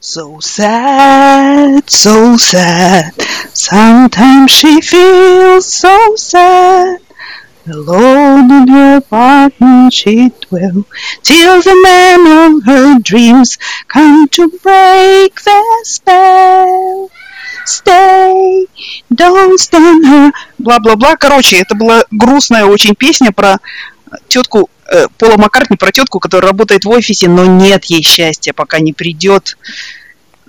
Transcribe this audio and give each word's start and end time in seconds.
So 0.00 0.38
sad, 0.38 1.88
so 1.88 2.36
sad. 2.36 3.14
Sometimes 3.54 4.50
she 4.50 4.82
feels 4.82 5.64
so 5.64 6.14
sad. 6.16 7.00
Alone 7.66 8.50
in 8.50 8.68
her 8.68 8.98
apartment 8.98 9.94
she 9.94 10.28
dwells 10.42 10.84
till 11.22 11.62
the 11.62 11.80
man 11.82 12.20
of 12.26 12.64
her 12.64 12.98
dreams 13.00 13.56
come 13.88 14.28
to 14.28 14.48
break 14.62 15.40
the 15.40 15.80
spell. 15.84 17.10
Stay, 17.64 18.66
don't 19.14 19.58
stand 19.58 20.04
her. 20.04 20.32
Бла-бла-бла. 20.58 21.16
Короче, 21.16 21.56
это 21.56 21.74
была 21.74 22.04
грустная 22.10 22.66
очень 22.66 22.94
песня 22.94 23.32
про 23.32 23.58
тетку 24.28 24.70
э, 24.90 25.06
Пола 25.18 25.36
Маккартни, 25.36 25.76
про 25.76 25.92
тетку, 25.92 26.20
которая 26.20 26.50
работает 26.50 26.84
в 26.84 26.90
офисе, 26.90 27.28
но 27.28 27.46
нет 27.46 27.84
ей 27.86 28.02
счастья, 28.02 28.52
пока 28.52 28.78
не 28.78 28.92
придет 28.92 29.56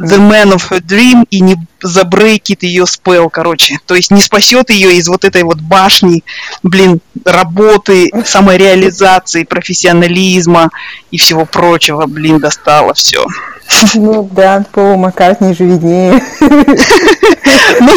The 0.03 0.17
Man 0.17 0.53
of 0.53 0.69
Her 0.69 0.81
Dream 0.81 1.25
и 1.29 1.39
не 1.39 1.55
забрейкит 1.81 2.63
ее 2.63 2.85
спел, 2.85 3.29
короче. 3.29 3.77
То 3.85 3.95
есть 3.95 4.11
не 4.11 4.21
спасет 4.21 4.69
ее 4.69 4.95
из 4.95 5.07
вот 5.07 5.23
этой 5.23 5.43
вот 5.43 5.59
башни, 5.61 6.23
блин, 6.61 6.99
работы, 7.23 8.11
самореализации, 8.25 9.43
профессионализма 9.43 10.71
и 11.11 11.17
всего 11.17 11.45
прочего, 11.45 12.05
блин, 12.05 12.39
достало 12.39 12.93
все. 12.93 13.25
Ну 13.95 14.29
да, 14.31 14.65
Пол 14.71 14.97
Маккартни 14.97 15.53
же 15.53 15.65
виднее. 15.65 16.21
Ну, 17.79 17.91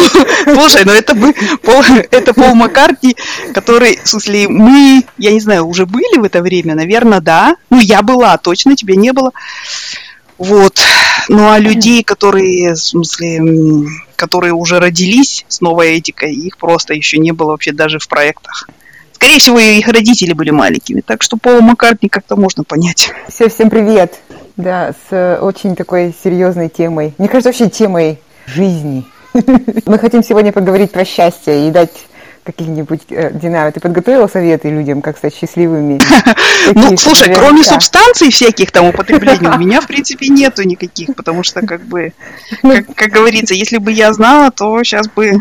слушай, 0.55 0.83
ну 0.85 0.91
это, 0.91 1.13
бы, 1.13 1.33
Пол, 1.61 1.83
это 2.09 2.33
Пол 2.33 2.55
Маккартни, 2.55 3.15
который, 3.53 3.99
в 4.03 4.07
смысле, 4.07 4.47
мы, 4.47 5.03
я 5.17 5.31
не 5.31 5.39
знаю, 5.39 5.67
уже 5.67 5.85
были 5.85 6.17
в 6.17 6.23
это 6.23 6.41
время, 6.41 6.73
наверное, 6.73 7.19
да. 7.19 7.55
Ну, 7.69 7.79
я 7.79 8.01
была, 8.01 8.37
точно, 8.37 8.75
тебя 8.75 8.95
не 8.95 9.11
было. 9.11 9.31
Вот. 10.37 10.79
Ну, 11.29 11.49
а 11.49 11.57
людей, 11.59 12.03
которые, 12.03 12.73
в 12.73 12.77
смысле, 12.77 13.87
которые 14.15 14.53
уже 14.53 14.79
родились 14.79 15.45
с 15.47 15.61
новой 15.61 15.97
этикой, 15.97 16.33
их 16.33 16.57
просто 16.57 16.93
еще 16.93 17.17
не 17.17 17.31
было 17.31 17.51
вообще 17.51 17.71
даже 17.71 17.99
в 17.99 18.07
проектах. 18.07 18.69
Скорее 19.13 19.39
всего, 19.39 19.57
их 19.59 19.87
родители 19.87 20.33
были 20.33 20.51
маленькими, 20.51 21.01
так 21.01 21.23
что 21.23 21.37
Пола 21.37 21.61
Маккартни 21.61 22.07
как-то 22.07 22.35
можно 22.35 22.63
понять. 22.63 23.11
Все, 23.27 23.49
всем 23.49 23.71
привет. 23.71 24.19
Да, 24.57 24.93
с 25.09 25.39
очень 25.41 25.75
такой 25.75 26.13
серьезной 26.23 26.69
темой. 26.69 27.15
Мне 27.17 27.27
кажется, 27.27 27.49
вообще 27.49 27.69
темой 27.69 28.19
жизни. 28.45 29.05
Мы 29.85 29.97
хотим 29.97 30.23
сегодня 30.23 30.51
поговорить 30.51 30.91
про 30.91 31.03
счастье 31.03 31.67
и 31.67 31.71
дать 31.71 31.91
каких-нибудь, 32.47 33.01
э, 33.09 33.31
Динара, 33.33 33.71
ты 33.71 33.79
подготовила 33.79 34.27
советы 34.27 34.69
людям, 34.69 35.01
как 35.01 35.17
стать 35.17 35.35
счастливыми? 35.35 35.99
Ну, 36.73 36.97
слушай, 36.97 37.33
кроме 37.33 37.63
субстанций 37.63 38.29
всяких 38.31 38.71
там 38.71 38.87
употребления, 38.87 39.49
у 39.49 39.57
меня, 39.63 39.79
в 39.79 39.87
принципе, 39.87 40.27
нету 40.27 40.63
никаких, 40.63 41.15
потому 41.15 41.43
что, 41.43 41.65
как 41.65 41.81
бы, 41.81 42.13
ну, 42.63 42.83
как 42.95 43.09
говорится, 43.09 43.53
если 43.53 43.77
бы 43.77 43.91
я 43.91 44.11
знала, 44.13 44.51
то 44.51 44.83
сейчас 44.83 45.07
бы 45.07 45.37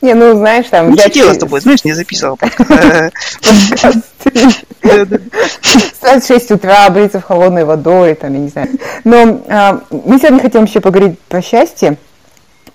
не, 0.00 0.12
ну 0.12 0.36
знаешь, 0.36 0.66
там... 0.70 0.90
Не 0.90 0.98
сидела 0.98 1.32
с 1.32 1.38
тобой, 1.38 1.60
знаешь, 1.62 1.82
не 1.84 1.94
записывала 1.94 2.36
в 6.02 6.26
6 6.26 6.50
утра, 6.50 6.90
бриться 6.90 7.20
в 7.20 7.24
холодной 7.24 7.64
водой, 7.64 8.14
там, 8.14 8.34
я 8.34 8.38
не 8.38 8.48
знаю. 8.48 8.68
Но 9.04 9.42
а, 9.48 9.80
мы 9.90 10.18
сегодня 10.18 10.40
хотим 10.40 10.64
еще 10.64 10.80
поговорить 10.80 11.18
про 11.20 11.40
счастье, 11.40 11.96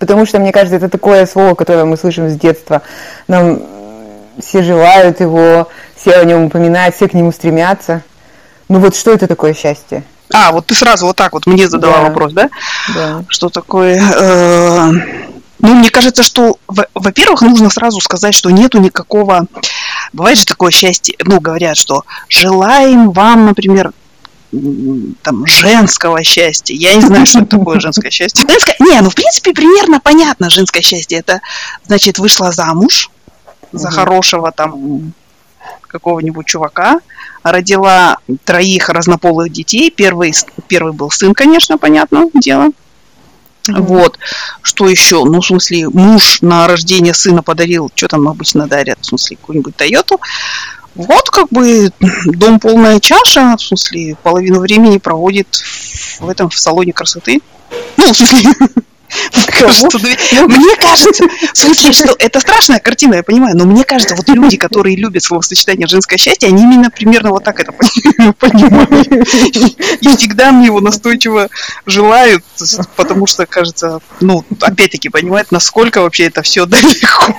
потому 0.00 0.26
что, 0.26 0.40
мне 0.40 0.50
кажется, 0.50 0.76
это 0.76 0.88
такое 0.88 1.26
слово, 1.26 1.54
которое 1.54 1.84
мы 1.84 1.96
слышим 1.96 2.28
с 2.28 2.34
детства. 2.34 2.82
Нам 3.28 3.62
все 4.40 4.62
желают 4.62 5.20
его, 5.20 5.68
все 5.94 6.16
о 6.16 6.24
нем 6.24 6.44
упоминают, 6.44 6.96
все 6.96 7.06
к 7.06 7.14
нему 7.14 7.30
стремятся. 7.30 8.02
Ну 8.68 8.80
вот 8.80 8.96
что 8.96 9.12
это 9.12 9.28
такое 9.28 9.54
счастье? 9.54 10.02
А, 10.32 10.52
вот 10.52 10.66
ты 10.66 10.74
сразу 10.74 11.06
вот 11.06 11.16
так 11.16 11.32
вот 11.32 11.46
мне 11.46 11.68
задала 11.68 11.98
да. 11.98 12.02
вопрос, 12.02 12.32
да? 12.32 12.50
Да. 12.94 13.24
Что 13.28 13.48
такое? 13.48 14.00
Э, 14.00 14.90
ну, 15.58 15.74
мне 15.74 15.90
кажется, 15.90 16.22
что, 16.22 16.56
во-первых, 16.94 17.42
нужно 17.42 17.68
сразу 17.68 18.00
сказать, 18.00 18.34
что 18.34 18.50
нету 18.50 18.78
никакого... 18.78 19.46
Бывает 20.12 20.38
же 20.38 20.46
такое 20.46 20.70
счастье, 20.70 21.14
ну, 21.24 21.40
говорят, 21.40 21.76
что 21.76 22.04
желаем 22.28 23.10
вам, 23.10 23.46
например, 23.46 23.92
там, 25.22 25.46
женского 25.46 26.22
счастья. 26.24 26.74
Я 26.74 26.94
не 26.94 27.02
знаю, 27.02 27.26
что 27.26 27.44
такое 27.44 27.80
женское 27.80 28.10
счастье. 28.10 28.44
Женское... 28.48 28.76
Не, 28.80 29.00
ну, 29.00 29.10
в 29.10 29.14
принципе, 29.14 29.52
примерно 29.52 30.00
понятно 30.00 30.50
женское 30.50 30.82
счастье. 30.82 31.18
Это, 31.18 31.40
значит, 31.86 32.18
вышла 32.18 32.52
замуж 32.52 33.10
за 33.72 33.90
хорошего 33.90 34.50
там 34.50 35.12
какого-нибудь 35.86 36.46
чувака, 36.46 37.00
родила 37.42 38.18
троих 38.44 38.88
разнополых 38.88 39.52
детей. 39.52 39.90
Первый, 39.90 40.32
первый 40.68 40.92
был 40.92 41.10
сын, 41.10 41.34
конечно, 41.34 41.78
понятно 41.78 42.26
дело. 42.34 42.70
Mm-hmm. 43.68 43.82
Вот. 43.82 44.18
Что 44.62 44.88
еще? 44.88 45.24
Ну, 45.24 45.40
в 45.40 45.46
смысле, 45.46 45.88
муж 45.88 46.42
на 46.42 46.66
рождение 46.66 47.14
сына 47.14 47.42
подарил, 47.42 47.90
что 47.94 48.08
там 48.08 48.28
обычно 48.28 48.66
дарят, 48.66 48.98
в 49.00 49.06
смысле, 49.06 49.36
какую-нибудь 49.36 49.76
Тойоту. 49.76 50.20
Вот 50.94 51.30
как 51.30 51.48
бы 51.50 51.90
дом 52.26 52.58
полная 52.58 53.00
чаша, 53.00 53.56
в 53.56 53.62
смысле, 53.62 54.16
половину 54.22 54.60
времени 54.60 54.98
проводит 54.98 55.62
в 56.18 56.28
этом 56.28 56.50
в 56.50 56.58
салоне 56.58 56.92
красоты. 56.92 57.40
Ну, 57.96 58.12
в 58.12 58.16
смысле, 58.16 58.50
мне 60.46 60.76
кажется, 60.76 61.24
в 61.24 61.54
смысле, 61.58 61.92
что 61.92 62.16
это 62.18 62.40
страшная 62.40 62.80
картина, 62.80 63.14
я 63.16 63.22
понимаю, 63.22 63.56
но 63.56 63.64
мне 63.64 63.84
кажется, 63.84 64.14
вот 64.14 64.28
люди, 64.28 64.56
которые 64.58 64.96
любят 64.96 65.22
словосочетание 65.22 65.86
женское 65.86 66.16
счастье, 66.16 66.48
они 66.48 66.62
именно 66.62 66.90
примерно 66.90 67.30
вот 67.30 67.44
так 67.44 67.60
это 67.60 67.72
понимают. 68.38 69.08
И 69.08 70.16
всегда 70.16 70.52
мне 70.52 70.66
его 70.66 70.80
настойчиво 70.80 71.48
желают, 71.86 72.42
потому 72.96 73.26
что, 73.26 73.46
кажется, 73.46 74.00
ну, 74.20 74.44
опять-таки, 74.60 75.08
понимают, 75.08 75.50
насколько 75.50 76.02
вообще 76.02 76.24
это 76.24 76.42
все 76.42 76.66
далеко. 76.66 77.34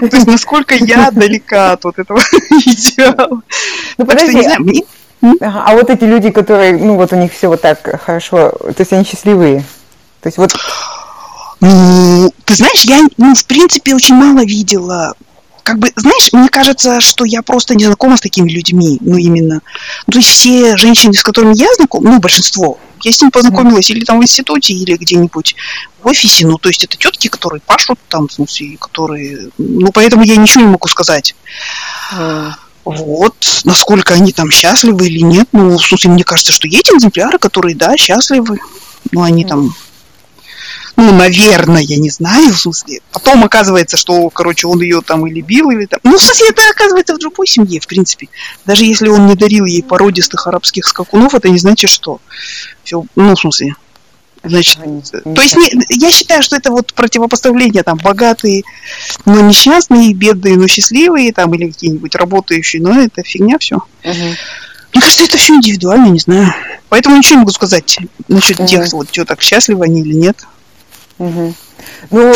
То 0.00 0.16
есть, 0.16 0.26
насколько 0.26 0.74
я 0.74 1.10
далека 1.10 1.72
от 1.72 1.84
вот 1.84 1.98
этого 1.98 2.20
идеала. 2.50 3.42
Ну, 3.98 4.06
подожди, 4.06 4.46
а 5.40 5.74
вот 5.74 5.90
эти 5.90 6.04
люди, 6.04 6.30
которые, 6.30 6.76
ну, 6.76 6.96
вот 6.96 7.12
у 7.12 7.16
них 7.16 7.32
все 7.32 7.48
вот 7.48 7.60
так 7.62 8.00
хорошо, 8.04 8.50
то 8.50 8.74
есть 8.78 8.92
они 8.92 9.04
счастливые? 9.04 9.64
То 10.20 10.28
есть 10.28 10.38
вот... 10.38 10.54
Ну, 11.60 12.32
ты 12.44 12.54
знаешь, 12.54 12.84
я, 12.84 13.00
ну, 13.16 13.34
в 13.34 13.46
принципе, 13.46 13.94
очень 13.94 14.14
мало 14.14 14.44
видела. 14.44 15.14
Как 15.62 15.78
бы, 15.78 15.90
знаешь, 15.96 16.32
мне 16.32 16.48
кажется, 16.50 17.00
что 17.00 17.24
я 17.24 17.42
просто 17.42 17.74
не 17.74 17.86
знакома 17.86 18.18
с 18.18 18.20
такими 18.20 18.50
людьми, 18.50 18.98
ну, 19.00 19.16
именно. 19.16 19.62
Ну, 20.06 20.12
то 20.12 20.18
есть 20.18 20.28
все 20.28 20.76
женщины, 20.76 21.14
с 21.14 21.22
которыми 21.22 21.56
я 21.56 21.66
знакома, 21.74 22.10
ну, 22.10 22.20
большинство, 22.20 22.78
я 23.02 23.10
с 23.10 23.20
ними 23.20 23.30
познакомилась 23.30 23.90
или 23.90 24.04
там 24.04 24.20
в 24.20 24.22
институте, 24.22 24.74
или 24.74 24.96
где-нибудь 24.96 25.56
в 26.02 26.06
офисе, 26.06 26.46
ну, 26.46 26.58
то 26.58 26.68
есть 26.68 26.84
это 26.84 26.96
тетки, 26.96 27.28
которые 27.28 27.62
пашут 27.62 27.98
там, 28.08 28.28
в 28.28 28.32
смысле, 28.32 28.76
которые, 28.78 29.48
ну, 29.58 29.90
поэтому 29.92 30.24
я 30.24 30.36
ничего 30.36 30.62
не 30.62 30.70
могу 30.70 30.88
сказать. 30.88 31.34
Вот, 32.84 33.62
насколько 33.64 34.14
они 34.14 34.32
там 34.32 34.50
счастливы 34.50 35.06
или 35.06 35.20
нет, 35.20 35.48
ну, 35.52 35.78
в 35.78 35.82
смысле, 35.82 36.10
мне 36.10 36.22
кажется, 36.22 36.52
что 36.52 36.68
есть 36.68 36.90
экземпляры, 36.90 37.38
которые, 37.38 37.74
да, 37.74 37.96
счастливы, 37.96 38.58
ну, 39.10 39.22
они 39.22 39.44
там 39.44 39.74
ну, 40.96 41.12
наверное, 41.12 41.82
я 41.82 41.98
не 41.98 42.10
знаю, 42.10 42.52
в 42.52 42.58
смысле. 42.58 43.00
Потом 43.12 43.44
оказывается, 43.44 43.96
что, 43.96 44.30
короче, 44.30 44.66
он 44.66 44.80
ее 44.80 45.02
там 45.02 45.26
или 45.26 45.42
бил, 45.42 45.70
или 45.70 45.84
там... 45.86 46.00
Ну, 46.02 46.16
в 46.16 46.22
смысле, 46.22 46.48
это 46.50 46.62
оказывается 46.70 47.14
в 47.14 47.18
другой 47.18 47.46
семье, 47.46 47.80
в 47.80 47.86
принципе. 47.86 48.28
Даже 48.64 48.84
если 48.84 49.08
он 49.08 49.26
не 49.26 49.34
дарил 49.34 49.66
ей 49.66 49.82
породистых 49.82 50.46
арабских 50.46 50.86
скакунов, 50.86 51.34
это 51.34 51.48
не 51.48 51.58
значит, 51.58 51.90
что... 51.90 52.20
Все, 52.82 53.04
ну, 53.14 53.34
в 53.34 53.40
смысле, 53.40 53.74
Значит, 54.48 54.78
то 55.24 55.42
есть 55.42 55.56
не, 55.56 55.72
я 55.88 56.10
считаю, 56.12 56.40
что 56.42 56.54
это 56.54 56.70
вот 56.70 56.94
противопоставление 56.94 57.82
там 57.82 57.98
богатые, 57.98 58.62
но 59.24 59.40
несчастные, 59.40 60.14
бедные, 60.14 60.56
но 60.56 60.68
счастливые, 60.68 61.32
там 61.32 61.52
или 61.54 61.70
какие-нибудь 61.70 62.14
работающие, 62.14 62.80
но 62.80 63.00
это 63.00 63.24
фигня 63.24 63.58
все. 63.58 63.76
Угу. 63.76 64.14
Мне 64.92 65.00
кажется, 65.00 65.24
это 65.24 65.36
все 65.36 65.54
индивидуально, 65.54 66.10
не 66.10 66.20
знаю. 66.20 66.54
Поэтому 66.88 67.16
ничего 67.16 67.34
не 67.34 67.40
могу 67.40 67.52
сказать 67.52 67.98
насчет 68.28 68.60
угу. 68.60 68.68
тех, 68.68 68.92
вот, 68.92 69.08
что 69.10 69.24
так 69.24 69.42
счастливы 69.42 69.84
они 69.84 70.02
или 70.02 70.14
нет. 70.14 70.36
Угу. 71.18 71.54
Ну, 72.10 72.32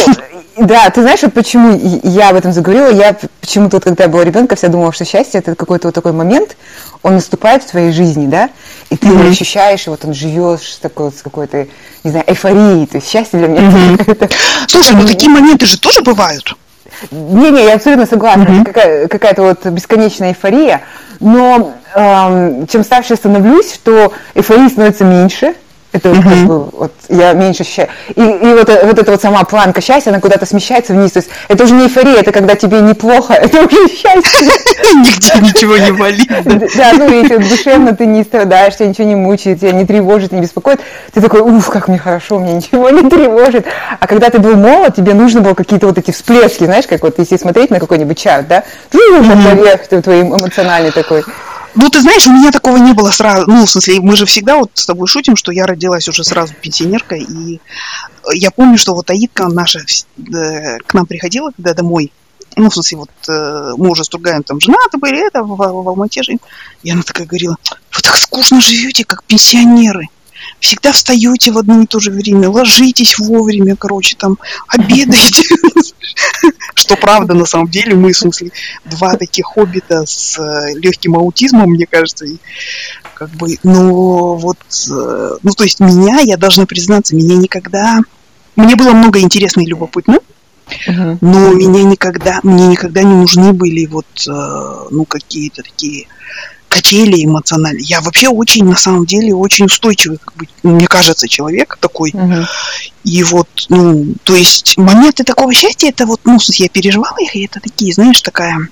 да, 0.56 0.90
ты 0.90 1.02
знаешь, 1.02 1.22
вот 1.22 1.32
почему 1.32 1.78
я 2.02 2.30
об 2.30 2.36
этом 2.36 2.52
заговорила, 2.52 2.90
я 2.90 3.16
почему-то, 3.40 3.76
вот, 3.76 3.84
когда 3.84 4.04
я 4.04 4.10
была 4.10 4.24
ребенком, 4.24 4.56
всегда 4.56 4.72
думала, 4.72 4.92
что 4.92 5.04
счастье 5.04 5.40
это 5.40 5.54
какой-то 5.54 5.88
вот 5.88 5.94
такой 5.94 6.12
момент, 6.12 6.56
он 7.02 7.14
наступает 7.14 7.62
в 7.62 7.70
твоей 7.70 7.92
жизни, 7.92 8.26
да, 8.26 8.50
и 8.90 8.96
ты 8.96 9.06
mm-hmm. 9.06 9.18
его 9.18 9.30
ощущаешь, 9.30 9.86
и 9.86 9.90
вот 9.90 10.04
он 10.04 10.14
живешь 10.14 10.74
с 10.74 10.78
такой 10.78 11.06
вот, 11.06 11.16
с 11.16 11.22
какой-то, 11.22 11.66
не 12.04 12.10
знаю, 12.10 12.24
эйфорией, 12.28 12.86
то 12.86 12.96
есть 12.96 13.08
счастье 13.10 13.38
для 13.38 13.48
меня 13.48 13.62
mm-hmm. 13.62 14.04
это 14.06 14.28
Слушай, 14.66 14.96
ну 14.96 15.06
такие 15.06 15.30
моменты 15.30 15.66
же 15.66 15.78
тоже 15.78 16.02
бывают. 16.02 16.56
Не-не, 17.10 17.64
я 17.64 17.74
абсолютно 17.74 18.06
согласна, 18.06 18.42
mm-hmm. 18.42 18.64
какая- 18.64 19.08
какая-то 19.08 19.42
вот 19.42 19.64
бесконечная 19.66 20.30
эйфория, 20.30 20.82
но 21.20 21.74
эм, 21.94 22.66
чем 22.66 22.84
старше 22.84 23.14
я 23.14 23.16
становлюсь, 23.16 23.72
что 23.72 24.12
эйфории 24.34 24.68
становится 24.68 25.04
меньше, 25.04 25.54
Это 25.92 26.10
угу. 26.10 26.22
как 26.22 26.46
бы, 26.46 26.64
вот 26.70 26.92
я 27.08 27.32
меньше 27.32 27.62
ощущаю. 27.62 27.88
И, 28.14 28.20
и 28.20 28.54
вот, 28.54 28.68
вот 28.68 28.98
эта 28.98 29.10
вот 29.10 29.20
сама 29.20 29.42
планка 29.44 29.80
счастья, 29.80 30.10
она 30.10 30.20
куда-то 30.20 30.46
смещается 30.46 30.92
вниз. 30.92 31.12
То 31.12 31.18
есть 31.18 31.30
это 31.48 31.64
уже 31.64 31.74
не 31.74 31.86
эйфория, 31.86 32.20
это 32.20 32.30
когда 32.30 32.54
тебе 32.54 32.80
неплохо, 32.80 33.32
это 33.34 33.64
уже 33.64 33.88
счастье. 33.88 34.48
Нигде 34.94 35.32
ничего 35.40 35.76
не 35.76 35.90
болит. 35.90 36.30
Да, 36.76 36.92
ну 36.94 37.12
и 37.12 37.38
душевно 37.38 37.94
ты 37.94 38.06
не 38.06 38.22
страдаешь, 38.22 38.76
тебя 38.76 38.88
ничего 38.88 39.08
не 39.08 39.16
мучает, 39.16 39.60
тебя 39.60 39.72
не 39.72 39.84
тревожит, 39.84 40.30
не 40.30 40.40
беспокоит. 40.40 40.80
Ты 41.12 41.20
такой, 41.20 41.40
уф, 41.40 41.68
как 41.68 41.88
мне 41.88 41.98
хорошо, 41.98 42.38
мне 42.38 42.52
ничего 42.54 42.90
не 42.90 43.08
тревожит. 43.10 43.66
А 43.98 44.06
когда 44.06 44.30
ты 44.30 44.38
был 44.38 44.54
молод, 44.54 44.94
тебе 44.94 45.14
нужно 45.14 45.40
было 45.40 45.54
какие-то 45.54 45.88
вот 45.88 45.98
эти 45.98 46.12
всплески, 46.12 46.64
знаешь, 46.64 46.86
как 46.86 47.02
вот 47.02 47.18
если 47.18 47.36
смотреть 47.36 47.70
на 47.70 47.80
какой-нибудь 47.80 48.18
чарт, 48.18 48.46
да, 48.46 48.64
наверх, 48.92 49.88
твой 49.88 50.22
эмоциональный 50.22 50.92
такой. 50.92 51.24
Ну, 51.74 51.88
ты 51.88 52.00
знаешь, 52.00 52.26
у 52.26 52.32
меня 52.32 52.50
такого 52.50 52.78
не 52.78 52.92
было 52.92 53.10
сразу. 53.10 53.48
Ну, 53.48 53.64
в 53.64 53.70
смысле, 53.70 54.00
мы 54.00 54.16
же 54.16 54.26
всегда 54.26 54.56
вот 54.56 54.70
с 54.74 54.86
тобой 54.86 55.06
шутим, 55.06 55.36
что 55.36 55.52
я 55.52 55.66
родилась 55.66 56.08
уже 56.08 56.24
сразу 56.24 56.54
пенсионеркой. 56.54 57.22
И 57.22 57.60
я 58.34 58.50
помню, 58.50 58.76
что 58.76 58.94
вот 58.94 59.10
Аидка 59.10 59.48
наша 59.48 59.80
э, 59.80 60.78
к 60.78 60.94
нам 60.94 61.06
приходила, 61.06 61.52
когда 61.54 61.74
домой. 61.74 62.12
Ну, 62.56 62.68
в 62.68 62.74
смысле, 62.74 62.98
вот 62.98 63.10
э, 63.28 63.72
мы 63.76 63.90
уже 63.90 64.02
с 64.02 64.08
Тургаем 64.08 64.42
там 64.42 64.60
женаты 64.60 64.98
были, 64.98 65.24
это 65.26 65.44
в, 65.44 65.54
в, 65.54 65.56
в 65.56 65.88
Алмате 65.88 66.22
жили. 66.22 66.38
И 66.82 66.90
она 66.90 67.02
такая 67.02 67.26
говорила, 67.26 67.56
вы 67.92 68.02
так 68.02 68.16
скучно 68.16 68.60
живете, 68.60 69.04
как 69.04 69.22
пенсионеры 69.24 70.08
всегда 70.60 70.92
встаете 70.92 71.50
в 71.50 71.58
одно 71.58 71.82
и 71.82 71.86
то 71.86 71.98
же 71.98 72.10
время, 72.10 72.48
ложитесь 72.48 73.18
вовремя, 73.18 73.76
короче, 73.76 74.16
там, 74.16 74.38
обедаете. 74.68 75.54
Что 76.74 76.96
правда, 76.96 77.34
на 77.34 77.46
самом 77.46 77.68
деле, 77.68 77.94
мы, 77.94 78.12
в 78.12 78.16
смысле, 78.16 78.52
два 78.84 79.16
таких 79.16 79.46
хоббита 79.46 80.04
с 80.06 80.38
э, 80.38 80.78
легким 80.78 81.16
аутизмом, 81.16 81.70
мне 81.70 81.86
кажется, 81.86 82.26
и 82.26 82.36
как 83.14 83.30
бы, 83.30 83.56
ну, 83.62 84.34
вот, 84.34 84.58
э, 84.90 85.36
ну, 85.42 85.52
то 85.52 85.64
есть 85.64 85.80
меня, 85.80 86.20
я 86.20 86.36
должна 86.36 86.66
признаться, 86.66 87.16
меня 87.16 87.36
никогда... 87.36 87.98
Мне 88.56 88.76
было 88.76 88.92
много 88.92 89.20
интересно 89.20 89.60
и 89.60 89.66
любопытно, 89.66 90.18
но 90.86 91.52
меня 91.52 91.84
никогда, 91.84 92.40
мне 92.42 92.66
никогда 92.66 93.02
не 93.02 93.14
нужны 93.14 93.52
были 93.52 93.86
вот, 93.86 94.06
э, 94.28 94.86
ну, 94.90 95.04
какие-то 95.04 95.62
такие 95.62 96.06
качели 96.70 97.24
эмоциональные. 97.24 97.84
Я 97.84 98.00
вообще 98.00 98.28
очень, 98.28 98.64
на 98.64 98.76
самом 98.76 99.04
деле, 99.04 99.34
очень 99.34 99.66
устойчивый, 99.66 100.18
как 100.18 100.34
бы, 100.36 100.46
мне 100.62 100.86
кажется, 100.86 101.28
человек 101.28 101.76
такой. 101.80 102.12
Угу. 102.14 102.46
И 103.04 103.22
вот, 103.24 103.48
ну, 103.68 104.14
то 104.22 104.36
есть 104.36 104.78
моменты 104.78 105.24
такого 105.24 105.52
счастья, 105.52 105.88
это 105.88 106.06
вот, 106.06 106.20
ну, 106.24 106.38
я 106.40 106.68
переживала 106.68 107.16
их, 107.20 107.34
и 107.34 107.44
это 107.44 107.58
такие, 107.60 107.92
знаешь, 107.92 108.22
такая 108.22 108.68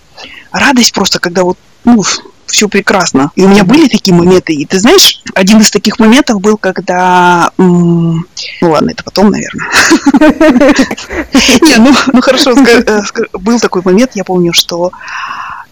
радость 0.52 0.92
просто, 0.92 1.18
когда 1.18 1.42
вот, 1.42 1.58
ну, 1.84 2.04
все 2.46 2.68
прекрасно. 2.68 3.30
И 3.34 3.42
у 3.42 3.48
меня 3.48 3.64
были 3.64 3.88
такие 3.88 4.14
моменты. 4.14 4.54
И 4.54 4.64
ты 4.64 4.78
знаешь, 4.78 5.20
один 5.34 5.60
из 5.60 5.70
таких 5.70 5.98
моментов 5.98 6.40
был, 6.40 6.56
когда... 6.56 7.50
Ну 7.58 8.24
ладно, 8.62 8.90
это 8.90 9.04
потом, 9.04 9.30
наверное. 9.30 9.66
Не, 11.62 11.76
ну, 11.76 11.94
ну 12.12 12.20
хорошо, 12.22 12.52
э, 12.52 13.02
был 13.34 13.60
такой 13.60 13.82
момент, 13.84 14.12
я 14.14 14.24
помню, 14.24 14.52
что 14.52 14.92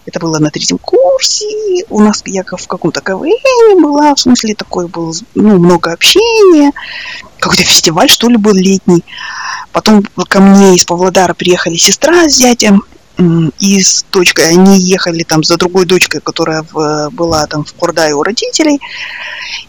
это 0.07 0.19
было 0.21 0.39
на 0.39 0.49
третьем 0.49 0.77
курсе. 0.77 1.45
У 1.89 1.99
нас 1.99 2.23
я 2.25 2.43
в 2.43 2.67
каком-то 2.67 3.01
КВН 3.01 3.81
была, 3.81 4.15
в 4.15 4.19
смысле 4.19 4.55
такой 4.55 4.87
был, 4.87 5.13
ну, 5.35 5.59
много 5.59 5.91
общения. 5.91 6.71
Какой-то 7.39 7.63
фестиваль, 7.63 8.09
что 8.09 8.29
ли, 8.29 8.37
был 8.37 8.53
летний. 8.53 9.03
Потом 9.73 10.03
ко 10.29 10.39
мне 10.39 10.75
из 10.75 10.85
Павлодара 10.85 11.33
приехали 11.33 11.75
сестра 11.75 12.29
с 12.29 12.35
зятем 12.35 12.83
и 13.59 13.81
с 13.83 14.05
дочкой. 14.09 14.49
Они 14.49 14.79
ехали 14.79 15.23
там 15.23 15.43
за 15.43 15.57
другой 15.57 15.85
дочкой, 15.85 16.21
которая 16.21 16.65
в, 16.71 17.09
была 17.11 17.45
там 17.47 17.65
в 17.65 17.73
Курдае 17.73 18.15
у 18.15 18.23
родителей. 18.23 18.79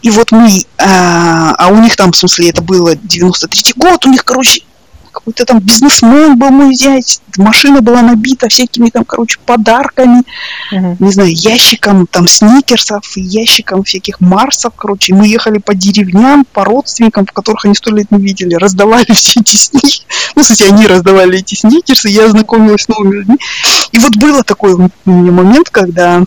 И 0.02 0.10
вот 0.10 0.30
мы, 0.30 0.64
а, 0.78 1.54
а 1.58 1.68
у 1.68 1.80
них 1.80 1.96
там, 1.96 2.12
в 2.12 2.16
смысле, 2.16 2.50
это 2.50 2.62
было 2.62 2.94
93-й 2.94 3.72
год, 3.74 4.06
у 4.06 4.10
них, 4.10 4.24
короче, 4.24 4.62
какой-то 5.18 5.44
там 5.44 5.58
бизнесмен 5.58 6.38
был 6.38 6.50
мой 6.50 6.74
зять, 6.74 7.20
машина 7.36 7.80
была 7.80 8.02
набита 8.02 8.48
всякими 8.48 8.88
там, 8.88 9.04
короче, 9.04 9.38
подарками, 9.44 10.22
uh-huh. 10.72 10.96
не 11.00 11.12
знаю, 11.12 11.32
ящиком 11.34 12.06
там 12.06 12.28
сникерсов, 12.28 13.04
ящиком 13.16 13.82
всяких 13.82 14.20
марсов, 14.20 14.74
короче, 14.76 15.14
мы 15.14 15.26
ехали 15.26 15.58
по 15.58 15.74
деревням, 15.74 16.44
по 16.44 16.64
родственникам, 16.64 17.26
в 17.26 17.32
которых 17.32 17.64
они 17.64 17.74
сто 17.74 17.90
лет 17.90 18.10
не 18.12 18.22
видели, 18.22 18.54
раздавали 18.54 19.12
все 19.12 19.40
эти 19.40 19.56
сникерсы, 19.56 20.02
ну, 20.36 20.42
кстати, 20.42 20.62
они 20.62 20.86
раздавали 20.86 21.38
эти 21.38 21.56
сникерсы, 21.56 22.08
я 22.08 22.28
знакомилась 22.28 22.82
с 22.82 22.88
новыми 22.88 23.16
людьми, 23.16 23.38
и 23.90 23.98
вот 23.98 24.14
было 24.16 24.44
такой 24.44 24.74
у 24.74 24.88
меня 25.04 25.32
момент, 25.32 25.68
когда 25.70 26.22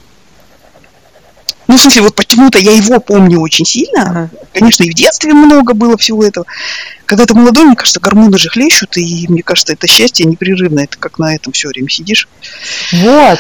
ну, 1.72 1.78
в 1.78 1.82
смысле, 1.82 2.02
вот 2.02 2.16
почему-то 2.16 2.60
я 2.60 2.74
его 2.74 3.00
помню 3.00 3.40
очень 3.40 3.66
сильно. 3.66 4.02
Ага. 4.02 4.30
Конечно, 4.54 4.84
и 4.84 4.90
в 4.90 4.94
детстве 4.94 5.34
много 5.34 5.74
было 5.74 5.96
всего 5.96 6.22
этого. 6.22 6.46
Когда 7.06 7.26
ты 7.26 7.34
молодой, 7.34 7.64
мне 7.64 7.78
кажется, 7.78 8.02
гормоны 8.02 8.38
же 8.38 8.50
хлещут, 8.50 8.98
и 8.98 9.26
мне 9.30 9.42
кажется, 9.42 9.72
это 9.72 9.88
счастье 9.88 10.26
непрерывное. 10.26 10.84
Это 10.84 10.98
как 10.98 11.18
на 11.18 11.34
этом 11.34 11.54
все 11.54 11.70
время 11.70 11.88
сидишь. 11.88 12.28
Вот. 12.92 13.40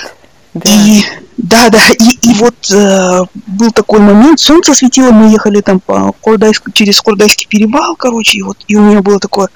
Да. 0.53 0.71
И 0.71 1.03
да, 1.35 1.69
да, 1.69 1.89
и, 1.89 2.29
и 2.29 2.33
вот 2.35 2.71
э, 2.71 3.19
был 3.47 3.71
такой 3.71 3.99
момент, 3.99 4.39
солнце 4.39 4.73
светило, 4.75 5.11
мы 5.11 5.31
ехали 5.31 5.59
там 5.59 5.79
по 5.81 6.13
Кордайск, 6.21 6.71
через 6.73 7.01
Кордайский 7.01 7.47
перевал, 7.49 7.95
короче, 7.95 8.37
и 8.37 8.41
вот 8.43 8.57
и 8.67 8.75
у 8.75 8.81
меня 8.81 9.01
было 9.01 9.19
такое 9.19 9.49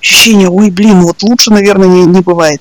ощущение, 0.00 0.48
ой, 0.48 0.70
блин, 0.70 1.00
вот 1.00 1.22
лучше, 1.22 1.50
наверное, 1.50 1.88
не, 1.88 2.04
не 2.04 2.20
бывает. 2.20 2.60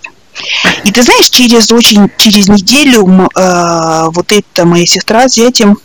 И 0.83 0.91
ты 0.91 1.01
знаешь, 1.03 1.29
через 1.29 1.71
очень 1.71 2.09
через 2.17 2.47
неделю 2.47 3.29
э, 3.35 4.05
вот 4.11 4.31
эта 4.31 4.65
моя 4.65 4.85
сестра 4.85 5.27
с 5.27 5.33
зятем, 5.33 5.77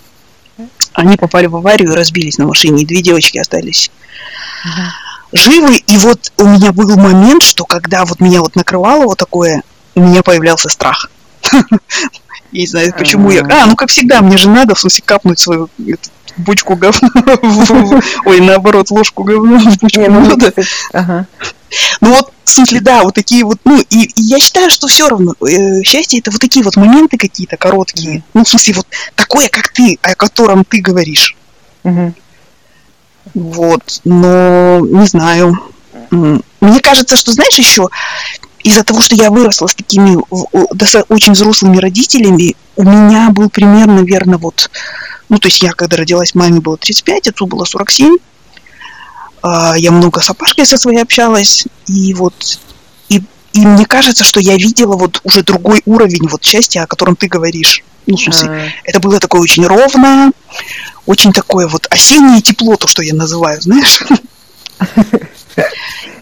они 0.93 1.17
попали 1.17 1.47
в 1.47 1.57
аварию 1.57 1.93
и 1.93 1.97
разбились 1.97 2.39
на 2.39 2.47
машине, 2.47 2.83
и 2.83 2.87
две 2.87 3.03
девочки 3.03 3.39
остались 3.39 3.91
uh-huh. 4.65 5.39
живы. 5.39 5.77
И 5.87 5.97
вот 5.99 6.33
у 6.39 6.47
меня 6.47 6.73
был 6.73 6.97
момент, 6.97 7.43
что 7.43 7.65
когда 7.65 8.05
вот 8.05 8.21
меня 8.21 8.41
вот 8.41 8.55
накрывало 8.55 9.05
вот 9.05 9.19
такое, 9.19 9.63
у 9.95 10.01
меня 10.01 10.23
появлялся 10.23 10.69
страх. 10.69 11.11
Я 12.53 12.61
не 12.61 12.67
знаю, 12.69 12.95
почему 12.97 13.33
я... 13.33 13.41
А, 13.51 13.67
ну 13.67 13.75
как 13.75 13.89
всегда, 13.91 14.21
мне 14.21 14.37
же 14.37 14.49
надо, 14.49 14.77
в 14.77 14.79
смысле, 14.79 15.03
капнуть 15.05 15.41
свою 15.41 15.69
бочку 16.37 16.77
говна. 16.77 17.11
Ой, 18.25 18.41
наоборот, 18.41 18.93
ложку 18.93 19.25
говна 19.25 19.59
в 19.59 19.77
бочку 19.79 20.01
меда. 20.01 21.27
Ну 22.05 22.17
вот, 22.17 22.33
в 22.45 22.51
смысле, 22.51 22.81
да, 22.83 23.03
вот 23.03 23.15
такие 23.15 23.47
вот, 23.47 23.59
ну, 23.65 23.81
и, 23.81 24.03
и 24.05 24.23
я 24.23 24.39
считаю, 24.39 24.69
что 24.69 24.89
все 24.89 25.09
равно 25.09 25.33
э, 25.41 25.83
счастье 25.85 26.19
это 26.19 26.31
вот 26.31 26.39
такие 26.39 26.63
вот 26.63 26.77
моменты 26.77 27.17
какие-то 27.17 27.57
короткие. 27.57 28.23
Ну, 28.35 28.45
в 28.45 28.49
смысле, 28.49 28.75
вот 28.75 28.87
такое, 29.15 29.49
как 29.49 29.69
ты, 29.69 29.99
о 30.03 30.15
котором 30.15 30.67
ты 30.67 30.83
говоришь. 30.83 31.35
Вот, 33.33 34.01
но 34.05 34.81
не 34.81 35.07
знаю. 35.07 35.59
Мне 36.11 36.81
кажется, 36.83 37.17
что, 37.17 37.33
знаешь, 37.33 37.59
еще 37.59 37.89
из-за 38.63 38.85
того, 38.85 39.01
что 39.01 39.15
я 39.15 39.31
выросла 39.31 39.67
с 39.67 39.75
такими 39.75 40.19
очень 40.31 41.33
взрослыми 41.33 41.79
родителями, 41.79 42.55
у 42.77 42.83
меня 42.83 43.31
был 43.31 43.49
пример, 43.49 43.87
наверное, 43.87 44.37
вот, 44.37 44.71
ну, 45.31 45.39
то 45.39 45.49
есть 45.49 45.63
я, 45.63 45.73
когда 45.73 45.97
родилась, 45.97 46.35
маме 46.35 46.61
было 46.61 46.77
35, 46.77 47.29
отцу 47.29 47.47
было 47.47 47.65
47, 47.65 48.15
а, 48.15 48.19
я 49.77 49.91
много 49.91 50.21
с 50.21 50.31
Апашкой 50.31 50.67
со 50.67 50.77
своей 50.77 51.03
общалась, 51.03 51.67
и 51.87 52.15
вот 52.15 52.61
и, 53.09 53.23
и 53.53 53.67
мне 53.67 53.85
кажется, 53.87 54.25
что 54.25 54.41
я 54.41 54.57
видела 54.57 54.97
вот 54.97 55.21
уже 55.25 55.43
другой 55.43 55.83
уровень 55.85 56.29
вот 56.29 56.43
счастья, 56.43 56.83
о 56.83 56.87
котором 56.87 57.17
ты 57.17 57.29
говоришь. 57.29 57.83
Ну, 58.07 58.17
в 58.17 58.21
смысле, 58.21 58.49
а. 58.49 58.69
это 58.85 59.01
было 59.01 59.19
такое 59.19 59.41
очень 59.41 59.67
ровное, 59.67 60.33
очень 61.07 61.33
такое 61.33 61.67
вот 61.67 61.87
осеннее 61.91 62.43
тепло, 62.43 62.77
то, 62.77 62.87
что 62.87 63.03
я 63.03 63.15
называю, 63.15 63.61
знаешь. 63.61 64.03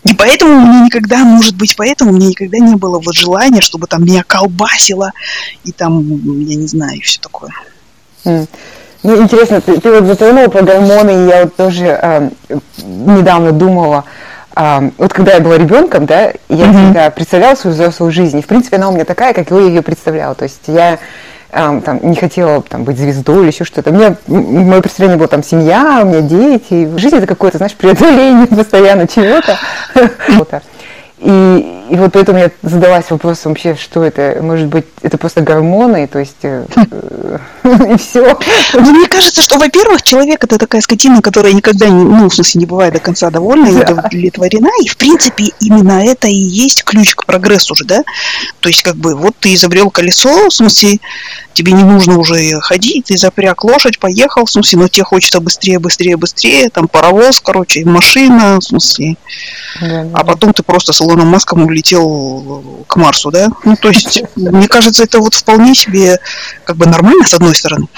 И 0.04 0.14
поэтому 0.14 0.60
мне 0.60 0.86
никогда, 0.86 1.18
может 1.18 1.54
быть, 1.54 1.76
поэтому 1.76 2.12
мне 2.12 2.28
никогда 2.28 2.58
не 2.58 2.74
было 2.74 2.98
вот 2.98 3.14
желания, 3.14 3.60
чтобы 3.60 3.86
там 3.86 4.04
меня 4.04 4.24
колбасило 4.24 5.12
и 5.62 5.70
там, 5.70 6.00
я 6.40 6.56
не 6.56 6.66
знаю, 6.66 6.98
и 6.98 7.02
все 7.02 7.20
такое. 7.20 7.52
Ну, 9.02 9.20
интересно, 9.20 9.60
ты, 9.60 9.80
ты 9.80 9.90
вот 9.90 10.04
затронула 10.04 10.48
про 10.48 10.62
гормоны, 10.62 11.10
и 11.10 11.28
я 11.28 11.42
вот 11.42 11.56
тоже 11.56 11.86
э, 11.86 12.30
недавно 12.78 13.50
думала, 13.50 14.04
э, 14.54 14.90
вот 14.96 15.12
когда 15.12 15.32
я 15.32 15.40
была 15.40 15.58
ребенком, 15.58 16.06
да, 16.06 16.32
я 16.48 16.66
mm-hmm. 16.66 16.72
всегда 16.72 17.10
представляла 17.10 17.54
свою 17.56 17.74
взрослую 17.74 18.12
жизнь, 18.12 18.38
и, 18.38 18.42
в 18.42 18.46
принципе, 18.46 18.76
она 18.76 18.90
у 18.90 18.92
меня 18.92 19.04
такая, 19.04 19.34
как 19.34 19.50
я 19.50 19.58
ее 19.58 19.82
представляла, 19.82 20.36
то 20.36 20.44
есть 20.44 20.60
я 20.68 21.00
э, 21.50 21.80
там, 21.84 21.98
не 22.02 22.14
хотела 22.14 22.62
там, 22.62 22.84
быть 22.84 22.96
звездой 22.96 23.42
или 23.42 23.50
еще 23.50 23.64
что-то. 23.64 23.90
У 23.90 23.92
меня, 23.92 24.14
мое 24.28 24.80
представление 24.80 25.18
было 25.18 25.28
там 25.28 25.42
семья, 25.42 26.02
у 26.04 26.06
меня 26.06 26.20
дети, 26.20 26.88
жизнь 26.96 27.16
это 27.16 27.26
какое-то, 27.26 27.58
знаешь, 27.58 27.74
преодоление 27.74 28.46
постоянно 28.56 29.08
чего-то. 29.08 29.58
И, 31.24 31.84
и 31.90 31.96
вот 31.96 32.12
поэтому 32.12 32.38
я 32.38 32.50
задалась 32.62 33.08
вопросом 33.08 33.52
вообще, 33.52 33.76
что 33.76 34.02
это, 34.02 34.38
может 34.42 34.66
быть, 34.66 34.86
это 35.02 35.18
просто 35.18 35.40
гормоны, 35.40 36.08
то 36.08 36.18
есть 36.18 36.34
э, 36.42 36.66
и 37.62 37.96
все. 37.96 38.36
Ну, 38.74 38.90
мне 38.90 39.06
кажется, 39.06 39.40
что, 39.40 39.56
во-первых, 39.56 40.02
человек 40.02 40.42
это 40.42 40.58
такая 40.58 40.80
скотина, 40.80 41.22
которая 41.22 41.52
никогда, 41.52 41.88
не, 41.88 42.02
ну, 42.02 42.28
в 42.28 42.34
смысле, 42.34 42.58
не 42.58 42.66
бывает 42.66 42.94
до 42.94 42.98
конца 42.98 43.30
довольна 43.30 43.68
и 43.68 43.82
удовлетворена, 43.82 44.70
и, 44.82 44.88
в 44.88 44.96
принципе, 44.96 45.44
именно 45.60 46.04
это 46.04 46.26
и 46.26 46.34
есть 46.34 46.82
ключ 46.82 47.14
к 47.14 47.24
прогрессу 47.24 47.76
же, 47.76 47.84
да? 47.84 48.02
То 48.58 48.68
есть, 48.68 48.82
как 48.82 48.96
бы, 48.96 49.14
вот 49.14 49.36
ты 49.38 49.54
изобрел 49.54 49.90
колесо, 49.90 50.48
в 50.48 50.52
смысле, 50.52 50.98
тебе 51.52 51.72
не 51.72 51.84
нужно 51.84 52.18
уже 52.18 52.60
ходить, 52.60 53.06
ты 53.06 53.16
запряг 53.16 53.64
лошадь, 53.64 53.98
поехал, 53.98 54.44
в 54.44 54.50
смысле, 54.50 54.80
но 54.80 54.88
тебе 54.88 55.04
хочется 55.04 55.40
быстрее, 55.40 55.78
быстрее, 55.78 56.16
быстрее, 56.16 56.70
там 56.70 56.88
паровоз, 56.88 57.40
короче, 57.40 57.84
машина, 57.84 58.58
в 58.58 58.64
смысле. 58.64 59.16
Да, 59.80 60.04
да. 60.04 60.10
А 60.14 60.24
потом 60.24 60.52
ты 60.52 60.62
просто 60.62 60.92
с 60.92 61.00
Илоном 61.00 61.28
Маском 61.28 61.64
улетел 61.64 62.84
к 62.86 62.96
Марсу, 62.96 63.30
да? 63.30 63.48
Ну, 63.64 63.76
то 63.76 63.88
есть, 63.88 64.22
мне 64.36 64.68
кажется, 64.68 65.04
это 65.04 65.18
вот 65.20 65.34
вполне 65.34 65.74
себе 65.74 66.18
как 66.64 66.76
бы 66.76 66.86
нормально, 66.86 67.26
с 67.26 67.34
одной 67.34 67.54
стороны. 67.54 67.88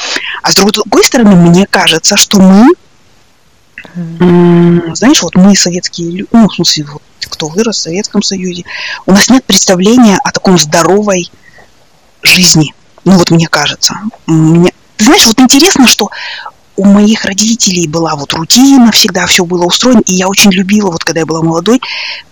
А 0.42 0.50
с 0.50 0.54
другой 0.54 1.04
стороны, 1.04 1.36
мне 1.36 1.66
кажется, 1.66 2.16
что 2.16 2.40
мы 2.40 2.68
знаешь, 3.94 5.22
вот 5.22 5.36
мы 5.36 5.54
советские 5.54 6.10
люди, 6.10 6.28
ну, 6.32 6.48
в 6.48 6.54
смысле, 6.54 6.84
вот, 6.84 7.02
кто 7.20 7.48
вырос 7.48 7.76
в 7.76 7.82
Советском 7.82 8.22
Союзе, 8.22 8.64
у 9.06 9.12
нас 9.12 9.28
нет 9.28 9.44
представления 9.44 10.18
о 10.24 10.32
таком 10.32 10.58
здоровой 10.58 11.30
жизни. 12.22 12.74
Ну, 13.04 13.12
вот 13.12 13.30
мне 13.30 13.46
кажется. 13.48 13.94
Мне... 14.26 14.72
Ты 14.96 15.04
знаешь, 15.04 15.26
вот 15.26 15.40
интересно, 15.40 15.86
что 15.86 16.10
у 16.76 16.84
моих 16.84 17.24
родителей 17.24 17.86
была 17.86 18.16
вот 18.16 18.32
рутина, 18.32 18.90
всегда 18.90 19.26
все 19.26 19.44
было 19.44 19.64
устроено, 19.64 20.02
и 20.06 20.14
я 20.14 20.28
очень 20.28 20.50
любила, 20.50 20.90
вот 20.90 21.04
когда 21.04 21.20
я 21.20 21.26
была 21.26 21.42
молодой, 21.42 21.80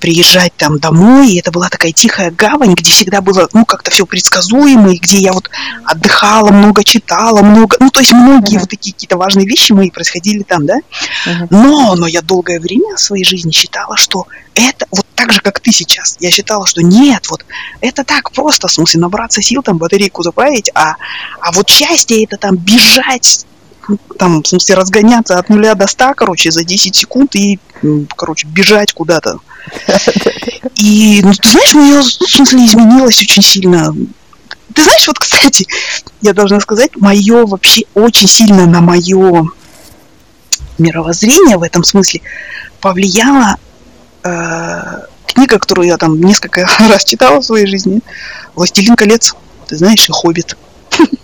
приезжать 0.01 0.53
там 0.57 0.79
домой, 0.79 1.33
и 1.33 1.39
это 1.39 1.53
была 1.53 1.69
такая 1.69 1.93
тихая 1.93 2.31
гавань, 2.31 2.75
где 2.75 2.91
всегда 2.91 3.21
было, 3.21 3.49
ну, 3.53 3.65
как-то 3.65 3.91
все 3.91 4.05
предсказуемо, 4.05 4.93
и 4.93 4.99
где 4.99 5.19
я 5.19 5.33
вот 5.33 5.49
отдыхала, 5.85 6.51
много 6.51 6.83
читала, 6.83 7.43
много, 7.43 7.77
ну, 7.79 7.91
то 7.91 8.01
есть 8.01 8.13
многие 8.13 8.57
uh-huh. 8.57 8.61
вот 8.61 8.71
такие 8.71 8.93
какие-то 8.93 9.17
важные 9.17 9.47
вещи 9.47 9.73
мои 9.73 9.91
происходили 9.91 10.43
там, 10.43 10.67
да, 10.67 10.79
uh-huh. 11.27 11.47
но, 11.51 11.95
но 11.95 12.07
я 12.07 12.21
долгое 12.21 12.59
время 12.59 12.97
в 12.97 13.01
своей 13.01 13.25
жизни 13.25 13.53
считала, 13.53 13.97
что 13.97 14.27
это 14.55 14.87
вот 14.91 15.07
так 15.15 15.33
же, 15.33 15.41
как 15.41 15.61
ты 15.61 15.71
сейчас. 15.71 16.17
Я 16.19 16.31
считала, 16.31 16.67
что 16.67 16.83
нет, 16.83 17.29
вот 17.31 17.45
это 17.81 18.03
так 18.03 18.33
просто, 18.33 18.67
в 18.67 18.73
смысле, 18.73 19.01
набраться 19.01 19.41
сил, 19.41 19.63
там, 19.63 19.79
батарейку 19.79 20.23
заправить, 20.23 20.71
а, 20.75 20.97
а 21.41 21.53
вот 21.53 21.71
счастье 21.71 22.25
это 22.25 22.37
там 22.37 22.57
бежать 22.57 23.47
там, 24.19 24.43
в 24.43 24.47
смысле, 24.47 24.75
разгоняться 24.75 25.39
от 25.39 25.49
нуля 25.49 25.75
до 25.75 25.87
ста, 25.87 26.15
короче, 26.15 26.51
за 26.51 26.65
10 26.65 26.95
секунд 26.95 27.35
и, 27.35 27.59
короче, 28.17 28.47
бежать 28.47 28.93
куда-то. 28.93 29.39
И, 30.77 31.21
ну, 31.23 31.33
ты 31.33 31.49
знаешь, 31.49 31.75
мое, 31.75 32.01
в 32.01 32.05
смысле, 32.05 32.67
изменилось 32.67 33.21
очень 33.21 33.43
сильно. 33.43 33.95
Ты 34.75 34.85
знаешь, 34.85 35.07
вот, 35.07 35.19
кстати, 35.19 35.67
я 36.21 36.33
должна 36.33 36.61
сказать, 36.61 36.97
мое 36.97 37.47
вообще 37.47 37.83
очень 37.95 38.29
сильно 38.29 38.67
на 38.67 38.81
мое 38.81 39.47
мировоззрение 40.79 41.59
в 41.59 41.63
этом 41.63 41.85
смысле 41.85 42.23
повлияла 42.81 43.57
э, 44.25 45.03
книга, 45.27 45.59
которую 45.59 45.89
я 45.89 45.97
там 45.97 46.21
несколько 46.21 46.69
раз 46.79 47.05
читала 47.05 47.41
в 47.41 47.45
своей 47.45 47.67
жизни, 47.67 48.01
«Властелин 48.55 48.97
колец», 48.97 49.35
ты 49.69 49.77
знаешь, 49.77 50.09
и 50.09 50.13
«Хоббит». 50.13 50.57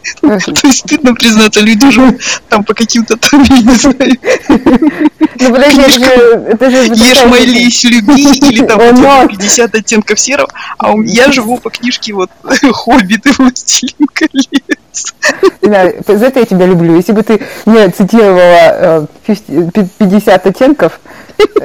То 0.20 0.66
есть 0.66 0.78
стыдно 0.80 1.14
признаться, 1.14 1.60
люди 1.60 1.90
живут 1.90 2.20
там 2.48 2.64
по 2.64 2.74
каким-то 2.74 3.16
там, 3.16 3.42
я 3.42 3.58
не 3.58 3.74
знаю. 3.74 4.16
Ну, 4.48 5.50
подожди, 5.50 5.82
это 5.82 6.70
же... 6.70 6.76
Ешь, 6.86 7.24
молись, 7.24 7.84
люби, 7.84 8.22
или 8.50 8.64
там 8.64 9.28
50 9.28 9.74
оттенков 9.74 10.18
серого, 10.18 10.48
а 10.78 10.94
я 11.04 11.30
живу 11.32 11.58
по 11.58 11.70
книжке 11.70 12.12
вот 12.12 12.30
«Хоббит 12.72 13.26
и 13.26 13.30
властелин 13.30 14.06
колец». 14.12 15.14
Да, 15.62 15.90
за 16.06 16.26
это 16.26 16.40
я 16.40 16.46
тебя 16.46 16.66
люблю. 16.66 16.96
Если 16.96 17.12
бы 17.12 17.22
ты 17.22 17.40
мне 17.64 17.88
цитировала 17.90 19.06
50 19.26 20.28
э, 20.28 20.48
оттенков, 20.48 21.00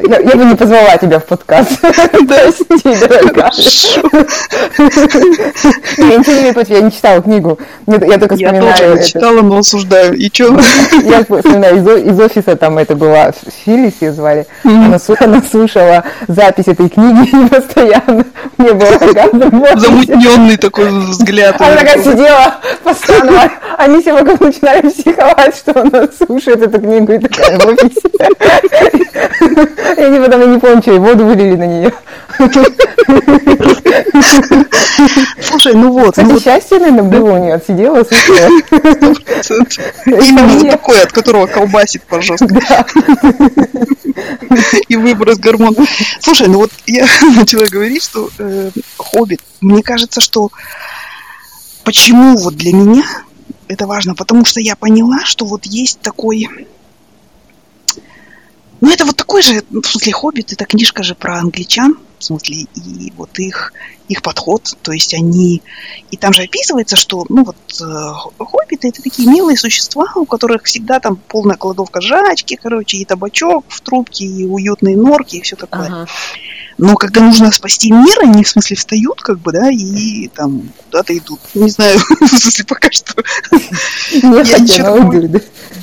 я, 0.08 0.20
я 0.20 0.36
бы 0.36 0.46
не 0.46 0.56
позвала 0.56 0.98
тебя 0.98 1.20
в 1.20 1.26
подкаст. 1.26 1.80
Прости, 1.82 3.08
дорогая. 3.08 3.52
Я 5.98 6.18
ничего 6.18 6.34
не 6.34 6.42
имею 6.42 6.66
я 6.68 6.82
не 6.82 6.92
читала 6.92 7.22
книгу. 7.22 7.60
Я 7.88 8.18
только 8.18 8.36
вспоминаю... 8.36 8.66
Я 8.66 8.96
тоже 8.96 9.04
читала, 9.04 9.42
но 9.42 9.58
осуждаю. 9.58 10.14
И 10.14 10.30
что? 10.34 10.46
Я 11.04 11.24
вспоминаю, 11.24 12.06
из 12.06 12.20
офиса 12.20 12.56
там 12.56 12.78
это 12.78 12.96
была, 12.96 13.32
Филис 13.66 13.94
ее 14.02 14.12
звали, 14.12 14.48
она 14.64 15.42
слушала 15.42 16.04
запись 16.28 16.68
этой 16.68 16.90
книги 16.90 17.30
и 17.46 17.48
постоянно 17.48 18.26
мне 18.58 18.74
было 18.74 18.98
Замутненный 19.76 20.58
такой 20.58 20.90
взгляд. 20.90 21.60
Она 21.60 21.76
такая 21.76 22.04
сидела 22.04 22.56
постоянно, 22.84 23.52
они 23.78 24.02
все 24.02 24.14
вокруг 24.14 24.40
начинали 24.40 24.90
психовать, 24.90 25.56
что 25.58 25.80
она 25.80 26.08
слушает 26.26 26.62
эту 26.62 26.80
книгу 26.80 27.14
и 27.14 27.20
такая 27.20 27.60
в 27.60 27.68
офисе. 27.68 28.10
И 29.98 30.02
они 30.02 30.20
потом, 30.20 30.42
я 30.42 30.48
не 30.48 30.60
помню, 30.60 30.82
что, 30.82 30.94
и 30.94 31.00
воду 31.00 31.26
вылили 31.26 31.56
на 31.56 31.66
нее. 31.66 31.94
Слушай, 35.42 35.74
ну 35.76 35.92
вот. 35.92 36.12
Кстати, 36.12 36.28
ну 36.28 36.40
счастье, 36.40 36.80
наверное, 36.80 37.04
было 37.04 37.32
у 37.34 37.44
нее, 37.44 37.56
отсидела, 37.56 38.04
слушала. 38.04 38.50
Именно 40.06 40.72
такой, 40.72 41.02
от 41.02 41.12
которого 41.12 41.48
колбасит 41.48 42.04
пожалуйста. 42.04 42.48
И 44.88 44.96
выброс 44.96 45.38
гормонов. 45.38 45.88
Слушай, 46.22 46.48
ну 46.48 46.60
вот 46.60 46.72
я 46.86 47.06
начала 47.36 47.66
говорить, 47.66 48.04
что 48.04 48.30
э, 48.38 48.72
хоббит, 48.98 49.42
мне 49.62 49.84
кажется, 49.84 50.22
что 50.22 50.50
почему 51.84 52.38
вот 52.38 52.56
для 52.56 52.74
меня 52.74 53.04
это 53.68 53.88
важно, 53.88 54.16
потому 54.16 54.46
что 54.46 54.60
я 54.60 54.76
поняла, 54.76 55.26
что 55.26 55.46
вот 55.46 55.66
есть 55.66 56.00
такой 56.02 56.48
ну, 58.82 58.92
это 58.92 59.06
вот 59.06 59.16
такой 59.16 59.42
же, 59.42 59.64
в 59.70 59.86
смысле, 59.86 60.14
«Хоббит»— 60.14 60.52
это 60.54 60.66
книжка 60.66 61.04
же 61.04 61.16
про 61.16 61.40
англичан, 61.40 61.98
в 62.20 62.24
смысле, 62.24 62.68
и 62.76 63.14
вот 63.16 63.38
их, 63.40 63.74
их 64.08 64.22
подход, 64.22 64.76
то 64.82 64.92
есть 64.92 65.14
они... 65.14 65.62
И 66.12 66.18
там 66.18 66.34
же 66.34 66.44
описывается, 66.44 66.96
что, 66.96 67.26
ну, 67.30 67.44
вот, 67.46 67.56
э, 67.82 68.44
хоббиты— 68.44 68.88
это 68.90 69.02
такие 69.02 69.30
милые 69.30 69.58
существа, 69.58 70.08
у 70.16 70.26
которых 70.26 70.64
всегда 70.64 71.00
там 71.00 71.16
полная 71.16 71.56
кладовка 71.56 72.02
жачки, 72.02 72.58
короче, 72.62 72.98
и 72.98 73.06
табачок 73.06 73.66
в 73.68 73.82
трубке, 73.82 74.26
и 74.26 74.46
уютные 74.46 74.98
норки, 74.98 75.38
и 75.38 75.42
все 75.42 75.56
такое. 75.56 75.88
Ага. 75.88 76.08
Но 76.78 76.96
когда 76.96 77.22
нужно 77.22 77.52
спасти 77.52 77.92
мир, 77.92 78.20
они 78.22 78.44
в 78.44 78.50
смысле 78.50 78.76
встают, 78.76 79.22
как 79.22 79.40
бы, 79.40 79.54
да, 79.54 79.70
и 79.70 80.28
там 80.28 80.70
куда-то 80.86 81.18
идут. 81.18 81.40
Не 81.54 81.70
знаю, 81.70 82.00
в 82.20 82.28
смысле, 82.28 82.66
пока 82.66 82.92
что. 82.92 83.14
Я 84.12 84.60
ничего 84.60 85.12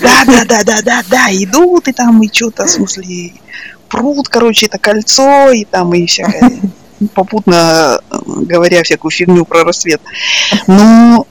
Да, 0.00 0.24
да, 0.26 0.44
да, 0.44 0.64
да, 0.64 0.82
да, 0.82 1.02
да, 1.08 1.26
идут 1.30 1.88
и 1.88 1.92
там, 1.92 2.22
и 2.22 2.32
что-то, 2.32 2.66
в 2.66 2.70
смысле, 2.70 3.32
пруд, 3.88 4.28
короче, 4.28 4.66
это 4.66 4.78
кольцо, 4.78 5.50
и 5.50 5.64
там, 5.64 5.94
и 5.94 6.06
всякое 6.06 6.60
попутно 7.14 8.00
говоря 8.10 8.82
всякую 8.82 9.10
фигню 9.10 9.46
про 9.46 9.64
рассвет. 9.64 10.02
Но 10.66 11.26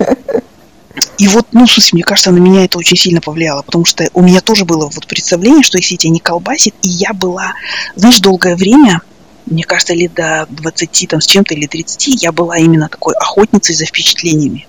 и 1.18 1.27
вот, 1.27 1.48
ну, 1.51 1.65
в 1.65 1.72
смысле, 1.72 1.98
мне 1.98 2.03
кажется, 2.03 2.32
на 2.32 2.39
меня 2.39 2.65
это 2.65 2.77
очень 2.77 2.98
сильно 2.98 3.22
повлияло, 3.22 3.62
потому 3.62 3.86
что 3.86 4.08
у 4.13 4.22
меня 4.22 4.41
тоже 4.41 4.65
было 4.65 4.89
вот 4.89 5.08
представление, 5.08 5.63
что 5.63 5.77
если 5.77 5.96
тебя 5.96 6.12
не 6.12 6.20
колбасит, 6.20 6.74
и 6.82 6.89
я 6.89 7.13
была, 7.13 7.53
знаешь, 7.96 8.20
долгое 8.20 8.56
время, 8.56 9.01
мне 9.46 9.64
кажется, 9.64 9.94
лет 9.94 10.14
до 10.14 10.48
20 10.50 11.08
там, 11.10 11.22
с 11.22 11.26
чем-то 11.26 11.54
или 11.54 11.68
30 11.68 12.24
я 12.24 12.32
была 12.32 12.58
именно 12.58 12.90
такой 12.90 13.14
охотницей 13.16 13.76
за 13.76 13.86
впечатлениями. 13.86 14.68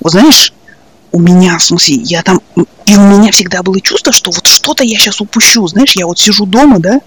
Вот 0.00 0.12
знаешь, 0.12 0.52
у 1.12 1.18
меня, 1.18 1.58
в 1.58 1.62
смысле, 1.62 1.96
я 1.96 2.22
там... 2.22 2.40
И 2.86 2.96
у 2.96 3.00
меня 3.00 3.30
всегда 3.32 3.62
было 3.62 3.80
чувство, 3.80 4.12
что 4.12 4.30
вот 4.30 4.46
что-то 4.46 4.84
я 4.84 4.98
сейчас 4.98 5.20
упущу. 5.20 5.66
Знаешь, 5.66 5.94
я 5.96 6.06
вот 6.06 6.18
сижу 6.18 6.46
дома, 6.46 6.78
да, 6.78 7.00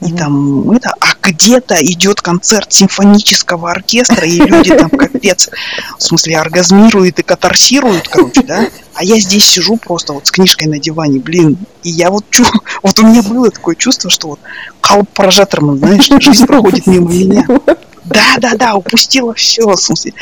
и 0.00 0.12
там 0.12 0.70
это, 0.72 0.94
а 0.98 1.14
где-то 1.22 1.74
идет 1.84 2.22
концерт 2.22 2.72
симфонического 2.72 3.70
оркестра, 3.70 4.26
и 4.26 4.38
люди 4.38 4.74
там 4.74 4.88
капец, 4.88 5.50
в 5.98 6.02
смысле, 6.02 6.38
оргазмируют 6.38 7.18
и 7.18 7.22
катарсируют, 7.22 8.08
короче, 8.08 8.42
да, 8.42 8.68
а 8.94 9.04
я 9.04 9.18
здесь 9.18 9.44
сижу 9.44 9.76
просто 9.76 10.14
вот 10.14 10.26
с 10.26 10.30
книжкой 10.30 10.68
на 10.68 10.78
диване, 10.78 11.20
блин, 11.20 11.58
и 11.82 11.90
я 11.90 12.10
вот 12.10 12.24
чу, 12.30 12.44
вот 12.82 12.98
у 12.98 13.06
меня 13.06 13.22
было 13.22 13.50
такое 13.50 13.74
чувство, 13.74 14.08
что 14.08 14.28
вот 14.28 14.40
калп 14.80 15.08
прожектором, 15.10 15.76
знаешь, 15.76 16.08
жизнь 16.22 16.46
проходит 16.46 16.86
мимо 16.86 17.10
меня. 17.10 17.46
Да, 18.04 18.38
да, 18.38 18.54
да, 18.54 18.74
упустила 18.74 19.34
все, 19.34 19.66
в 19.66 19.76
смысле. 19.76 20.14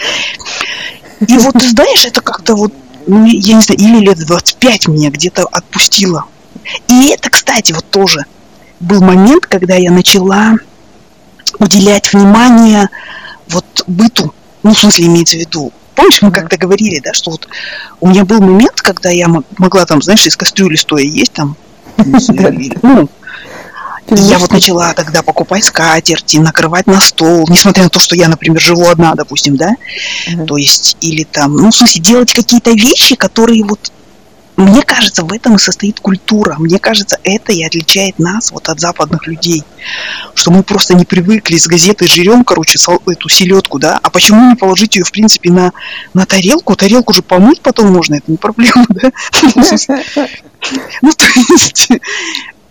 И 1.26 1.38
вот, 1.38 1.54
ты 1.54 1.68
знаешь, 1.70 2.04
это 2.04 2.20
как-то 2.20 2.54
вот, 2.54 2.72
ну, 3.06 3.24
я 3.24 3.54
не 3.54 3.62
знаю, 3.62 3.80
или 3.80 4.04
лет 4.04 4.18
25 4.18 4.88
меня 4.88 5.10
где-то 5.10 5.44
отпустило. 5.44 6.26
И 6.88 7.08
это, 7.08 7.30
кстати, 7.30 7.72
вот 7.72 7.88
тоже– 7.88 8.26
был 8.80 9.00
момент, 9.00 9.46
когда 9.46 9.74
я 9.74 9.90
начала 9.90 10.54
уделять 11.58 12.12
внимание 12.12 12.88
вот 13.48 13.64
быту, 13.86 14.34
ну, 14.62 14.74
в 14.74 14.78
смысле, 14.78 15.06
имеется 15.06 15.36
в 15.36 15.40
виду, 15.40 15.72
помнишь, 15.94 16.22
мы 16.22 16.30
как-то 16.30 16.56
говорили, 16.56 17.00
да, 17.00 17.12
что 17.14 17.30
вот 17.32 17.48
у 18.00 18.08
меня 18.08 18.24
был 18.24 18.40
момент, 18.40 18.80
когда 18.80 19.10
я 19.10 19.28
могла 19.56 19.84
там, 19.84 20.02
знаешь, 20.02 20.26
из 20.26 20.36
кастрюли 20.36 20.76
стоя 20.76 21.02
есть 21.02 21.32
там, 21.32 21.56
ну, 21.96 23.08
я 24.10 24.38
вот 24.38 24.52
начала 24.52 24.94
тогда 24.94 25.22
покупать 25.22 25.64
скатерти, 25.64 26.38
накрывать 26.38 26.86
на 26.86 27.00
стол, 27.00 27.46
несмотря 27.48 27.84
на 27.84 27.90
то, 27.90 28.00
что 28.00 28.14
я, 28.14 28.28
например, 28.28 28.60
живу 28.60 28.88
одна, 28.88 29.14
допустим, 29.14 29.56
да, 29.56 29.72
то 30.46 30.56
есть, 30.56 30.96
или 31.00 31.24
там, 31.24 31.56
ну, 31.56 31.70
в 31.70 31.74
смысле, 31.74 32.00
делать 32.00 32.32
какие-то 32.32 32.70
вещи, 32.70 33.16
которые 33.16 33.64
вот 33.64 33.92
мне 34.58 34.82
кажется, 34.82 35.22
в 35.24 35.32
этом 35.32 35.54
и 35.54 35.58
состоит 35.58 36.00
культура. 36.00 36.56
Мне 36.58 36.80
кажется, 36.80 37.18
это 37.22 37.52
и 37.52 37.62
отличает 37.62 38.18
нас 38.18 38.50
вот 38.50 38.68
от 38.68 38.80
западных 38.80 39.28
людей. 39.28 39.62
Что 40.34 40.50
мы 40.50 40.64
просто 40.64 40.94
не 40.94 41.04
привыкли 41.04 41.56
с 41.56 41.68
газеты 41.68 42.08
жрем, 42.08 42.42
короче, 42.42 42.76
эту 43.06 43.28
селедку, 43.28 43.78
да? 43.78 44.00
А 44.02 44.10
почему 44.10 44.50
не 44.50 44.56
положить 44.56 44.96
ее, 44.96 45.04
в 45.04 45.12
принципе, 45.12 45.52
на, 45.52 45.72
на 46.12 46.26
тарелку? 46.26 46.74
Тарелку 46.74 47.12
же 47.12 47.22
помыть 47.22 47.60
потом 47.60 47.92
можно, 47.92 48.16
это 48.16 48.30
не 48.32 48.36
проблема, 48.36 48.84
да? 48.88 49.12
Ну, 51.02 51.12
то 51.12 51.24
есть, 51.36 51.88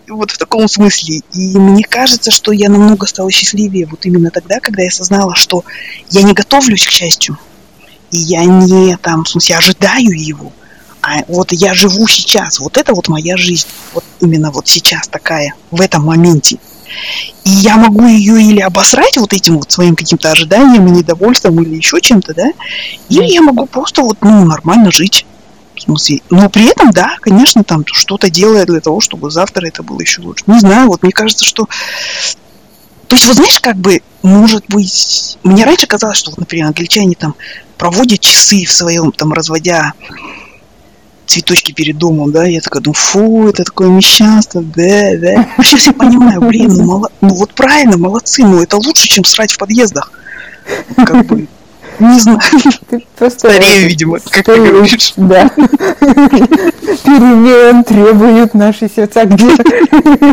вот 0.08 0.30
в 0.30 0.36
таком 0.36 0.68
смысле. 0.68 1.22
И 1.32 1.58
мне 1.58 1.84
кажется, 1.84 2.30
что 2.30 2.52
я 2.52 2.68
намного 2.68 3.06
стала 3.06 3.30
счастливее 3.30 3.86
вот 3.86 4.04
именно 4.04 4.30
тогда, 4.30 4.60
когда 4.60 4.82
я 4.82 4.88
осознала, 4.88 5.34
что 5.34 5.64
я 6.10 6.22
не 6.22 6.34
готовлюсь 6.34 6.86
к 6.86 6.90
счастью. 6.90 7.38
И 8.10 8.18
я 8.18 8.44
не 8.44 8.94
там, 8.98 9.24
в 9.24 9.28
смысле, 9.30 9.56
ожидаю 9.56 10.10
его. 10.10 10.52
А 11.02 11.22
вот 11.28 11.52
я 11.52 11.74
живу 11.74 12.06
сейчас. 12.08 12.58
Вот 12.60 12.76
это 12.76 12.94
вот 12.94 13.08
моя 13.08 13.36
жизнь. 13.36 13.66
Вот 13.92 14.04
именно 14.20 14.50
вот 14.50 14.66
сейчас 14.66 15.08
такая, 15.08 15.54
в 15.70 15.80
этом 15.80 16.04
моменте. 16.04 16.58
И 17.44 17.50
я 17.50 17.76
могу 17.76 18.06
ее 18.06 18.42
или 18.42 18.60
обосрать 18.60 19.16
вот 19.16 19.32
этим 19.32 19.58
вот 19.58 19.70
своим 19.70 19.94
каким-то 19.94 20.30
ожиданием 20.30 20.86
и 20.86 20.90
недовольством 20.90 21.62
или 21.62 21.76
еще 21.76 22.00
чем-то, 22.00 22.34
да, 22.34 22.50
или 23.08 23.24
я 23.24 23.42
могу 23.42 23.66
просто 23.66 24.02
вот, 24.02 24.18
ну, 24.20 24.44
нормально 24.44 24.90
жить. 24.90 25.26
В 25.74 25.82
смысле, 25.82 26.22
но 26.28 26.50
при 26.50 26.66
этом, 26.66 26.90
да, 26.90 27.16
конечно, 27.20 27.62
там 27.62 27.84
что-то 27.86 28.30
делая 28.30 28.66
для 28.66 28.80
того, 28.80 29.00
чтобы 29.00 29.30
завтра 29.30 29.68
это 29.68 29.84
было 29.84 30.00
еще 30.00 30.22
лучше. 30.22 30.42
Не 30.48 30.58
знаю, 30.58 30.88
вот 30.88 31.02
мне 31.04 31.12
кажется, 31.12 31.44
что... 31.44 31.68
То 33.06 33.14
есть, 33.14 33.26
вот 33.26 33.36
знаешь, 33.36 33.60
как 33.60 33.76
бы, 33.76 34.02
может 34.22 34.64
быть... 34.68 35.38
Мне 35.44 35.64
раньше 35.64 35.86
казалось, 35.86 36.18
что, 36.18 36.30
вот, 36.30 36.40
например, 36.40 36.66
англичане 36.66 37.14
там 37.14 37.36
проводят 37.76 38.18
часы 38.18 38.64
в 38.64 38.72
своем, 38.72 39.12
там, 39.12 39.32
разводя 39.32 39.92
цветочки 41.28 41.72
перед 41.72 41.98
домом, 41.98 42.32
да, 42.32 42.44
я 42.44 42.60
такая 42.60 42.82
думаю, 42.82 42.94
фу, 42.94 43.48
это 43.48 43.64
такое 43.64 43.88
мещанство, 43.88 44.62
да, 44.62 45.16
да. 45.16 45.46
Вообще 45.56 45.76
все 45.76 45.92
понимаю, 45.92 46.40
блин, 46.40 46.72
ну, 46.74 46.84
мало, 46.84 47.10
ну 47.20 47.28
вот 47.34 47.52
правильно, 47.54 47.98
молодцы, 47.98 48.44
ну 48.44 48.62
это 48.62 48.76
лучше, 48.78 49.08
чем 49.08 49.24
срать 49.24 49.52
в 49.52 49.58
подъездах. 49.58 50.10
Как 50.96 51.26
бы, 51.26 51.46
не 51.98 52.20
знаю. 52.20 52.40
Ты 52.88 53.04
просто 53.16 53.38
Старею, 53.50 53.88
видимо, 53.88 54.18
как 54.20 54.44
ты 54.44 54.56
говоришь. 54.56 55.12
Да. 55.16 55.48
Перемен 57.04 57.84
требуют 57.84 58.54
наши 58.54 58.88
сердца. 58.88 59.24
Где 59.24 59.44
ну, 59.46 60.32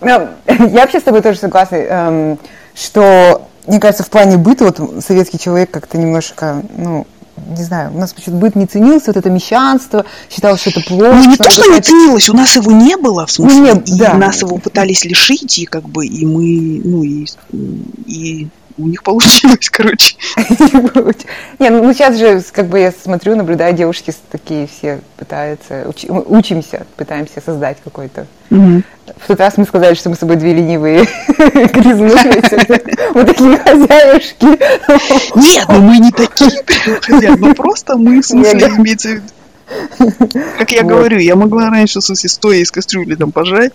Я 0.00 0.28
вообще 0.58 1.00
с 1.00 1.02
тобой 1.02 1.22
тоже 1.22 1.38
согласна, 1.38 1.76
эм, 1.76 2.38
что, 2.74 3.48
мне 3.66 3.78
кажется, 3.78 4.04
в 4.04 4.10
плане 4.10 4.38
быта, 4.38 4.64
вот 4.64 5.04
советский 5.04 5.38
человек 5.38 5.70
как-то 5.70 5.98
немножко, 5.98 6.62
ну, 6.76 7.06
не 7.46 7.62
знаю, 7.62 7.92
у 7.94 7.98
нас 7.98 8.12
почему-то 8.12 8.40
быт 8.40 8.56
не 8.56 8.66
ценился, 8.66 9.06
вот 9.08 9.16
это 9.16 9.30
мещанство, 9.30 10.04
считалось, 10.30 10.60
что 10.60 10.70
это 10.70 10.82
плохо. 10.82 11.14
Ну, 11.14 11.30
не 11.30 11.36
то, 11.36 11.50
что 11.50 11.72
не 11.72 11.80
ценилось, 11.80 12.28
у 12.28 12.34
нас 12.34 12.54
его 12.56 12.70
не 12.72 12.96
было, 12.96 13.26
в 13.26 13.30
смысле, 13.30 13.58
ну, 13.58 13.64
нет, 13.64 13.88
и 13.88 13.98
да. 13.98 14.14
нас 14.14 14.42
его 14.42 14.58
пытались 14.58 15.04
лишить, 15.04 15.58
и 15.58 15.66
как 15.66 15.88
бы, 15.88 16.06
и 16.06 16.26
мы, 16.26 16.80
ну, 16.84 17.02
и, 17.02 17.26
и 18.06 18.48
у 18.78 18.86
них 18.86 19.02
получилось, 19.02 19.68
короче. 19.70 20.16
Не, 21.58 21.70
ну 21.70 21.92
сейчас 21.92 22.18
же, 22.18 22.42
как 22.52 22.68
бы 22.68 22.78
я 22.78 22.92
смотрю, 22.92 23.36
наблюдаю, 23.36 23.74
девушки 23.74 24.12
такие 24.30 24.66
все 24.66 25.00
пытаются, 25.16 25.86
учимся, 25.86 26.86
пытаемся 26.96 27.40
создать 27.44 27.78
какой-то. 27.82 28.26
В 29.16 29.26
тот 29.28 29.40
раз 29.40 29.56
мы 29.56 29.64
сказали, 29.64 29.94
что 29.94 30.10
мы 30.10 30.16
с 30.16 30.18
собой 30.18 30.36
две 30.36 30.54
ленивые 30.54 31.06
грязнувшиеся, 31.28 32.80
мы 33.14 33.24
такие 33.24 33.58
хозяюшки. 33.58 35.38
Нет, 35.38 35.66
ну 35.68 35.80
мы 35.80 35.98
не 35.98 36.10
такие 36.10 36.50
хозяин, 37.00 37.40
ну 37.40 37.54
просто 37.54 37.96
мы, 37.96 38.20
в 38.20 38.26
смысле, 38.26 38.68
имеется 38.76 39.08
в 39.08 39.12
виду 39.14 39.26
как 40.58 40.72
я 40.72 40.82
вот. 40.82 40.90
говорю, 40.90 41.18
я 41.18 41.36
могла 41.36 41.70
раньше, 41.70 42.00
в 42.00 42.04
смысле, 42.04 42.28
стоя 42.28 42.58
из 42.58 42.70
кастрюли 42.70 43.14
там 43.14 43.32
пожать, 43.32 43.72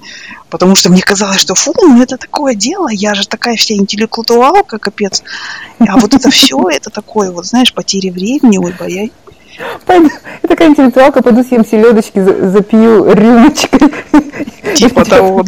потому 0.49 0.75
что 0.75 0.91
мне 0.91 1.01
казалось, 1.01 1.39
что 1.39 1.55
фу, 1.55 1.73
ну 1.75 2.01
это 2.01 2.17
такое 2.17 2.55
дело, 2.55 2.89
я 2.89 3.15
же 3.15 3.27
такая 3.27 3.55
вся 3.55 3.75
интеллектуалка, 3.75 4.77
капец. 4.77 5.23
А 5.79 5.97
вот 5.97 6.13
это 6.13 6.29
все, 6.29 6.69
это 6.69 6.89
такое, 6.89 7.31
вот 7.31 7.45
знаешь, 7.45 7.73
потери 7.73 8.09
времени, 8.09 8.57
ой, 8.57 8.73
боясь. 8.77 9.09
Пойду, 9.85 10.09
я 10.43 10.49
такая 10.49 10.69
интеллектуалка, 10.69 11.21
пойду 11.21 11.43
съем 11.43 11.65
селедочки, 11.65 12.19
запью 12.19 13.11
рюмочкой. 13.13 13.93
Типа 14.75 15.05
того. 15.09 15.43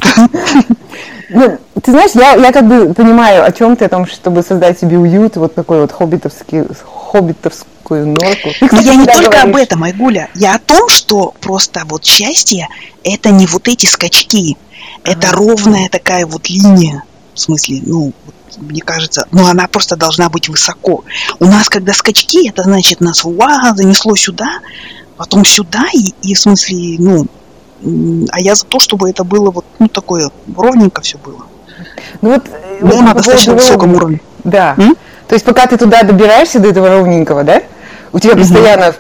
Ну, 1.30 1.58
ты 1.84 1.92
знаешь, 1.92 2.12
я, 2.16 2.34
я 2.34 2.52
как 2.52 2.68
бы 2.68 2.94
понимаю, 2.94 3.46
о 3.46 3.52
чем 3.52 3.76
ты, 3.76 3.86
о 3.86 3.90
том, 3.90 4.08
чтобы 4.08 4.42
создать 4.42 4.80
себе 4.80 4.98
уют, 4.98 5.36
вот 5.36 5.54
такой 5.54 5.82
вот 5.82 5.92
хоббитовский, 5.92 6.64
хоббитовскую 6.84 8.08
норку. 8.08 8.50
Но 8.72 8.82
я 8.82 8.96
не 8.96 9.06
только 9.06 9.30
говоришь. 9.30 9.44
об 9.44 9.56
этом, 9.56 9.84
Айгуля. 9.84 10.30
Я 10.34 10.56
о 10.56 10.60
том, 10.60 10.90
что 10.90 11.34
просто 11.40 11.84
вот 11.86 12.04
счастье– 12.04 12.68
это 13.04 13.30
не 13.30 13.46
вот 13.46 13.68
эти 13.68 13.86
скачки. 13.86 14.58
Ага. 15.04 15.14
Это 15.14 15.36
ровная 15.36 15.88
такая 15.90 16.26
вот 16.26 16.50
линия. 16.50 17.04
Смысле, 17.40 17.82
ну, 17.86 18.14
мне 18.58 18.82
кажется, 18.82 19.28
ну, 19.32 19.46
она 19.46 19.68
просто 19.68 19.96
должна 19.96 20.30
быть 20.30 20.50
высоко. 20.50 21.04
У 21.40 21.46
нас, 21.46 21.70
когда 21.70 21.94
скачки, 21.94 22.48
это 22.48 22.64
значит, 22.64 23.02
нас, 23.02 23.24
уа, 23.24 23.74
занесло 23.76 24.16
сюда, 24.16 24.60
потом 25.18 25.46
сюда, 25.46 25.86
и, 25.94 26.14
и 26.22 26.34
в 26.34 26.40
смысле, 26.40 26.96
ну, 27.00 27.28
а 28.32 28.40
я 28.40 28.56
за 28.56 28.66
то, 28.66 28.80
чтобы 28.80 29.10
это 29.10 29.24
было 29.24 29.52
вот, 29.52 29.66
ну, 29.80 29.88
такое, 29.88 30.32
ровненько 30.56 31.02
все 31.02 31.18
было. 31.18 31.46
Ну 32.22 32.34
вот, 32.34 32.44
Но 32.82 32.88
вот 32.88 33.02
на 33.02 33.14
достаточно 33.14 33.54
высоком 33.54 33.96
уровне. 33.96 34.20
Да. 34.44 34.76
М? 34.78 34.98
То 35.28 35.36
есть 35.36 35.46
пока 35.46 35.68
ты 35.68 35.78
туда 35.78 36.04
добираешься, 36.04 36.60
до 36.60 36.70
этого 36.70 36.90
ровненького, 36.90 37.44
да, 37.44 37.62
у 38.12 38.20
тебя 38.20 38.36
постоянно 38.36 38.96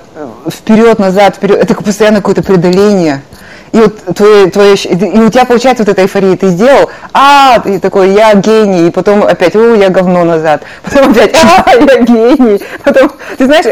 вперед, 0.49 0.99
назад, 0.99 1.35
вперед, 1.35 1.57
это 1.57 1.73
постоянно 1.75 2.17
какое-то 2.17 2.43
преодоление 2.43 3.23
и 3.71 3.77
вот 3.77 4.15
твое, 4.15 4.49
твое, 4.49 4.75
и 4.75 5.19
у 5.19 5.29
тебя 5.29 5.45
получается 5.45 5.83
вот 5.83 5.89
эта 5.89 6.01
эйфория, 6.03 6.35
ты 6.35 6.47
сделал, 6.47 6.89
а, 7.13 7.59
ты 7.59 7.79
такой, 7.79 8.11
я 8.13 8.33
гений, 8.35 8.87
и 8.87 8.91
потом 8.91 9.23
опять, 9.23 9.55
о, 9.55 9.75
я 9.75 9.89
говно 9.89 10.23
назад, 10.23 10.63
потом 10.83 11.11
опять, 11.11 11.35
а, 11.35 11.71
я 11.71 12.01
гений, 12.01 12.61
потом, 12.83 13.11
ты 13.37 13.45
знаешь, 13.45 13.65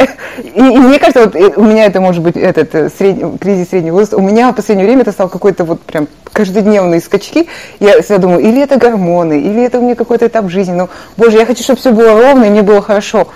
и, 0.44 0.60
и 0.60 0.62
мне 0.62 1.00
кажется, 1.00 1.26
вот 1.26 1.58
у 1.58 1.64
меня 1.64 1.86
это 1.86 2.02
может 2.02 2.22
быть 2.22 2.36
этот 2.36 2.74
э, 2.76 2.90
средний, 2.96 3.38
кризис 3.38 3.70
среднего 3.70 3.96
возраста, 3.96 4.18
у 4.18 4.22
меня 4.22 4.52
в 4.52 4.56
последнее 4.56 4.86
время 4.86 5.02
это 5.02 5.12
стал 5.12 5.30
какой-то 5.30 5.64
вот 5.64 5.82
прям 5.82 6.08
каждодневные 6.32 7.02
скачки, 7.02 7.48
я 7.80 8.02
всегда 8.02 8.20
думаю, 8.20 8.42
или 8.42 8.62
это 8.62 8.78
гормоны, 8.78 9.40
или 9.40 9.64
это 9.64 9.80
у 9.80 9.82
меня 9.82 9.96
какой-то 9.96 10.28
этап 10.28 10.50
жизни, 10.50 10.74
ну, 10.74 10.90
боже, 11.16 11.38
я 11.38 11.46
хочу, 11.46 11.64
чтобы 11.64 11.80
все 11.80 11.92
было 11.92 12.22
ровно, 12.22 12.46
и 12.46 12.50
мне 12.50 12.62
было 12.62 12.82
хорошо, 12.82 13.28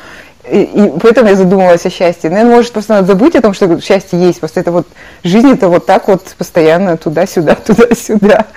и, 0.49 0.62
и 0.63 0.99
поэтому 0.99 1.30
я 1.30 1.36
задумалась 1.36 1.86
о 1.86 1.89
счастье. 1.89 2.30
Наверное, 2.30 2.56
может, 2.56 2.71
просто 2.71 2.93
надо 2.93 3.08
забыть 3.08 3.36
о 3.36 3.41
том, 3.41 3.54
что 3.54 3.80
счастье 3.80 4.19
есть. 4.19 4.39
Просто 4.39 4.60
это 4.60 4.71
вот 4.71 4.88
жизнь 5.23 5.49
это 5.49 5.67
вот 5.67 5.86
так 5.86 6.08
вот 6.08 6.23
постоянно 6.38 6.97
туда-сюда, 6.97 7.56
туда-сюда. 7.65 8.47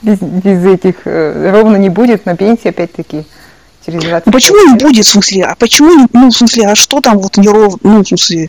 Без, 0.00 0.18
без 0.18 0.64
этих 0.64 0.94
э, 1.04 1.50
ровно 1.50 1.76
не 1.76 1.90
будет 1.90 2.24
на 2.24 2.36
пенсии 2.36 2.68
опять-таки. 2.68 3.24
Через 3.84 4.04
20 4.04 4.26
ну, 4.26 4.32
почему 4.32 4.72
не 4.72 4.78
будет, 4.78 5.04
в 5.04 5.08
смысле? 5.08 5.44
А 5.44 5.54
почему 5.56 5.92
не, 5.92 6.06
ну, 6.12 6.30
в 6.30 6.36
смысле, 6.36 6.68
а 6.68 6.74
что 6.76 7.00
там 7.00 7.18
вот 7.18 7.36
неровно, 7.36 7.78
ну, 7.82 8.04
в 8.04 8.08
смысле, 8.08 8.48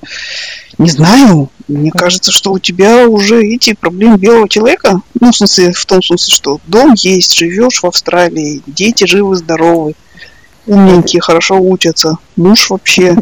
не 0.77 0.89
знаю. 0.89 1.49
Мне 1.67 1.91
кажется, 1.91 2.31
что 2.31 2.51
у 2.51 2.59
тебя 2.59 3.07
уже 3.07 3.43
эти 3.43 3.73
проблемы 3.73 4.17
белого 4.17 4.47
человека, 4.47 5.01
ну, 5.19 5.31
в 5.31 5.35
смысле, 5.35 5.73
в 5.73 5.85
том 5.85 6.03
смысле, 6.03 6.33
что 6.33 6.59
дом 6.67 6.93
есть, 6.95 7.35
живешь 7.35 7.81
в 7.81 7.87
Австралии, 7.87 8.61
дети 8.67 9.05
живы, 9.05 9.35
здоровы 9.35 9.95
Умненькие, 10.65 11.21
хорошо 11.21 11.59
учатся. 11.59 12.17
Муж 12.35 12.69
вообще 12.69 13.15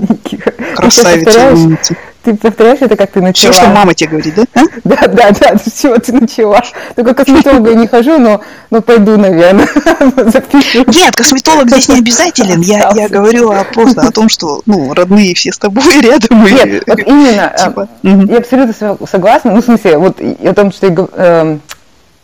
красавица, 0.75 1.53
умница. 1.53 1.95
Ты 2.23 2.35
повторяешь 2.35 2.77
это, 2.81 2.95
как 2.95 3.11
ты 3.11 3.21
начала? 3.21 3.51
Все, 3.51 3.61
что 3.61 3.71
мама 3.71 3.95
тебе 3.95 4.11
говорит, 4.11 4.35
да? 4.35 4.43
А? 4.53 4.61
Да, 4.83 5.07
да, 5.07 5.31
да, 5.31 5.57
все, 5.73 5.97
ты 5.97 6.13
начала. 6.13 6.61
Только 6.95 7.15
косметолога 7.15 7.71
я 7.71 7.75
не 7.75 7.87
хожу, 7.87 8.19
но, 8.19 8.41
но 8.69 8.81
пойду, 8.81 9.17
наверное, 9.17 9.67
запишу. 10.27 10.83
Нет, 10.85 11.15
косметолог 11.15 11.69
здесь 11.69 11.89
не 11.89 11.97
обязателен. 11.97 12.61
Я, 12.61 12.91
я 12.93 13.09
говорю 13.09 13.49
о, 13.49 13.63
просто 13.63 14.01
о 14.01 14.11
том, 14.11 14.29
что 14.29 14.61
ну, 14.67 14.93
родные 14.93 15.33
все 15.33 15.51
с 15.51 15.57
тобой 15.57 15.83
рядом. 16.01 16.45
Нет, 16.45 16.83
вот 16.85 16.99
именно, 16.99 17.47
а, 17.47 17.67
типа, 17.67 17.89
я 18.03 18.37
абсолютно 18.37 18.97
согласна. 19.07 19.51
Ну, 19.51 19.61
в 19.61 19.65
смысле, 19.65 19.97
вот 19.97 20.19
о 20.21 20.53
том, 20.53 20.71
что 20.71 20.85
я 20.85 20.93
эм, 21.15 21.61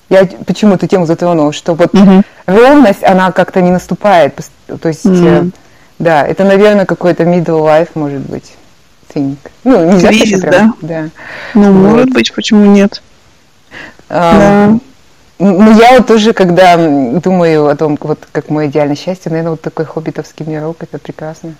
я 0.10 0.27
почему 0.45 0.75
эту 0.75 0.88
тему 0.88 1.08
затронула, 1.08 1.51
что 1.51 1.73
вот 1.73 1.93
угу. 1.93 2.21
ровность, 2.45 3.03
она 3.03 3.32
как-то 3.32 3.62
не 3.62 3.71
наступает. 3.71 4.36
То 4.67 4.88
есть, 4.89 5.06
угу. 5.06 5.51
да, 5.99 6.25
это, 6.25 6.43
наверное, 6.43 6.86
какой-то 6.86 7.23
middle 7.23 7.62
life, 7.63 7.89
может 7.95 8.21
быть. 8.21 8.53
Think. 9.13 9.38
Ну, 9.63 9.91
нельзя 9.91 10.10
Кризис, 10.10 10.41
да? 10.41 10.73
Да. 10.82 11.10
Ну, 11.53 11.73
вот. 11.73 11.91
может 11.91 12.10
быть, 12.12 12.34
почему 12.34 12.65
нет? 12.65 13.01
А, 14.10 14.71
да. 14.71 14.80
Ну, 15.39 15.80
я 15.80 15.97
вот 15.97 16.08
тоже, 16.08 16.34
когда 16.34 16.77
думаю 16.77 17.67
о 17.67 17.75
том, 17.75 17.97
вот 18.01 18.27
как 18.32 18.49
мое 18.49 18.67
идеальное 18.67 18.95
счастье, 18.95 19.30
наверное, 19.30 19.51
вот 19.51 19.62
такой 19.62 19.86
хоббитовский 19.86 20.45
мирок, 20.45 20.77
это 20.82 20.97
прекрасно. 20.97 21.53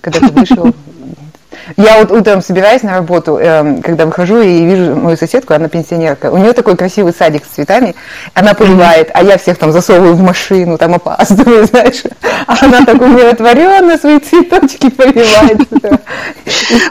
Когда 0.00 0.20
ты 0.20 0.32
вышел, 0.32 0.74
Я 1.76 1.98
вот 1.98 2.10
утром 2.10 2.42
собираюсь 2.42 2.82
на 2.82 2.92
работу, 2.92 3.38
э, 3.40 3.80
когда 3.82 4.06
выхожу 4.06 4.40
и 4.40 4.64
вижу 4.64 4.94
мою 4.94 5.16
соседку, 5.16 5.54
она 5.54 5.68
пенсионерка. 5.68 6.30
У 6.30 6.38
нее 6.38 6.52
такой 6.52 6.76
красивый 6.76 7.12
садик 7.12 7.44
с 7.44 7.54
цветами, 7.54 7.94
она 8.34 8.54
поливает, 8.54 9.10
а 9.14 9.22
я 9.22 9.38
всех 9.38 9.58
там 9.58 9.72
засовываю 9.72 10.14
в 10.14 10.22
машину, 10.22 10.78
там 10.78 10.94
опаздываю, 10.94 11.66
знаешь. 11.70 12.02
А 12.46 12.56
она 12.64 12.84
так 12.84 13.00
умиротворенно 13.00 13.98
свои 13.98 14.18
цветочки 14.18 14.90
поливает. 14.90 15.60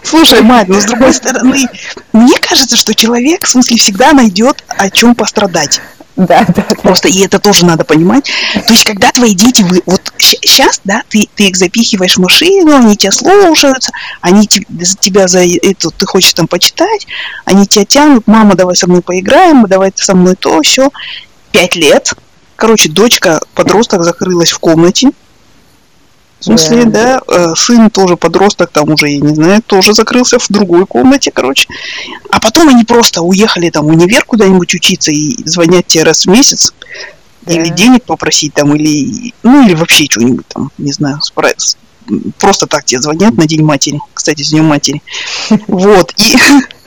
Слушай, 0.04 0.42
мать, 0.42 0.68
но 0.68 0.80
с 0.80 0.86
другой 0.86 1.14
стороны, 1.14 1.68
мне 2.12 2.38
кажется, 2.40 2.76
что 2.76 2.94
человек, 2.96 3.46
в 3.46 3.50
смысле, 3.50 3.78
всегда 3.78 4.14
найдет 4.14 4.64
о 4.68 4.90
чем 4.90 5.16
пострадать. 5.16 5.82
Да, 6.28 6.46
да. 6.56 6.64
Просто 6.82 7.08
и 7.08 7.22
это 7.22 7.40
тоже 7.40 7.66
надо 7.66 7.84
понимать. 7.84 8.30
То 8.54 8.74
есть, 8.74 8.84
когда 8.84 9.12
твои 9.12 9.34
дети, 9.34 9.64
вы, 9.64 9.82
вот 9.86 10.14
сейчас, 10.20 10.80
да, 10.84 11.02
ты, 11.10 11.28
ты 11.36 11.48
их 11.48 11.56
запихиваешь 11.56 12.18
в 12.18 12.20
машину, 12.20 12.76
они 12.76 12.96
тебя 12.96 13.12
слушаются, 13.12 13.92
они 14.22 14.48
за 14.80 14.98
тебя 14.98 15.28
за 15.28 15.44
это, 15.44 15.90
ты 15.90 16.06
хочешь 16.06 16.34
там 16.34 16.48
почитать, 16.48 17.08
они 17.46 17.66
тебя 17.66 17.86
тянут, 17.86 18.28
мама, 18.28 18.56
давай 18.56 18.76
со 18.76 18.88
мной 18.88 19.02
поиграем, 19.02 19.66
давай 19.66 19.92
со 19.96 20.16
мной 20.16 20.36
то, 20.36 20.62
все. 20.62 20.90
Пять 21.52 21.76
лет. 21.76 22.14
Короче, 22.56 22.90
дочка, 22.90 23.40
подросток, 23.56 24.04
закрылась 24.04 24.52
в 24.52 24.60
комнате, 24.60 25.12
в 26.44 26.46
смысле, 26.46 26.84
да, 26.86 27.22
да, 27.26 27.56
сын 27.56 27.90
тоже 27.90 28.18
подросток, 28.18 28.70
там 28.70 28.90
уже, 28.90 29.12
я 29.12 29.20
не 29.22 29.34
знаю, 29.34 29.62
тоже 29.66 29.94
закрылся 29.94 30.40
в 30.40 30.46
другой 30.50 30.86
комнате, 30.86 31.32
короче. 31.32 31.70
А 32.32 32.42
потом 32.42 32.68
они 32.68 32.84
просто 32.84 33.22
уехали 33.22 33.70
там 33.70 33.86
в 33.86 33.88
универ 33.88 34.26
куда-нибудь 34.26 34.76
учиться 34.76 35.12
и 35.14 35.38
звонят 35.48 35.88
тебе 35.88 36.04
раз 36.04 36.26
в 36.26 36.30
месяц, 36.30 36.74
да. 37.44 37.54
или 37.54 37.70
денег 37.70 38.04
попросить 38.04 38.54
там, 38.54 38.76
или, 38.76 39.34
ну, 39.42 39.66
или 39.66 39.74
вообще 39.74 40.06
что-нибудь 40.10 40.46
там, 40.50 40.70
не 40.78 40.92
знаю, 40.92 41.22
справиться. 41.22 41.78
Просто 42.40 42.68
так 42.68 42.84
тебе 42.84 43.02
звонят 43.02 43.38
на 43.38 43.48
День 43.48 43.64
матери. 43.64 44.02
Кстати, 44.14 44.44
с 44.44 44.50
Днем 44.50 44.66
матери. 44.66 45.02
Вот. 45.68 46.14
И 46.18 46.36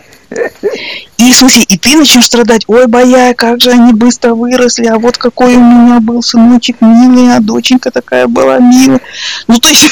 и, 1.19 1.33
смысле, 1.33 1.63
и 1.69 1.79
ты 1.79 1.97
начнешь 1.97 2.27
страдать, 2.27 2.65
ой, 2.67 2.87
боя, 2.87 3.35
как 3.35 3.61
же 3.61 3.71
они 3.71 3.93
быстро 3.93 4.35
выросли, 4.35 4.87
а 4.87 4.99
вот 4.99 5.17
какой 5.19 5.55
у 5.55 5.61
меня 5.61 6.01
был 6.01 6.23
сыночек 6.23 6.81
милый, 6.81 7.35
а 7.35 7.41
доченька 7.41 7.91
такая 7.91 8.27
была 8.27 8.59
милая. 8.59 9.01
Ну, 9.47 9.59
то 9.59 9.69
есть... 9.69 9.91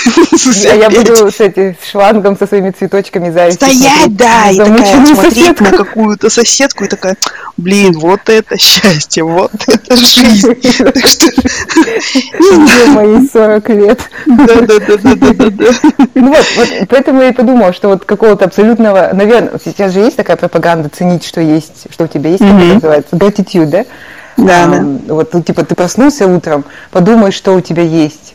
Я, 0.64 0.74
я 0.74 0.90
буду 0.90 1.30
с, 1.30 1.40
эти, 1.40 1.76
с 1.82 1.90
шлангом 1.90 2.38
со 2.38 2.46
своими 2.46 2.70
цветочками 2.70 3.30
зависти. 3.30 3.56
Стоять, 3.64 4.16
да, 4.16 4.50
и 4.50 4.56
такая 4.56 5.06
смотреть 5.06 5.60
на 5.60 5.70
какую-то 5.70 6.30
соседку, 6.30 6.84
и 6.84 6.88
такая, 6.88 7.16
блин, 7.56 7.98
вот 7.98 8.28
это 8.28 8.56
счастье, 8.58 9.24
вот 9.24 9.52
это 9.66 9.96
жизнь. 9.96 10.54
Так 10.94 11.06
что... 11.06 11.30
мои 12.90 13.26
40 13.26 13.68
лет. 13.70 14.00
Да-да-да-да-да. 14.26 15.70
Ну 16.14 16.28
вот, 16.28 16.46
поэтому 16.88 17.22
я 17.22 17.28
и 17.28 17.32
подумала, 17.32 17.72
что 17.72 17.88
вот 17.88 18.04
какого-то 18.04 18.44
абсолютного, 18.44 19.10
наверное, 19.12 19.58
сейчас 19.64 19.92
же 19.92 20.00
есть 20.00 20.16
такая 20.24 20.36
пропаганда 20.36 20.88
ценить, 20.88 21.24
что 21.24 21.40
есть, 21.40 21.86
что 21.90 22.04
у 22.04 22.06
тебя 22.08 22.30
есть, 22.30 22.42
mm-hmm. 22.42 22.50
как 22.50 22.64
это 22.64 22.74
называется, 22.74 23.16
gratitude, 23.16 23.66
да? 23.66 23.84
Да, 24.36 24.64
а, 24.64 24.68
да. 24.68 25.14
Вот, 25.14 25.34
ну, 25.34 25.42
типа, 25.42 25.64
ты 25.64 25.74
проснулся 25.74 26.26
утром, 26.26 26.64
подумай, 26.90 27.30
что 27.30 27.54
у 27.54 27.60
тебя 27.60 27.82
есть. 27.82 28.34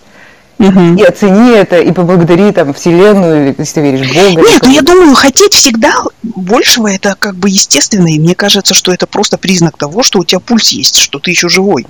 Угу. 0.60 0.96
И 0.98 1.04
оцени 1.04 1.52
это, 1.52 1.80
и 1.80 1.90
поблагодари 1.94 2.52
там 2.52 2.74
Вселенную, 2.74 3.56
если 3.58 3.76
ты 3.76 3.82
веришь 3.82 4.10
в 4.10 4.14
Бога. 4.14 4.50
Нет, 4.50 4.62
ну 4.64 4.72
я 4.72 4.82
думаю, 4.82 5.16
хотеть 5.16 5.54
всегда 5.54 5.94
большего, 6.22 6.92
это 6.92 7.16
как 7.18 7.36
бы 7.36 7.50
естественно, 7.50 8.08
и 8.08 8.20
мне 8.20 8.36
кажется, 8.36 8.74
что 8.74 8.92
это 8.92 9.08
просто 9.08 9.38
признак 9.38 9.78
того, 9.78 10.04
что 10.04 10.20
у 10.20 10.26
тебя 10.26 10.42
пульс 10.42 10.70
есть, 10.70 10.98
что 10.98 11.20
ты 11.20 11.32
еще 11.32 11.48
живой. 11.48 11.88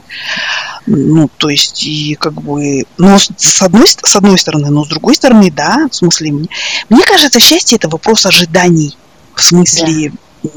Ну, 0.85 1.29
то 1.37 1.49
есть, 1.49 1.83
и 1.83 2.13
как 2.13 2.33
бы, 2.33 2.83
но 2.99 3.17
с 3.17 3.61
одной, 3.63 3.87
с 3.87 4.15
одной 4.15 4.37
стороны, 4.37 4.69
но 4.69 4.85
с 4.85 4.87
другой 4.87 5.15
стороны, 5.15 5.51
да, 5.51 5.87
в 5.89 5.95
смысле, 5.95 6.31
мне, 6.31 6.47
мне 6.89 7.03
кажется, 7.05 7.39
счастье 7.39 7.75
это 7.75 7.89
вопрос 7.89 8.27
ожиданий, 8.27 8.95
в 9.39 9.43
смысле, 9.43 10.11
да. 10.43 10.49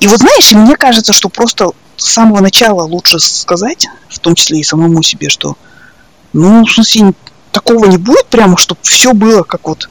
и 0.00 0.06
вот 0.06 0.20
знаешь, 0.20 0.52
мне 0.52 0.76
кажется, 0.76 1.12
что 1.12 1.28
просто 1.28 1.70
с 1.96 2.12
самого 2.12 2.40
начала 2.40 2.82
лучше 2.82 3.18
сказать, 3.18 3.86
в 4.08 4.18
том 4.18 4.34
числе 4.34 4.60
и 4.60 4.64
самому 4.64 5.02
себе, 5.02 5.28
что 5.28 5.56
ну, 6.32 6.64
в 6.64 6.70
смысле, 6.70 7.14
такого 7.52 7.86
не 7.86 7.96
будет 7.96 8.26
прямо, 8.26 8.56
чтобы 8.56 8.80
все 8.82 9.12
было 9.12 9.44
как 9.44 9.66
вот, 9.68 9.88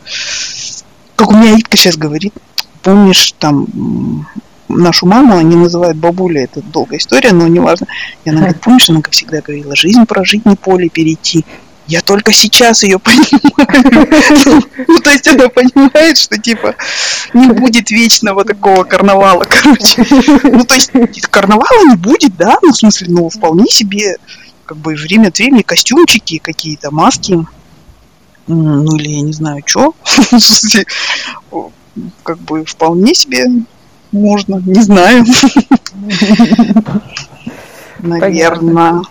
как 1.16 1.32
у 1.32 1.36
меня 1.36 1.58
Итка 1.58 1.78
сейчас 1.78 1.96
говорит. 1.96 2.34
Помнишь, 2.82 3.34
там 3.40 4.28
нашу 4.68 5.06
маму 5.06 5.38
они 5.38 5.56
называют 5.56 5.98
бабуля, 5.98 6.44
это 6.44 6.62
долгая 6.62 7.00
история, 7.00 7.32
но 7.32 7.48
неважно. 7.48 7.88
И 8.26 8.30
она 8.30 8.40
говорит, 8.40 8.62
помнишь, 8.62 8.90
она 8.90 9.02
как 9.02 9.14
всегда 9.14 9.42
говорила, 9.42 9.76
жизнь 9.76 10.06
прожить, 10.06 10.46
не 10.46 10.56
поле 10.56 10.90
перейти. 10.90 11.46
Я 11.88 12.02
только 12.02 12.32
сейчас 12.32 12.84
ее 12.84 13.00
понимаю. 13.00 13.44
Ну, 14.88 15.00
то 15.00 15.12
есть 15.12 15.28
она 15.28 15.50
понимает, 15.50 16.18
что 16.18 16.38
типа 16.38 16.76
не 17.34 17.48
будет 17.48 17.92
вечного 17.92 18.46
такого 18.46 18.84
карнавала, 18.84 19.46
короче. 19.50 20.06
Ну, 20.44 20.64
то 20.66 20.76
есть 20.76 20.92
карнавала 21.30 21.90
не 21.90 21.96
будет, 21.96 22.36
да, 22.38 22.58
ну, 22.62 22.72
в 22.72 22.78
смысле, 22.78 23.08
ну, 23.10 23.30
вполне 23.30 23.66
себе 23.68 24.18
как 24.66 24.78
бы 24.78 24.96
время 24.96 25.28
от 25.28 25.38
времени 25.38 25.62
костюмчики, 25.62 26.38
какие-то 26.38 26.92
маски, 26.92 27.46
ну 28.48 28.96
или 28.98 29.10
я 29.10 29.22
не 29.22 29.34
знаю, 29.34 29.62
что. 29.66 29.94
как 32.24 32.40
бы 32.40 32.66
вполне 32.66 33.14
себе 33.14 33.46
можно, 34.12 34.56
не 34.66 34.82
знаю. 34.82 35.26
Наверное. 38.00 39.02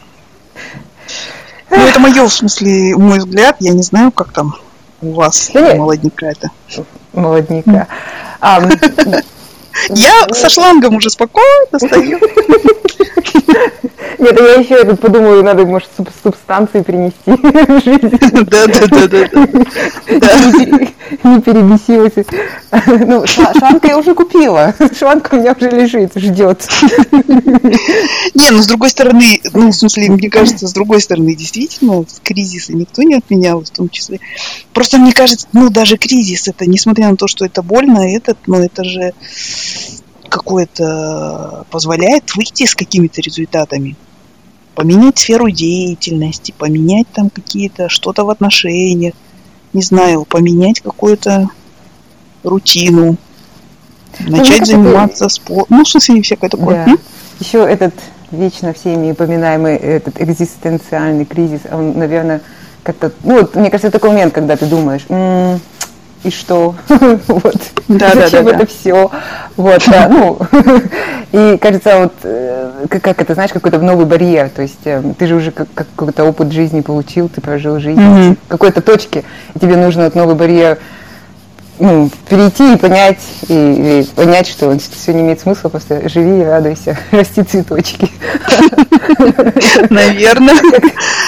Ну, 1.75 1.79
это 1.79 1.99
мое, 1.99 2.29
в 2.29 2.33
смысле, 2.33 2.97
мой 2.97 3.19
взгляд. 3.19 3.57
Я 3.61 3.73
не 3.73 3.83
знаю, 3.83 4.13
как 4.13 4.33
там 4.33 4.55
у 5.01 5.13
вас 5.13 5.51
молодняка 5.55 6.27
это. 6.27 6.51
Молодняка. 7.15 7.89
Я 9.91 10.29
со 10.33 10.49
шлангом 10.49 10.97
уже 10.97 11.11
спокойно 11.11 11.79
стою. 11.79 12.19
Нет, 14.19 14.39
я 14.39 14.55
еще 14.55 14.75
этот 14.75 15.01
подумаю, 15.01 15.43
надо, 15.43 15.67
может, 15.67 15.89
субстанции 16.23 16.83
принести 16.83 17.17
в 17.27 17.83
жизнь. 17.85 18.45
Да, 18.45 18.67
да, 18.67 18.87
да, 18.87 19.09
да. 19.09 19.19
Не 21.25 21.41
перебесилась. 21.41 22.27
Ну, 22.87 23.27
шланг 23.27 23.85
я 23.85 23.99
уже 23.99 24.15
купила. 24.15 24.75
Шланг 24.97 25.29
у 25.33 25.37
меня 25.37 25.55
уже 25.59 25.71
лежит, 25.71 26.13
ждет. 26.15 26.69
Не, 27.11 28.51
ну, 28.51 28.63
с 28.63 28.67
другой 28.67 28.91
стороны, 28.91 29.41
ну, 29.53 29.71
в 29.71 29.75
смысле, 29.75 30.11
мне 30.11 30.31
кажется, 30.31 30.69
с 30.69 30.73
другой 30.73 31.01
стороны, 31.01 31.35
действительно, 31.35 32.05
кризисы 32.23 32.75
никто 32.75 33.03
не 33.03 33.15
отменял, 33.15 33.63
в 33.63 33.71
том 33.71 33.89
числе. 33.89 34.21
Просто 34.73 34.99
мне 34.99 35.13
кажется, 35.13 35.47
ну, 35.53 35.71
даже 35.71 35.97
кризис, 35.97 36.49
это, 36.49 36.67
несмотря 36.67 37.11
на 37.11 37.17
то, 37.17 37.27
что 37.27 37.45
это 37.45 37.63
больно, 37.63 38.01
этот, 38.01 38.39
но 38.47 38.59
это 38.61 38.85
же 38.85 39.13
какое-то 40.29 41.67
позволяет 41.71 42.35
выйти 42.35 42.65
с 42.65 42.75
какими-то 42.75 43.21
результатами 43.21 43.97
поменять 44.75 45.19
сферу 45.19 45.51
деятельности, 45.51 46.55
поменять 46.57 47.07
там 47.13 47.29
какие-то 47.29 47.91
что-то 47.91 48.25
в 48.25 48.31
отношениях, 48.31 49.13
не 49.75 49.83
знаю, 49.83 50.25
поменять 50.25 50.81
какую-то 50.81 51.51
рутину, 52.43 53.17
ну, 54.21 54.37
начать 54.37 54.67
заниматься 54.67 55.29
спортом, 55.29 55.79
ну, 55.79 55.85
в 55.85 55.89
смысле, 55.89 56.23
всякое 56.23 56.49
такое. 56.49 56.87
Да. 56.87 56.97
Еще 57.41 57.59
этот 57.59 57.95
вечно 58.31 58.73
всеми 58.73 59.13
упоминаемый 59.13 59.77
этот 59.77 60.21
экзистенциальный 60.21 61.27
кризис, 61.27 61.61
он, 61.71 61.99
наверное, 61.99 62.41
как-то, 62.83 63.13
ну, 63.23 63.41
вот, 63.41 63.55
мне 63.55 63.71
кажется, 63.71 63.91
такой 63.91 64.11
момент, 64.11 64.35
когда 64.35 64.57
ты 64.57 64.67
думаешь, 64.67 65.03
м-м, 65.09 65.61
и 66.25 66.31
что? 66.31 66.75
вот. 66.89 67.57
Да, 67.89 68.11
Зачем 68.15 68.45
да, 68.45 68.51
да, 68.51 68.57
это 68.57 68.59
да. 68.59 68.67
все? 68.67 69.11
Вот, 69.57 69.83
да, 69.87 70.09
ну, 70.09 70.39
и 71.33 71.59
кажется, 71.59 71.99
вот, 71.99 72.13
э, 72.23 72.87
как, 72.89 73.03
как 73.03 73.21
это, 73.21 73.35
знаешь, 73.35 73.53
какой-то 73.53 73.79
новый 73.79 74.07
барьер, 74.07 74.49
то 74.49 74.63
есть 74.63 74.81
э, 74.85 75.03
ты 75.19 75.27
же 75.27 75.35
уже 75.35 75.51
как, 75.51 75.69
какой-то 75.75 76.25
опыт 76.25 76.53
жизни 76.53 76.81
получил, 76.81 77.29
ты 77.29 77.41
прожил 77.41 77.81
жизнь 77.81 78.01
mm-hmm. 78.01 78.37
в 78.47 78.49
какой-то 78.49 78.81
точке, 78.83 79.25
и 79.55 79.59
тебе 79.59 79.77
нужно 79.77 80.05
вот 80.05 80.15
новый 80.15 80.35
барьер 80.35 80.79
ну, 81.79 82.11
перейти 82.29 82.75
и 82.75 82.77
понять, 82.77 83.21
и, 83.49 84.01
и 84.01 84.09
понять, 84.15 84.47
что 84.47 84.77
все 84.79 85.13
не 85.13 85.23
имеет 85.23 85.41
смысла, 85.41 85.69
просто 85.69 86.09
живи 86.09 86.41
и 86.41 86.45
радуйся, 86.45 86.99
расти 87.11 87.43
цветочки. 87.43 88.11
Наверное. 89.91 90.55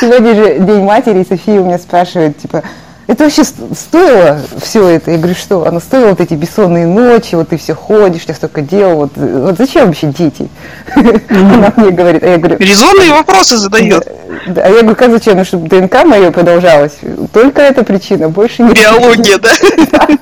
Сегодня 0.01 0.35
же 0.35 0.59
День 0.61 0.85
матери, 0.85 1.21
и 1.21 1.27
София 1.27 1.61
у 1.61 1.65
меня 1.65 1.79
спрашивает, 1.79 2.39
типа, 2.39 2.63
это 3.07 3.25
вообще 3.25 3.45
стоило 3.45 4.41
все 4.63 4.89
это? 4.89 5.11
Я 5.11 5.19
говорю, 5.19 5.35
что? 5.35 5.67
Оно 5.67 5.81
стоило 5.81 6.11
вот 6.11 6.21
эти 6.21 6.35
бессонные 6.35 6.87
ночи, 6.87 7.35
вот 7.35 7.51
ты 7.51 7.57
все 7.59 7.75
ходишь, 7.75 8.25
ты 8.25 8.35
столько 8.35 8.63
дел, 8.63 8.97
вот, 8.97 9.13
вот 9.17 9.57
зачем 9.59 9.87
вообще 9.87 10.07
дети? 10.07 10.49
Она 10.95 11.73
мне 11.77 11.91
говорит, 11.91 12.23
а 12.23 12.29
я 12.29 12.39
говорю... 12.39 12.57
Резонные 12.59 13.13
вопросы 13.13 13.57
задает. 13.57 14.09
Да, 14.47 14.63
а 14.65 14.69
я 14.69 14.81
говорю, 14.81 14.97
как 14.97 15.11
зачем? 15.11 15.37
Ну, 15.37 15.45
чтобы 15.45 15.69
ДНК 15.69 16.05
мое 16.05 16.31
продолжалось. 16.31 16.99
Только 17.33 17.63
эта 17.63 17.85
причина, 17.85 18.29
больше 18.29 18.63
не... 18.63 18.73
Биология, 18.73 19.39
да? 19.39 19.51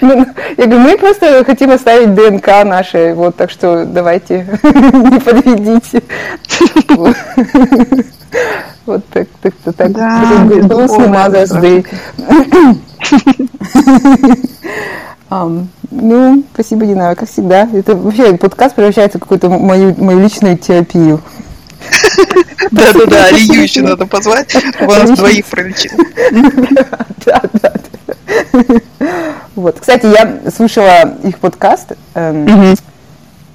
Ну, 0.00 0.26
я 0.56 0.64
говорю, 0.64 0.80
мы 0.80 0.98
просто 0.98 1.44
хотим 1.44 1.70
оставить 1.70 2.14
ДНК 2.14 2.64
наше, 2.64 3.14
вот, 3.14 3.36
так 3.36 3.50
что 3.50 3.84
давайте, 3.84 4.46
не 4.62 5.20
подведите. 5.20 6.02
Вот 8.86 9.04
так, 9.08 9.28
так, 9.42 9.54
так, 9.64 9.76
так. 9.76 9.92
Да, 9.92 10.44
Грустно 10.44 11.04
Mother's 11.04 11.60
Day. 11.60 11.86
Um, 15.30 15.66
ну, 15.90 16.42
спасибо, 16.54 16.86
Дина, 16.86 17.14
как 17.14 17.28
всегда. 17.28 17.68
Это 17.70 17.94
вообще 17.94 18.34
подкаст 18.38 18.74
превращается 18.74 19.18
в 19.18 19.20
какую-то 19.20 19.50
мою, 19.50 19.94
мою 19.98 20.20
личную 20.20 20.56
терапию. 20.56 21.20
Да-да-да, 22.70 23.26
Алию 23.26 23.62
еще 23.62 23.82
надо 23.82 24.06
позвать, 24.06 24.56
вас 24.80 25.10
двоих 25.10 25.46
пролечил. 25.46 25.92
Да, 27.26 27.42
да. 27.60 27.72
Вот, 29.54 29.80
кстати, 29.80 30.06
я 30.06 30.50
слушала 30.50 31.18
их 31.22 31.38
подкаст. 31.38 31.92
Эм, 32.14 32.74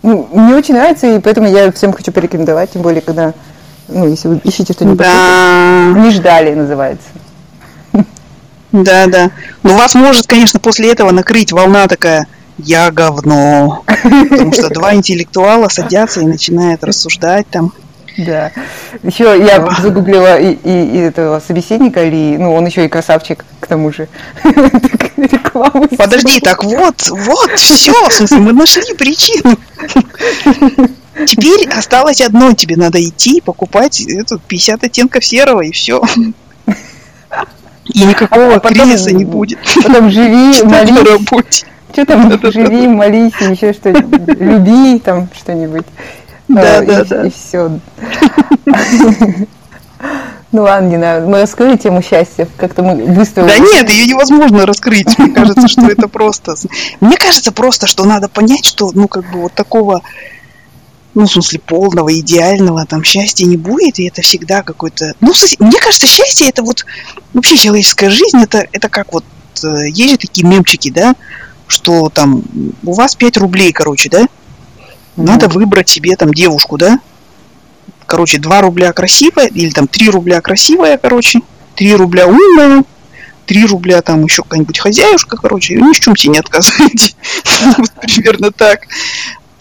ну, 0.04 0.30
мне 0.32 0.56
очень 0.56 0.76
нравится, 0.76 1.08
и 1.08 1.20
поэтому 1.20 1.48
я 1.48 1.72
всем 1.72 1.92
хочу 1.92 2.12
порекомендовать, 2.12 2.72
тем 2.72 2.82
более, 2.84 3.02
когда, 3.02 3.34
ну, 3.88 4.08
если 4.08 4.28
вы 4.30 4.42
ищете 4.44 4.74
что-нибудь. 4.74 4.98
Да. 4.98 5.94
Не 5.96 6.12
ждали, 6.12 6.54
называется. 6.54 7.08
Да, 8.72 9.06
да. 9.06 9.32
Ну, 9.62 9.76
вас 9.78 9.94
может, 9.94 10.26
конечно, 10.26 10.60
после 10.60 10.92
этого 10.92 11.12
накрыть 11.12 11.52
волна 11.52 11.88
такая 11.88 12.28
«я 12.58 12.90
говно». 12.90 13.84
Потому 14.30 14.52
что 14.52 14.70
два 14.70 14.96
интеллектуала 14.96 15.70
садятся 15.70 16.22
и 16.22 16.26
начинают 16.26 16.84
рассуждать 16.84 17.48
там. 17.50 17.72
Да. 18.18 18.52
Еще 19.04 19.24
я 19.46 19.68
загуглила 19.82 20.40
и, 20.40 20.54
и, 20.54 20.98
и 20.98 20.98
этого 20.98 21.40
собеседника, 21.40 22.04
или, 22.04 22.38
ну, 22.38 22.54
он 22.54 22.66
еще 22.66 22.86
и 22.86 22.90
красавчик, 22.90 23.46
к 23.60 23.68
тому 23.68 23.92
же. 23.92 24.08
Подожди, 25.98 26.40
так 26.40 26.64
вот, 26.64 27.10
вот, 27.10 27.52
все, 27.60 28.10
в 28.10 28.14
смысле, 28.14 28.38
мы 28.38 28.54
нашли 28.54 28.94
причину. 28.96 29.58
Теперь 31.28 31.68
осталось 31.70 32.22
одно, 32.22 32.54
тебе 32.54 32.76
надо 32.76 33.04
идти 33.04 33.42
покупать 33.42 34.02
эту 34.02 34.40
50 34.40 34.84
оттенков 34.84 35.24
серого, 35.24 35.62
и 35.62 35.72
все. 35.72 36.02
И 37.86 38.04
никакого 38.04 38.56
а 38.56 38.60
потом, 38.60 38.88
кризиса 38.88 39.12
не 39.12 39.26
будет. 39.26 39.60
Потом 39.84 40.10
живи, 40.10 40.64
молись. 40.64 41.66
Что 41.92 42.06
там, 42.06 42.52
живи, 42.52 42.88
молись, 42.88 43.34
еще 43.42 43.74
что-нибудь. 43.74 44.40
Люби 44.40 45.00
там 45.00 45.30
что-нибудь. 45.36 45.86
Да, 46.48 46.82
да, 46.82 47.02
и, 47.02 47.06
да. 47.06 47.28
И 47.28 47.32
все. 47.32 47.80
Ну 50.52 50.62
ладно, 50.62 50.88
не 50.88 50.98
надо. 50.98 51.28
Мы 51.28 51.42
раскрыли 51.42 51.78
тему 51.78 52.04
счастья. 52.04 52.48
Как-то 52.58 52.84
мы 52.84 52.96
быстро... 52.96 53.44
Да 53.44 53.58
нет, 53.58 53.90
ее 53.90 54.06
невозможно 54.06 54.68
раскрыть. 54.68 55.18
Мне 55.18 55.34
кажется, 55.34 55.68
что 55.68 55.88
это 55.88 56.08
просто... 56.08 56.56
Мне 57.00 57.18
кажется 57.18 57.52
просто, 57.52 57.88
что 57.88 58.06
надо 58.06 58.30
понять, 58.30 58.64
что, 58.64 58.92
ну, 58.94 59.08
как 59.08 59.30
бы 59.32 59.42
вот 59.42 59.54
такого 59.54 60.04
ну, 61.14 61.26
в 61.26 61.32
смысле, 61.32 61.60
полного, 61.60 62.18
идеального 62.20 62.86
там 62.86 63.04
счастья 63.04 63.46
не 63.46 63.58
будет, 63.58 64.00
и 64.00 64.08
это 64.08 64.22
всегда 64.22 64.64
какой-то... 64.64 65.14
Ну, 65.22 65.34
мне 65.60 65.80
кажется, 65.80 66.08
счастье 66.08 66.50
это 66.50 66.64
вот 66.64 66.86
вообще 67.34 67.58
человеческая 67.58 68.10
жизнь, 68.10 68.42
это, 68.42 68.68
это 68.72 68.90
как 68.90 69.14
вот 69.14 69.26
э, 69.64 69.90
есть 69.90 70.12
же 70.12 70.18
такие 70.18 70.48
мемчики, 70.48 70.90
да, 70.90 71.16
что 71.68 72.10
там 72.10 72.44
у 72.84 72.94
вас 72.94 73.16
5 73.16 73.38
рублей, 73.38 73.72
короче, 73.72 74.10
да, 74.10 74.26
надо 75.16 75.48
выбрать 75.48 75.90
себе 75.90 76.16
там 76.16 76.34
девушку, 76.34 76.78
да? 76.78 77.00
Короче, 78.06 78.40
2 78.40 78.62
рубля 78.62 78.92
красивая, 78.92 79.48
или 79.48 79.70
там 79.70 79.88
3 79.88 80.10
рубля 80.10 80.42
красивая, 80.42 80.98
короче, 80.98 81.42
3 81.76 81.96
рубля 81.96 82.28
умная, 82.28 82.84
3 83.46 83.66
рубля 83.66 84.02
там 84.02 84.24
еще 84.24 84.44
какая-нибудь 84.44 84.80
хозяюшка, 84.80 85.38
короче, 85.38 85.76
ни 85.76 85.94
в 85.94 86.00
чем 86.00 86.16
тебе 86.16 86.34
не 86.34 86.40
отказываете. 86.40 87.14
Примерно 88.02 88.52
так. 88.52 88.88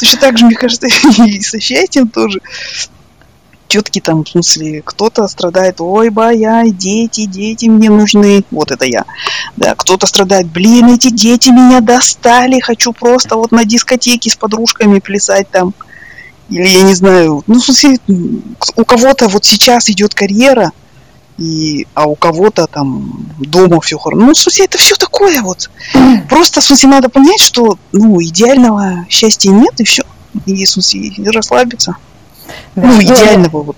Точно 0.03 0.19
так 0.19 0.37
же, 0.37 0.47
мне 0.47 0.57
кажется, 0.57 0.89
и 1.25 1.41
со 1.43 1.61
счастьем 1.61 2.09
тоже 2.09 2.41
тетки 3.69 4.01
там, 4.01 4.25
в 4.25 4.29
смысле, 4.29 4.83
кто-то 4.85 5.29
страдает, 5.29 5.81
ой, 5.81 6.11
бая, 6.11 6.65
дети, 6.73 7.25
дети 7.25 7.67
мне 7.67 7.89
нужны, 7.89 8.45
вот 8.51 8.73
это 8.73 8.85
я. 8.85 9.05
Да, 9.57 9.77
кто-то 9.77 10.09
страдает, 10.09 10.49
блин, 10.49 10.89
эти 10.89 11.09
дети 11.09 11.51
меня 11.51 11.81
достали, 11.81 12.59
хочу 12.59 12.93
просто 12.93 13.37
вот 13.37 13.53
на 13.53 13.65
дискотеке 13.65 14.29
с 14.29 14.35
подружками 14.35 14.99
плясать 14.99 15.49
там. 15.49 15.73
Или 16.51 16.67
я 16.67 16.83
не 16.83 16.95
знаю, 16.95 17.45
ну, 17.47 17.61
в 17.61 17.65
смысле, 17.65 17.99
у 18.09 18.85
кого-то 18.85 19.29
вот 19.29 19.45
сейчас 19.45 19.89
идет 19.89 20.15
карьера, 20.17 20.73
и, 21.39 21.87
а 21.95 22.07
у 22.07 22.15
кого-то 22.15 22.67
там 22.67 23.27
дома 23.39 23.81
все 23.81 23.99
хорошо. 23.99 24.23
Ну, 24.23 24.33
в 24.33 24.39
смысле, 24.39 24.67
это 24.67 24.79
все 24.79 24.95
такое 24.95 25.41
вот. 25.43 25.71
Просто, 26.29 26.61
в 26.61 26.65
смысле, 26.65 26.91
надо 26.91 27.09
понять, 27.09 27.41
что, 27.41 27.79
ну, 27.93 28.23
идеального 28.23 29.07
счастья 29.09 29.51
нет, 29.51 29.81
и 29.81 29.85
все. 29.85 30.03
И, 30.47 30.65
в 30.65 30.69
смысле, 30.69 31.13
расслабиться. 31.31 31.97
Да. 32.77 32.87
Ну, 32.87 33.03
идеального 33.03 33.63
вот. 33.63 33.77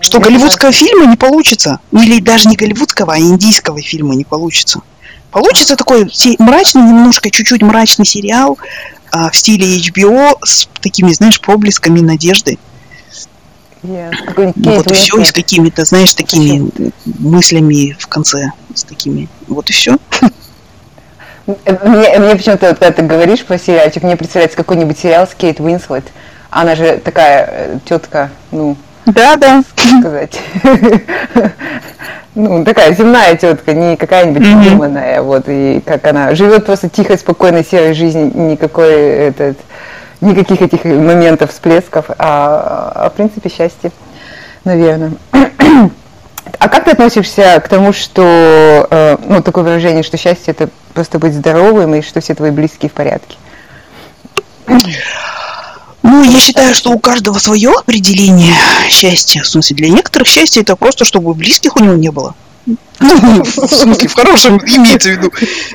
Что 0.00 0.18
голливудского 0.18 0.72
фильма 0.72 1.06
не 1.06 1.16
получится. 1.16 1.80
Или 1.92 2.20
даже 2.20 2.48
не 2.48 2.56
голливудского, 2.56 3.14
а 3.14 3.18
индийского 3.18 3.80
фильма 3.80 4.14
не 4.14 4.24
получится. 4.24 4.80
Получится 5.30 5.76
такой 5.76 6.10
мрачный, 6.38 6.82
немножко 6.82 7.30
чуть-чуть 7.30 7.62
мрачный 7.62 8.04
сериал 8.04 8.58
а, 9.10 9.30
в 9.30 9.36
стиле 9.36 9.78
HBO 9.78 10.36
с 10.44 10.68
такими, 10.80 11.12
знаешь, 11.12 11.40
проблесками 11.40 12.00
надежды. 12.00 12.58
Yeah. 13.82 14.12
Ну, 14.36 14.76
вот 14.76 14.90
и 14.90 14.94
все, 14.94 15.20
и 15.20 15.24
с 15.24 15.32
какими-то, 15.32 15.84
знаешь, 15.84 16.14
такими 16.14 16.70
мыслями 17.18 17.96
в 17.98 18.06
конце, 18.06 18.52
с 18.74 18.84
такими, 18.84 19.28
вот 19.48 19.68
и 19.70 19.72
все. 19.72 19.96
Мне, 21.46 22.18
мне 22.18 22.36
почему-то, 22.36 22.68
когда 22.68 22.92
ты 22.92 23.02
говоришь 23.02 23.44
про 23.44 23.58
сериальчик, 23.58 24.04
мне 24.04 24.16
представляется 24.16 24.56
какой-нибудь 24.56 24.96
сериал 24.96 25.26
с 25.26 25.34
Кейт 25.34 25.58
Уинслет, 25.58 26.04
она 26.50 26.76
же 26.76 26.98
такая 26.98 27.48
э, 27.50 27.78
тетка, 27.84 28.30
ну, 28.52 28.76
да, 29.06 29.36
да. 29.36 29.64
сказать. 30.00 30.38
ну, 32.36 32.64
такая 32.64 32.94
земная 32.94 33.34
тетка, 33.36 33.72
не 33.72 33.96
какая-нибудь 33.96 34.42
придуманная, 34.42 35.18
mm-hmm. 35.18 35.22
вот, 35.22 35.44
и 35.48 35.82
как 35.84 36.06
она 36.06 36.34
живет 36.36 36.64
просто 36.64 36.88
тихой, 36.88 37.18
спокойной, 37.18 37.64
серой 37.64 37.94
жизнью, 37.94 38.30
никакой 38.34 38.92
этот, 38.92 39.58
никаких 40.22 40.62
этих 40.62 40.84
моментов, 40.84 41.50
всплесков, 41.50 42.06
а, 42.18 42.92
а 42.94 43.10
в 43.10 43.14
принципе 43.14 43.50
счастье, 43.50 43.92
наверное. 44.64 45.12
а 46.58 46.68
как 46.68 46.84
ты 46.84 46.92
относишься 46.92 47.60
к 47.62 47.68
тому, 47.68 47.92
что, 47.92 48.86
э, 48.90 49.16
ну, 49.26 49.42
такое 49.42 49.64
выражение, 49.64 50.02
что 50.02 50.16
счастье 50.16 50.52
это 50.52 50.70
просто 50.94 51.18
быть 51.18 51.34
здоровым 51.34 51.94
и 51.94 52.02
что 52.02 52.20
все 52.20 52.34
твои 52.34 52.50
близкие 52.50 52.88
в 52.88 52.92
порядке? 52.92 53.36
Ну, 56.02 56.24
я 56.24 56.38
считаю, 56.40 56.74
что 56.74 56.90
у 56.90 56.98
каждого 56.98 57.38
свое 57.38 57.72
определение 57.72 58.54
счастья. 58.88 59.42
В 59.42 59.46
смысле, 59.46 59.76
для 59.76 59.88
некоторых 59.88 60.28
счастье 60.28 60.62
это 60.62 60.74
просто, 60.76 61.04
чтобы 61.04 61.32
близких 61.34 61.76
у 61.76 61.80
него 61.80 61.94
не 61.94 62.10
было. 62.10 62.34
Ну, 62.66 63.42
в 63.42 63.74
смысле, 63.74 64.08
в 64.08 64.14
хорошем 64.14 64.58
имеется 64.66 65.08
в 65.08 65.12
виду. 65.12 65.32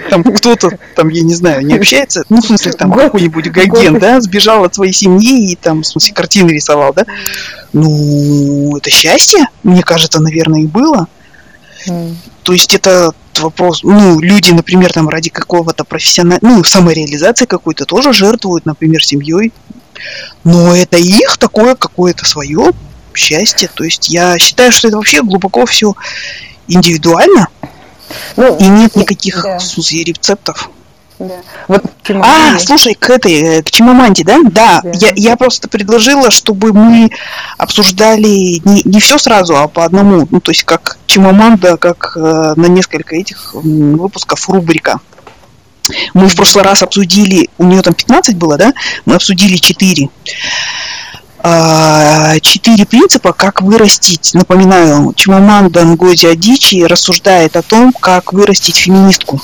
Там 0.09 0.23
кто-то, 0.23 0.71
там, 0.95 1.09
я 1.09 1.21
не 1.21 1.33
знаю, 1.33 1.65
не 1.65 1.75
общается. 1.75 2.23
Ну, 2.29 2.41
в 2.41 2.45
смысле, 2.45 2.71
там 2.73 2.91
какой-нибудь 2.91 3.51
Гоген, 3.51 3.99
да, 3.99 4.21
сбежал 4.21 4.63
от 4.63 4.75
своей 4.75 4.93
семьи 4.93 5.51
и 5.51 5.55
там, 5.55 5.81
в 5.81 5.87
смысле, 5.87 6.13
картины 6.13 6.51
рисовал, 6.51 6.93
да. 6.93 7.05
Ну, 7.73 8.77
это 8.77 8.89
счастье, 8.89 9.47
мне 9.63 9.83
кажется, 9.83 10.21
наверное, 10.21 10.61
и 10.61 10.67
было. 10.67 11.07
То 12.43 12.53
есть 12.53 12.73
это 12.73 13.13
вопрос, 13.39 13.83
ну, 13.83 14.19
люди, 14.19 14.51
например, 14.51 14.93
там 14.93 15.09
ради 15.09 15.29
какого-то 15.29 15.83
профессионального, 15.83 16.55
ну, 16.55 16.63
самореализации 16.63 17.45
какой-то 17.45 17.85
тоже 17.85 18.13
жертвуют, 18.13 18.65
например, 18.65 19.03
семьей, 19.03 19.53
но 20.43 20.75
это 20.75 20.97
их 20.97 21.37
такое 21.37 21.75
какое-то 21.75 22.25
свое 22.25 22.71
счастье. 23.13 23.69
То 23.73 23.83
есть 23.83 24.09
я 24.09 24.37
считаю, 24.39 24.71
что 24.71 24.87
это 24.87 24.97
вообще 24.97 25.21
глубоко 25.21 25.65
все 25.65 25.93
индивидуально. 26.67 27.47
Ну, 28.35 28.55
и 28.57 28.67
нет 28.67 28.95
никаких 28.95 29.43
да. 29.43 29.57
рецептов. 29.57 30.69
Да. 31.19 31.33
Вот, 31.67 31.83
а, 32.09 32.59
слушай, 32.59 32.93
к 32.93 33.09
этой, 33.09 33.33
э, 33.33 33.63
к 33.63 33.71
Чимаманте, 33.71 34.23
да? 34.23 34.39
Да, 34.43 34.81
да. 34.83 34.91
Я, 34.93 35.13
я 35.15 35.35
просто 35.35 35.67
предложила, 35.67 36.29
чтобы 36.29 36.73
мы 36.73 37.09
обсуждали 37.57 38.61
не, 38.63 38.83
не 38.85 38.99
все 38.99 39.17
сразу, 39.17 39.57
а 39.57 39.67
по 39.67 39.83
одному. 39.83 40.27
Ну, 40.29 40.39
то 40.39 40.51
есть 40.51 40.63
как 40.63 40.99
Чимаманда, 41.07 41.77
как 41.77 42.13
э, 42.15 42.53
на 42.55 42.67
несколько 42.67 43.15
этих 43.15 43.55
выпусков 43.55 44.47
рубрика. 44.47 44.99
Мы 46.13 46.27
в 46.27 46.35
прошлый 46.35 46.63
раз 46.63 46.83
обсудили, 46.83 47.49
у 47.57 47.63
нее 47.63 47.81
там 47.81 47.95
15 47.95 48.35
было, 48.35 48.57
да? 48.57 48.73
Мы 49.05 49.15
обсудили 49.15 49.55
4. 49.55 50.09
А, 51.49 52.39
четыре 52.41 52.85
принципа, 52.85 53.31
как 53.31 53.61
вырастить, 53.61 54.33
напоминаю, 54.33 55.13
Чимаманда 55.15 55.85
Нгози 55.85 56.25
Адичи 56.25 56.83
рассуждает 56.83 57.55
о 57.55 57.61
том, 57.61 57.93
как 57.93 58.33
вырастить 58.33 58.75
феминистку. 58.75 59.39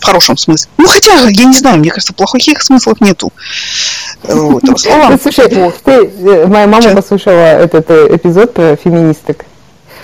В 0.00 0.04
хорошем 0.04 0.36
смысле. 0.36 0.68
Ну, 0.78 0.88
хотя, 0.88 1.28
я 1.28 1.44
не 1.44 1.56
знаю, 1.56 1.78
мне 1.78 1.90
кажется, 1.90 2.12
плохих 2.12 2.62
смыслов 2.62 3.00
нету 3.00 3.32
слова. 4.24 5.16
Слушай, 5.22 5.48
ты, 5.84 6.10
моя 6.46 6.66
мама 6.66 6.94
послушала 6.94 7.60
этот 7.62 7.88
э, 7.90 8.16
эпизод 8.16 8.54
про 8.54 8.76
феминисток. 8.76 9.44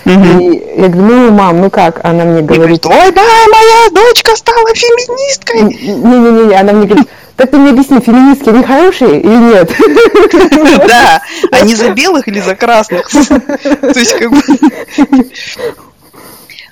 Угу. 0.05 0.39
И 0.39 0.81
я 0.81 0.87
говорю, 0.87 1.15
ну, 1.15 1.31
мам, 1.31 1.61
ну 1.61 1.69
как? 1.69 2.05
Она 2.05 2.23
мне 2.23 2.43
говорит... 2.43 2.85
Ой, 2.85 3.11
да, 3.11 3.21
моя 3.21 3.89
дочка 3.91 4.35
стала 4.35 4.67
феминисткой. 4.73 5.63
Не-не-не, 5.63 6.55
она 6.55 6.73
мне 6.73 6.87
говорит, 6.87 7.09
Так 7.35 7.51
ты 7.51 7.57
мне 7.57 7.71
объясни, 7.71 7.99
феминистки, 7.99 8.49
они 8.49 8.63
хорошие 8.63 9.19
или 9.19 9.35
нет? 9.35 9.71
Да, 10.87 11.21
они 11.51 11.75
за 11.75 11.89
белых 11.93 12.27
или 12.27 12.39
за 12.39 12.55
красных? 12.55 13.09
То 13.09 13.99
есть, 13.99 14.13
как 14.13 14.31
бы... 14.31 14.41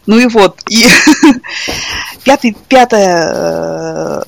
Ну 0.05 0.19
и 0.19 0.27
вот, 0.27 0.59
и 0.69 0.85
пятый, 2.23 2.55
э, 2.91 4.21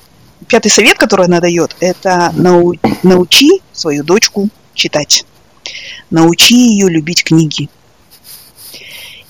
пятый 0.48 0.70
совет, 0.70 0.98
который 0.98 1.26
она 1.26 1.42
дает, 1.42 1.76
это 1.82 2.32
нау, 2.34 2.76
научи 3.04 3.62
свою 3.74 4.04
дочку 4.04 4.48
читать. 4.74 5.26
Научи 6.10 6.56
ее 6.56 6.90
любить 6.90 7.26
книги. 7.26 7.70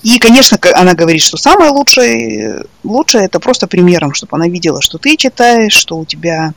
И, 0.02 0.20
конечно, 0.20 0.56
она 0.74 0.94
говорит, 0.94 1.22
что 1.22 1.36
самое 1.36 1.72
лучшее, 1.72 2.66
лучшее 2.84 3.24
это 3.24 3.40
просто 3.40 3.66
примером, 3.66 4.14
чтобы 4.14 4.36
она 4.36 4.46
видела, 4.46 4.80
что 4.80 4.98
ты 4.98 5.16
читаешь, 5.16 5.72
что 5.72 5.96
у 5.96 6.04
тебя, 6.04 6.54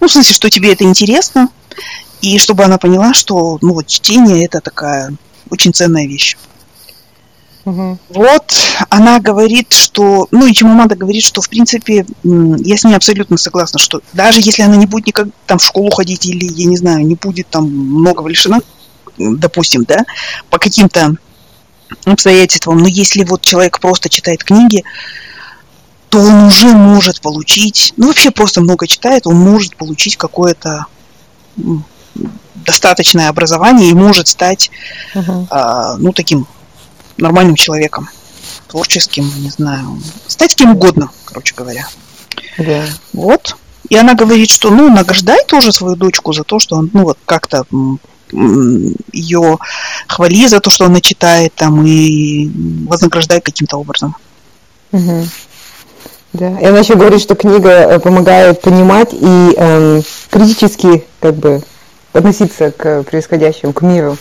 ну, 0.00 0.08
в 0.08 0.12
смысле, 0.12 0.34
что 0.34 0.50
тебе 0.50 0.72
это 0.72 0.84
интересно, 0.84 1.48
и 2.20 2.38
чтобы 2.38 2.64
она 2.64 2.78
поняла, 2.78 3.14
что, 3.14 3.58
ну, 3.62 3.74
вот 3.74 3.86
чтение 3.86 4.44
это 4.44 4.60
такая 4.60 5.12
очень 5.50 5.72
ценная 5.72 6.06
вещь. 6.06 6.36
Угу. 7.64 7.98
Вот 8.10 8.54
она 8.88 9.20
говорит, 9.20 9.72
что, 9.72 10.26
ну 10.30 10.46
и 10.46 10.54
Чимамада 10.54 10.96
говорит, 10.96 11.22
что 11.22 11.42
в 11.42 11.50
принципе 11.50 12.06
я 12.24 12.76
с 12.76 12.84
ней 12.84 12.94
абсолютно 12.94 13.36
согласна, 13.36 13.78
что 13.78 14.00
даже 14.14 14.40
если 14.40 14.62
она 14.62 14.76
не 14.76 14.86
будет 14.86 15.08
никак 15.08 15.28
там 15.46 15.58
в 15.58 15.64
школу 15.64 15.90
ходить 15.90 16.24
или, 16.24 16.50
я 16.50 16.66
не 16.66 16.78
знаю, 16.78 17.06
не 17.06 17.14
будет 17.14 17.48
там 17.48 17.64
многого 17.70 18.28
лишена, 18.28 18.60
допустим, 19.18 19.84
да, 19.84 20.04
по 20.48 20.58
каким-то 20.58 21.16
обстоятельствам, 22.06 22.78
но 22.78 22.88
если 22.88 23.24
вот 23.24 23.42
человек 23.42 23.80
просто 23.80 24.08
читает 24.08 24.44
книги, 24.44 24.84
то 26.08 26.18
он 26.18 26.46
уже 26.46 26.68
может 26.68 27.20
получить, 27.20 27.92
ну 27.96 28.08
вообще 28.08 28.30
просто 28.30 28.60
много 28.60 28.86
читает, 28.86 29.26
он 29.26 29.36
может 29.36 29.76
получить 29.76 30.16
какое-то 30.16 30.86
достаточное 32.54 33.28
образование 33.28 33.90
и 33.90 33.94
может 33.94 34.28
стать, 34.28 34.70
uh-huh. 35.14 35.46
а, 35.50 35.96
ну 35.96 36.12
таким 36.12 36.46
нормальным 37.16 37.56
человеком, 37.56 38.08
творческим, 38.68 39.30
не 39.42 39.50
знаю, 39.50 40.00
стать 40.26 40.54
кем 40.54 40.72
угодно, 40.72 41.10
короче 41.24 41.54
говоря. 41.54 41.88
Да. 42.58 42.84
Вот. 43.12 43.56
И 43.88 43.96
она 43.96 44.14
говорит, 44.14 44.50
что, 44.50 44.70
ну, 44.70 44.90
награждай 44.90 45.44
тоже 45.46 45.72
свою 45.72 45.96
дочку 45.96 46.32
за 46.32 46.44
то, 46.44 46.58
что 46.58 46.76
он, 46.76 46.90
ну, 46.92 47.04
вот 47.04 47.18
как-то 47.24 47.66
ее 48.30 49.58
хвали 50.06 50.46
за 50.46 50.60
то, 50.60 50.68
что 50.68 50.84
она 50.84 51.00
читает 51.00 51.54
там 51.54 51.86
и 51.86 52.50
вознаграждай 52.86 53.40
каким-то 53.40 53.78
образом. 53.78 54.16
Угу. 54.92 55.26
Да. 56.32 56.58
И 56.60 56.64
она 56.64 56.80
еще 56.80 56.94
говорит, 56.94 57.20
что 57.20 57.34
книга 57.34 57.70
э, 57.70 57.98
помогает 58.00 58.60
понимать 58.60 59.12
и 59.12 59.54
эм, 59.56 60.02
критически 60.30 61.04
как 61.20 61.34
бы 61.36 61.62
относиться 62.12 62.70
к 62.70 63.02
происходящему, 63.04 63.72
к 63.72 63.82
миру. 63.82 64.18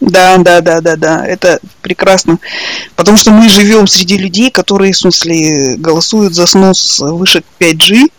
Да, 0.00 0.36
да, 0.38 0.60
да, 0.60 0.80
да, 0.80 0.96
да, 0.96 1.24
это 1.24 1.60
прекрасно. 1.80 2.40
Потому 2.96 3.16
что 3.16 3.30
мы 3.30 3.48
живем 3.48 3.86
среди 3.86 4.16
людей, 4.16 4.50
которые, 4.50 4.92
в 4.92 4.96
смысле, 4.96 5.76
голосуют 5.76 6.34
за 6.34 6.46
снос 6.46 6.98
выше 6.98 7.44
5G, 7.60 8.10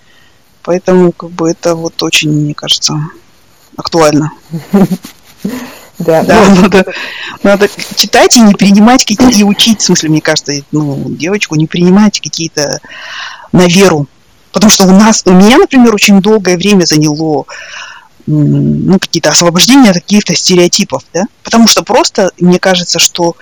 поэтому, 0.61 1.11
как 1.11 1.31
бы, 1.31 1.49
это 1.49 1.75
вот 1.75 2.01
очень, 2.01 2.31
мне 2.31 2.53
кажется, 2.53 2.97
актуально. 3.75 4.31
Да, 6.03 6.23
да 6.23 6.49
надо, 6.61 6.85
надо 7.43 7.69
читать 7.95 8.35
и 8.37 8.41
не 8.41 8.53
принимать 8.53 9.05
какие-то, 9.05 9.29
и 9.29 9.43
учить, 9.43 9.81
в 9.81 9.85
смысле, 9.85 10.09
мне 10.09 10.21
кажется, 10.21 10.53
ну, 10.71 11.03
девочку 11.09 11.55
не 11.55 11.67
принимать 11.67 12.19
какие-то 12.19 12.79
на 13.51 13.67
веру. 13.67 14.07
Потому 14.51 14.71
что 14.71 14.85
у 14.85 14.91
нас, 14.91 15.23
у 15.25 15.31
меня, 15.31 15.57
например, 15.57 15.93
очень 15.93 16.21
долгое 16.21 16.57
время 16.57 16.85
заняло 16.85 17.45
ну, 18.25 18.99
какие-то 18.99 19.29
освобождения 19.29 19.89
от 19.89 19.95
каких-то 19.95 20.35
стереотипов, 20.35 21.03
да? 21.13 21.25
Потому 21.43 21.67
что 21.67 21.83
просто, 21.83 22.31
мне 22.39 22.59
кажется, 22.59 22.99
что 22.99 23.35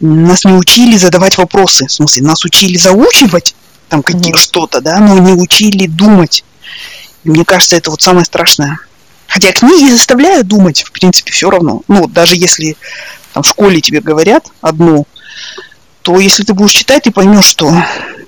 нас 0.00 0.44
не 0.44 0.52
учили 0.52 0.96
задавать 0.96 1.36
вопросы, 1.36 1.86
в 1.86 1.92
смысле, 1.92 2.24
нас 2.24 2.44
учили 2.44 2.76
заучивать 2.76 3.54
там 3.88 4.02
какие 4.02 4.34
mm-hmm. 4.34 4.38
что-то, 4.38 4.80
да, 4.80 4.98
но 4.98 5.18
не 5.18 5.32
учили 5.32 5.86
думать. 5.86 6.44
И 7.24 7.30
мне 7.30 7.44
кажется, 7.44 7.76
это 7.76 7.90
вот 7.90 8.02
самое 8.02 8.24
страшное. 8.24 8.78
Хотя 9.26 9.52
книги 9.52 9.90
заставляют 9.90 10.46
думать, 10.46 10.82
в 10.82 10.92
принципе, 10.92 11.32
все 11.32 11.50
равно. 11.50 11.82
Ну, 11.88 12.06
даже 12.06 12.36
если 12.36 12.76
там 13.32 13.42
в 13.42 13.48
школе 13.48 13.80
тебе 13.80 14.00
говорят 14.00 14.46
одно, 14.60 15.04
то 16.02 16.20
если 16.20 16.44
ты 16.44 16.54
будешь 16.54 16.72
читать, 16.72 17.04
ты 17.04 17.10
поймешь, 17.10 17.46
что 17.46 17.72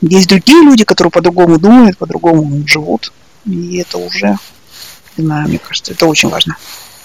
есть 0.01 0.29
другие 0.29 0.63
люди, 0.63 0.85
которые 0.85 1.11
по-другому 1.11 1.59
думают, 1.59 1.99
по-другому 1.99 2.67
живут. 2.67 3.13
И 3.45 3.77
это 3.77 3.99
уже 3.99 4.39
не 5.17 5.25
знаю, 5.25 5.49
мне 5.49 5.59
кажется, 5.59 5.93
это 5.93 6.07
очень 6.07 6.29
важно. 6.29 6.57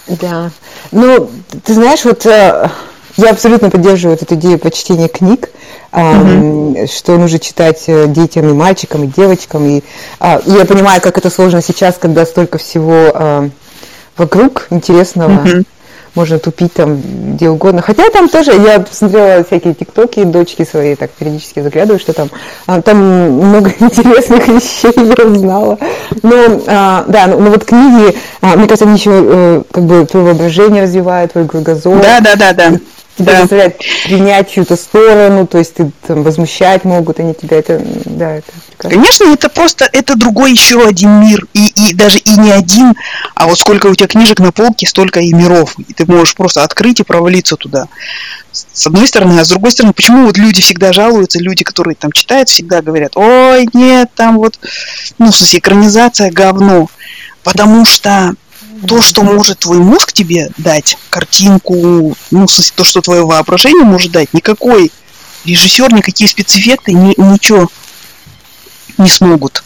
Да. 0.07 0.51
Ну, 0.91 1.29
ты 1.63 1.73
знаешь, 1.73 2.03
вот 2.03 2.25
э, 2.25 2.69
я 3.17 3.29
абсолютно 3.29 3.69
поддерживаю 3.69 4.17
эту 4.17 4.35
идею 4.35 4.59
по 4.59 4.71
чтению 4.71 5.09
книг, 5.09 5.49
угу. 5.91 6.87
что 6.91 7.17
нужно 7.17 7.39
читать 7.39 7.83
э, 7.87 8.07
детям 8.07 8.49
и 8.49 8.53
мальчикам, 8.53 9.03
и 9.03 9.07
девочкам. 9.07 9.65
И, 9.67 9.83
а, 10.19 10.41
и 10.45 10.51
я 10.51 10.65
понимаю, 10.65 11.01
как 11.01 11.17
это 11.17 11.29
сложно 11.29 11.61
сейчас, 11.61 11.97
когда 11.97 12.25
столько 12.25 12.57
всего 12.57 13.51
вокруг 14.21 14.67
интересного. 14.69 15.41
Угу 15.41 15.65
можно 16.15 16.39
тупить 16.39 16.73
там 16.73 17.01
где 17.35 17.49
угодно. 17.49 17.81
Хотя 17.81 18.09
там 18.09 18.27
тоже, 18.27 18.51
я 18.53 18.79
посмотрела 18.79 19.43
всякие 19.43 19.73
тиктоки, 19.73 20.23
дочки 20.23 20.67
свои 20.69 20.95
так 20.95 21.11
периодически 21.11 21.61
заглядываю, 21.61 21.99
что 21.99 22.13
там, 22.13 22.29
а, 22.67 22.81
там 22.81 22.97
много 22.97 23.71
интересных 23.79 24.47
вещей 24.47 24.93
я 25.17 25.25
узнала. 25.25 25.77
Но, 26.21 26.61
а, 26.67 27.05
да, 27.07 27.27
но, 27.27 27.37
ну, 27.37 27.45
но 27.45 27.51
вот 27.51 27.65
книги, 27.65 28.15
а, 28.41 28.55
мне 28.55 28.67
кажется, 28.67 28.85
они 28.85 28.95
еще 28.95 29.11
э, 29.13 29.63
как 29.71 29.83
бы 29.83 30.05
твое 30.05 30.25
воображение 30.25 30.83
развивают, 30.83 31.31
твой 31.31 31.47
кругозор. 31.47 32.01
Да, 32.01 32.19
да, 32.19 32.35
да, 32.35 32.53
да 32.53 32.79
тебя 33.21 33.33
да. 33.33 33.41
заставляют 33.41 33.77
принять 34.05 34.51
чью-то 34.51 34.75
сторону, 34.75 35.47
то 35.47 35.57
есть 35.57 35.75
ты 35.75 35.91
там 36.07 36.23
возмущать 36.23 36.83
могут, 36.83 37.19
они 37.19 37.33
тебя 37.33 37.57
это, 37.57 37.81
да, 38.05 38.37
это 38.37 38.51
Конечно, 38.89 39.25
это 39.25 39.47
просто, 39.49 39.87
это 39.91 40.15
другой 40.15 40.51
еще 40.51 40.83
один 40.83 41.21
мир, 41.21 41.45
и, 41.53 41.67
и 41.67 41.93
даже 41.93 42.17
и 42.17 42.31
не 42.31 42.51
один, 42.51 42.95
а 43.35 43.47
вот 43.47 43.59
сколько 43.59 43.87
у 43.87 43.93
тебя 43.93 44.07
книжек 44.07 44.39
на 44.39 44.51
полке, 44.51 44.87
столько 44.87 45.19
и 45.19 45.31
миров, 45.33 45.75
и 45.77 45.93
ты 45.93 46.11
можешь 46.11 46.33
просто 46.33 46.63
открыть 46.63 46.99
и 46.99 47.03
провалиться 47.03 47.57
туда. 47.57 47.87
С 48.51 48.87
одной 48.87 49.07
стороны, 49.07 49.39
а 49.39 49.45
с 49.45 49.49
другой 49.49 49.71
стороны, 49.71 49.93
почему 49.93 50.25
вот 50.25 50.37
люди 50.37 50.61
всегда 50.61 50.93
жалуются, 50.93 51.39
люди, 51.39 51.63
которые 51.63 51.95
там 51.95 52.11
читают, 52.11 52.49
всегда 52.49 52.81
говорят, 52.81 53.15
ой, 53.15 53.67
нет, 53.73 54.09
там 54.15 54.37
вот, 54.37 54.59
ну, 55.19 55.27
в 55.31 55.35
смысле, 55.35 55.59
экранизация 55.59 56.31
говно, 56.31 56.87
потому 57.43 57.85
что 57.85 58.33
то, 58.87 59.01
что 59.01 59.23
может 59.23 59.59
твой 59.59 59.79
мозг 59.79 60.11
тебе 60.13 60.49
дать, 60.57 60.97
картинку, 61.09 62.15
ну, 62.31 62.45
то, 62.75 62.83
что 62.83 63.01
твое 63.01 63.25
воображение 63.25 63.83
может 63.83 64.11
дать, 64.11 64.33
никакой 64.33 64.91
режиссер, 65.45 65.93
никакие 65.93 66.29
спецэффекты, 66.29 66.93
ни, 66.93 67.13
ничего 67.17 67.69
не 68.97 69.09
смогут. 69.09 69.63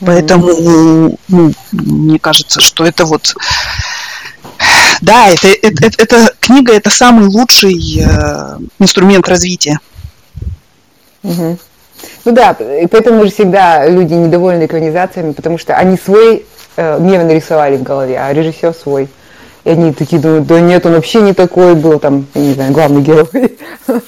Поэтому, 0.00 1.18
ну, 1.28 1.52
мне 1.72 2.18
кажется, 2.18 2.60
что 2.60 2.84
это 2.84 3.04
вот... 3.04 3.34
Да, 5.00 5.28
это, 5.28 5.48
это, 5.48 5.86
это, 5.86 6.02
это 6.02 6.34
книга 6.40 6.72
это 6.72 6.90
самый 6.90 7.26
лучший 7.26 8.00
э, 8.00 8.58
инструмент 8.78 9.26
развития. 9.28 9.80
Угу. 11.22 11.58
Ну 12.24 12.32
да, 12.32 12.52
и 12.52 12.86
поэтому 12.86 13.24
же 13.24 13.30
всегда 13.30 13.86
люди 13.88 14.12
недовольны 14.12 14.66
экранизациями, 14.66 15.32
потому 15.32 15.58
что 15.58 15.74
они 15.74 15.98
свой 16.02 16.44
э, 16.80 16.98
мир 17.00 17.24
нарисовали 17.24 17.76
в 17.76 17.82
голове, 17.82 18.18
а 18.18 18.32
режиссер 18.32 18.74
свой. 18.74 19.08
И 19.64 19.70
они 19.70 19.92
такие 19.92 20.20
думают, 20.20 20.46
да 20.46 20.60
нет, 20.60 20.86
он 20.86 20.94
вообще 20.94 21.20
не 21.20 21.34
такой 21.34 21.74
был, 21.74 21.98
там, 21.98 22.26
я 22.34 22.40
не 22.40 22.54
знаю, 22.54 22.72
главный 22.72 23.02
герой. 23.02 23.28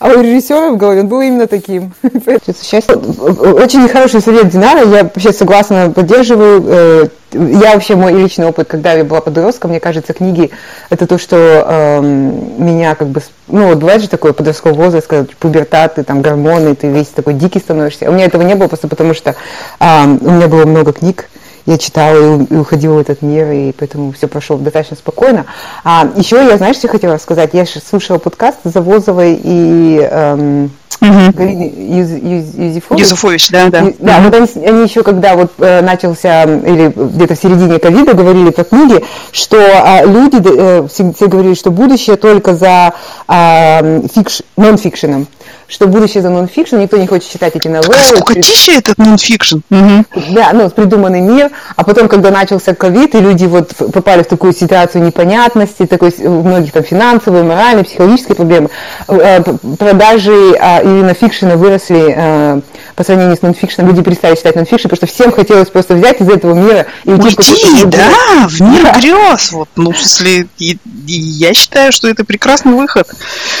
А 0.00 0.10
у 0.10 0.20
режиссера 0.20 0.70
в 0.70 0.76
голове 0.76 1.00
он 1.00 1.08
был 1.08 1.20
именно 1.20 1.48
таким. 1.48 1.92
Очень 2.02 3.88
хороший 3.88 4.20
совет 4.20 4.48
Динара, 4.48 4.86
я 4.86 5.02
вообще 5.02 5.32
согласна, 5.32 5.90
поддерживаю. 5.90 6.64
Э, 6.68 7.08
я 7.32 7.74
вообще, 7.74 7.96
мой 7.96 8.12
личный 8.12 8.46
опыт, 8.46 8.68
когда 8.68 8.92
я 8.92 9.04
была 9.04 9.20
подростком, 9.20 9.70
мне 9.70 9.80
кажется, 9.80 10.12
книги– 10.12 10.50
это 10.90 11.06
то, 11.06 11.18
что 11.18 11.36
э, 11.36 12.00
меня 12.00 12.94
как 12.94 13.08
бы… 13.08 13.20
Ну, 13.48 13.66
вот 13.66 13.78
бывает 13.78 14.00
же 14.00 14.08
такой 14.08 14.32
подростковый 14.32 14.78
возраст, 14.78 15.06
когда 15.06 15.26
пубертат, 15.38 15.96
ты 15.96 16.04
там 16.04 16.22
гормоны, 16.22 16.74
ты 16.76 16.88
весь 16.88 17.08
такой 17.08 17.34
дикий 17.34 17.58
становишься. 17.58 18.08
У 18.08 18.12
меня 18.12 18.26
этого 18.26 18.42
не 18.42 18.54
было 18.54 18.68
просто 18.68 18.86
потому, 18.86 19.14
что 19.14 19.34
э, 19.80 20.04
у 20.04 20.30
меня 20.30 20.46
было 20.46 20.64
много 20.64 20.92
книг, 20.92 21.28
я 21.68 21.76
читала 21.76 22.40
и 22.40 22.56
уходила 22.56 22.94
в 22.94 22.98
этот 22.98 23.20
мир, 23.20 23.50
и 23.50 23.72
поэтому 23.72 24.12
все 24.12 24.26
прошло 24.26 24.56
достаточно 24.56 24.96
спокойно. 24.96 25.44
А 25.84 26.10
еще 26.16 26.36
я, 26.36 26.56
знаешь, 26.56 26.76
что 26.76 26.88
хотела 26.88 27.18
сказать? 27.18 27.50
Я 27.52 27.66
слушала 27.66 28.16
подкаст 28.16 28.60
Завозовой 28.64 29.38
и 29.42 30.00
эм, 30.00 30.70
угу. 31.00 31.32
Галины 31.34 31.72
Юз, 31.76 32.10
Юз, 32.10 32.54
Юзефович. 32.54 33.00
Юзефович, 33.00 33.50
да, 33.50 33.68
да. 33.70 33.92
да, 33.98 34.16
угу. 34.16 34.24
вот 34.24 34.34
они, 34.34 34.66
они 34.66 34.82
еще, 34.84 35.02
когда 35.02 35.36
вот 35.36 35.52
э, 35.58 35.80
начался, 35.82 36.44
или 36.44 36.92
где-то 36.94 37.34
в 37.34 37.38
середине 37.38 37.78
ковида 37.78 38.14
говорили 38.14 38.50
про 38.50 38.64
книги, 38.64 39.04
что 39.32 39.56
э, 39.56 40.06
люди 40.06 40.40
э, 40.44 40.88
все, 40.88 41.12
все 41.12 41.26
говорили, 41.26 41.54
что 41.54 41.70
будущее 41.70 42.16
только 42.16 42.54
за 42.54 42.94
э, 43.28 44.02
фикш, 44.14 44.42
нон-фикшеном. 44.56 45.26
что 45.68 45.86
будущее 45.86 46.22
за 46.22 46.30
нонфикшн, 46.30 46.76
никто 46.76 46.96
не 46.96 47.06
хочет 47.06 47.30
читать 47.30 47.54
эти 47.54 47.68
новеллы. 47.68 47.94
Скукотища 47.94 48.72
прид... 48.72 48.84
этот 48.84 48.98
нонфикшн. 48.98 49.58
Угу. 49.70 50.04
Да, 50.30 50.50
ну, 50.54 50.70
придуманный 50.70 51.20
мир, 51.20 51.50
а 51.76 51.84
потом, 51.84 52.08
когда 52.08 52.30
начался 52.30 52.74
ковид, 52.74 53.14
и 53.14 53.20
люди 53.20 53.44
вот 53.44 53.74
попали 53.92 54.22
в 54.22 54.26
такую 54.26 54.54
ситуацию 54.54 55.04
непонятности, 55.04 55.86
такой, 55.86 56.14
у 56.18 56.42
многих 56.42 56.72
там 56.72 56.82
финансовые, 56.82 57.44
моральные, 57.44 57.84
психологические 57.84 58.34
проблемы, 58.34 58.70
э, 59.08 59.42
продажи 59.78 60.56
именно 60.88 61.14
фикшена 61.14 61.56
выросли 61.56 62.14
э, 62.16 62.60
по 62.94 63.04
сравнению 63.04 63.36
с 63.36 63.42
нонфикшеном, 63.42 63.90
люди 63.90 64.02
перестали 64.02 64.34
читать 64.34 64.56
нонфикшн, 64.56 64.88
потому 64.88 64.96
что 64.96 65.06
всем 65.06 65.32
хотелось 65.32 65.68
просто 65.68 65.94
взять 65.94 66.20
из 66.20 66.28
этого 66.28 66.54
мира 66.54 66.86
и 67.04 67.10
уйти, 67.10 67.36
уйти 67.36 67.84
в 67.84 67.90
да, 67.90 68.48
в 68.48 68.60
мир 68.60 68.82
да. 68.82 68.98
грез. 68.98 69.52
Вот, 69.52 69.68
ну, 69.76 69.92
в 69.92 69.98
смысле, 69.98 70.48
и, 70.58 70.78
и 71.06 71.12
я 71.12 71.54
считаю, 71.54 71.92
что 71.92 72.08
это 72.08 72.24
прекрасный 72.24 72.72
выход. 72.72 73.08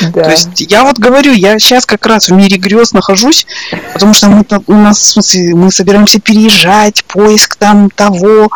Да. 0.00 0.24
То 0.24 0.30
есть 0.30 0.60
я 0.70 0.84
вот 0.84 0.98
говорю, 0.98 1.32
я 1.32 1.58
сейчас 1.58 1.86
как 1.86 2.04
раз 2.06 2.28
в 2.28 2.32
мире 2.32 2.56
грез 2.56 2.92
нахожусь, 2.92 3.46
потому 3.92 4.14
что 4.14 4.28
мы, 4.28 4.44
у 4.66 4.74
нас, 4.74 4.98
в 4.98 5.04
смысле, 5.04 5.54
мы 5.54 5.70
собираемся 5.70 6.20
переезжать, 6.20 7.04
поиск 7.04 7.56
там 7.56 7.90
того, 7.90 8.48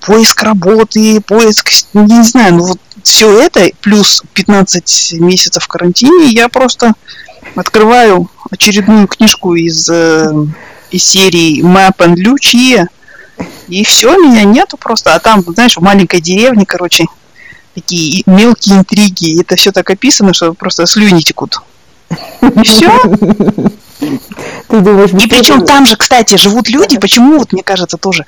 поиск 0.00 0.42
работы, 0.42 1.20
поиск, 1.20 1.70
не 1.94 2.22
знаю, 2.22 2.54
ну 2.54 2.64
вот 2.64 2.78
все 3.02 3.40
это, 3.40 3.68
плюс 3.80 4.22
15 4.34 5.14
месяцев 5.20 5.64
в 5.64 5.68
карантине, 5.68 6.26
я 6.28 6.48
просто 6.48 6.92
открываю 7.58 8.30
очередную 8.50 9.06
книжку 9.06 9.54
из, 9.54 9.88
э, 9.88 10.32
из 10.90 11.04
серии 11.04 11.62
Map 11.62 11.96
and 11.98 12.16
Lucia, 12.16 12.86
и 13.68 13.84
все, 13.84 14.16
меня 14.16 14.44
нету 14.44 14.76
просто. 14.76 15.14
А 15.14 15.20
там, 15.20 15.42
знаешь, 15.42 15.76
в 15.76 15.80
маленькой 15.80 16.20
деревне, 16.20 16.64
короче, 16.66 17.06
такие 17.74 18.22
мелкие 18.26 18.78
интриги. 18.78 19.30
И 19.30 19.40
это 19.40 19.56
все 19.56 19.72
так 19.72 19.88
описано, 19.90 20.32
что 20.32 20.54
просто 20.54 20.86
слюни 20.86 21.20
текут. 21.20 21.60
И 22.10 22.62
все. 22.64 22.90
Ты 24.68 24.80
думаешь, 24.80 25.10
и 25.10 25.28
причем 25.28 25.64
там 25.64 25.86
же, 25.86 25.96
кстати, 25.96 26.36
живут 26.36 26.68
люди, 26.68 26.98
почему, 26.98 27.38
вот 27.38 27.52
мне 27.52 27.62
кажется, 27.62 27.96
тоже 27.96 28.24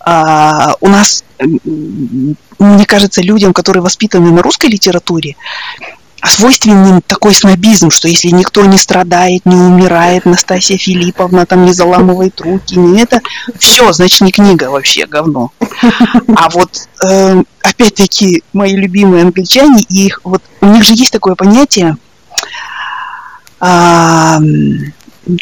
а, 0.00 0.74
у 0.80 0.88
нас, 0.88 1.24
мне 1.38 2.86
кажется, 2.86 3.22
людям, 3.22 3.52
которые 3.52 3.82
воспитаны 3.82 4.30
на 4.32 4.42
русской 4.42 4.66
литературе, 4.66 5.36
свойственен 6.24 7.00
такой 7.02 7.34
снобизм, 7.34 7.90
что 7.90 8.08
если 8.08 8.28
никто 8.28 8.64
не 8.64 8.78
страдает, 8.78 9.46
не 9.46 9.56
умирает, 9.56 10.24
Настасья 10.24 10.76
Филипповна 10.76 11.46
там 11.46 11.64
не 11.64 11.72
заламывает 11.72 12.40
руки, 12.40 12.78
не 12.78 13.00
это, 13.00 13.20
все, 13.58 13.92
значит, 13.92 14.20
не 14.22 14.32
книга 14.32 14.70
вообще, 14.70 15.06
говно. 15.06 15.52
А 16.36 16.48
вот, 16.50 16.88
э, 17.04 17.42
опять-таки, 17.62 18.42
мои 18.52 18.74
любимые 18.74 19.22
англичане, 19.22 19.82
их, 19.82 20.20
вот, 20.24 20.42
у 20.60 20.66
них 20.66 20.84
же 20.84 20.94
есть 20.94 21.12
такое 21.12 21.34
понятие, 21.34 21.96
э, 23.60 24.38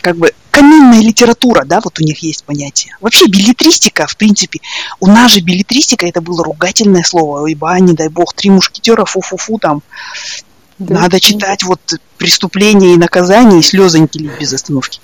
как 0.02 0.16
бы, 0.16 0.32
каминная 0.50 1.00
литература, 1.00 1.64
да, 1.64 1.80
вот 1.84 2.00
у 2.00 2.02
них 2.02 2.18
есть 2.20 2.44
понятие. 2.44 2.96
Вообще 3.00 3.26
билетристика, 3.26 4.06
в 4.06 4.16
принципе, 4.16 4.60
у 5.00 5.06
нас 5.06 5.32
же 5.32 5.40
билетристика 5.40 6.06
это 6.06 6.20
было 6.20 6.42
ругательное 6.42 7.02
слово, 7.02 7.46
ибо, 7.46 7.78
не 7.78 7.92
дай 7.92 8.08
бог, 8.08 8.32
три 8.34 8.50
мушкетера, 8.50 9.04
фу-фу-фу, 9.04 9.58
там, 9.58 9.82
да. 10.78 11.02
Надо 11.02 11.20
читать 11.20 11.62
вот 11.62 11.80
преступление 12.18 12.94
и 12.94 12.98
наказание 12.98 13.60
и 13.60 13.62
слезоньки 13.62 14.18
лить 14.18 14.38
без 14.38 14.52
остановки. 14.52 15.00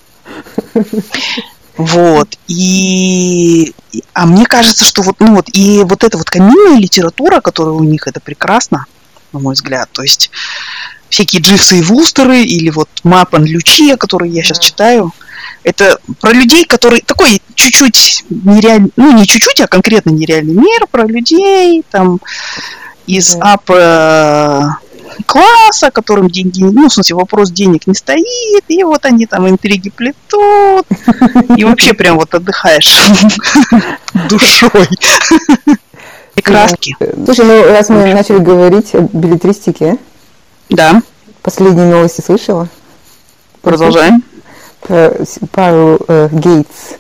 Вот. 1.77 2.29
И, 2.49 3.75
а 4.13 4.27
мне 4.27 4.45
кажется, 4.45 4.85
что 4.85 5.03
вот, 5.03 5.17
ну 5.21 5.37
вот, 5.37 5.49
и 5.55 5.83
вот 5.85 6.05
эта 6.05 6.19
вот 6.19 6.29
каминная 6.29 6.79
литература, 6.79 7.41
которая 7.41 7.75
у 7.75 7.83
них, 7.83 8.07
это 8.07 8.21
прекрасно, 8.21 8.85
на 9.33 9.39
мой 9.39 9.55
взгляд. 9.55 9.89
То 9.93 10.03
есть 10.03 10.31
всякие 11.09 11.41
Дживсы 11.41 11.79
и 11.79 11.83
Вустеры, 11.83 12.43
или 12.43 12.69
вот 12.71 12.89
Мапан 13.05 13.45
Лючия, 13.45 13.97
который 13.97 14.31
я 14.31 14.43
сейчас 14.43 14.59
читаю, 14.59 15.13
это 15.65 15.99
про 16.21 16.33
людей, 16.33 16.65
которые 16.65 17.03
такой 17.03 17.41
чуть-чуть 17.55 18.25
нереальный, 18.29 18.91
ну 18.97 19.17
не 19.17 19.27
чуть-чуть, 19.27 19.61
а 19.61 19.67
конкретно 19.67 20.11
нереальный 20.11 20.55
мир, 20.55 20.87
про 20.91 21.07
людей, 21.07 21.83
там, 21.91 22.21
из 23.07 23.35
да. 23.35 23.55
ап 23.55 24.79
класса, 25.27 25.91
которым 25.91 26.29
деньги, 26.29 26.63
ну, 26.63 26.89
в 26.89 26.93
смысле, 26.93 27.17
вопрос 27.17 27.51
денег 27.51 27.87
не 27.87 27.95
стоит, 27.95 28.65
и 28.69 28.85
вот 28.85 29.05
они 29.05 29.27
там 29.27 29.49
интриги 29.49 29.91
плетут, 29.91 30.87
и 31.57 31.65
вообще 31.65 31.95
прям 31.95 32.17
вот 32.17 32.35
отдыхаешь 32.35 32.97
душой. 34.29 34.89
И 36.35 36.41
краски. 36.41 36.97
Слушай, 37.25 37.45
ну 37.45 37.65
раз 37.67 37.89
мы 37.91 38.15
начали 38.15 38.39
говорить 38.39 38.95
о 38.95 39.01
билетристике, 39.13 39.99
да. 40.69 41.03
Последние 41.43 41.87
новости 41.87 42.21
слышала? 42.21 42.69
Продолжаем. 43.61 44.23
Про 44.81 45.15
пару 45.51 45.99
э, 46.09 46.29
Гейтс. 46.33 46.97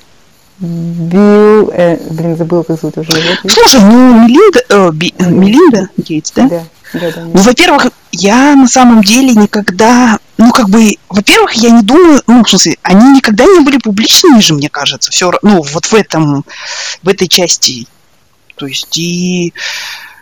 Билл, 0.58 1.70
э, 1.70 1.96
блин, 2.10 2.36
забыла, 2.36 2.62
как 2.62 2.78
зовут 2.80 2.98
уже 2.98 3.10
Слушай, 3.48 3.80
ну 3.80 4.24
Мелинда, 4.24 4.60
э, 4.68 4.90
Би, 4.92 5.14
Мелинда 5.18 5.88
Гейтс, 5.96 6.30
да? 6.32 6.48
Да. 6.48 6.62
Ну, 6.92 7.40
во-первых, 7.42 7.88
я 8.12 8.54
на 8.54 8.68
самом 8.68 9.02
деле 9.02 9.34
никогда, 9.34 10.18
ну, 10.36 10.50
как 10.52 10.68
бы, 10.68 10.96
во-первых, 11.08 11.54
я 11.54 11.70
не 11.70 11.82
думаю, 11.82 12.22
ну, 12.26 12.44
в 12.44 12.48
смысле, 12.48 12.76
они 12.82 13.16
никогда 13.16 13.44
не 13.44 13.60
были 13.60 13.78
публичными 13.78 14.40
же, 14.40 14.54
мне 14.54 14.68
кажется, 14.68 15.10
все, 15.10 15.32
ну, 15.42 15.62
вот 15.62 15.86
в 15.86 15.94
этом, 15.94 16.44
в 17.02 17.08
этой 17.08 17.28
части. 17.28 17.86
То 18.56 18.66
есть, 18.66 18.96
и 18.98 19.54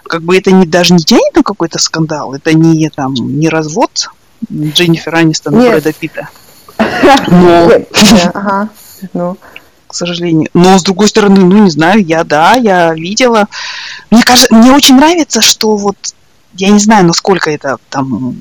как 0.04 0.22
бы 0.22 0.36
это 0.36 0.50
не, 0.52 0.66
даже 0.66 0.94
не 0.94 1.02
тянет 1.02 1.34
на 1.34 1.42
какой-то 1.42 1.78
скандал, 1.78 2.34
это 2.34 2.52
не, 2.52 2.88
там, 2.90 3.14
не 3.14 3.48
развод 3.48 4.10
Дженнифер 4.50 5.14
Анистон 5.14 5.60
и 5.60 5.68
Брэда 5.68 5.92
Питта. 5.92 6.28
Но... 7.28 7.70
Ага, 8.34 8.68
ну 9.12 9.36
к 9.90 9.94
сожалению. 9.94 10.48
Но 10.54 10.78
с 10.78 10.84
другой 10.84 11.08
стороны, 11.08 11.40
ну 11.40 11.64
не 11.64 11.70
знаю, 11.70 12.04
я 12.04 12.22
да, 12.22 12.54
я 12.54 12.94
видела. 12.94 13.48
Мне 14.10 14.22
кажется, 14.22 14.54
мне 14.54 14.72
очень 14.72 14.94
нравится, 14.94 15.42
что 15.42 15.76
вот 15.76 15.96
я 16.54 16.70
не 16.70 16.78
знаю, 16.78 17.06
насколько 17.06 17.50
это 17.50 17.78
там... 17.88 18.40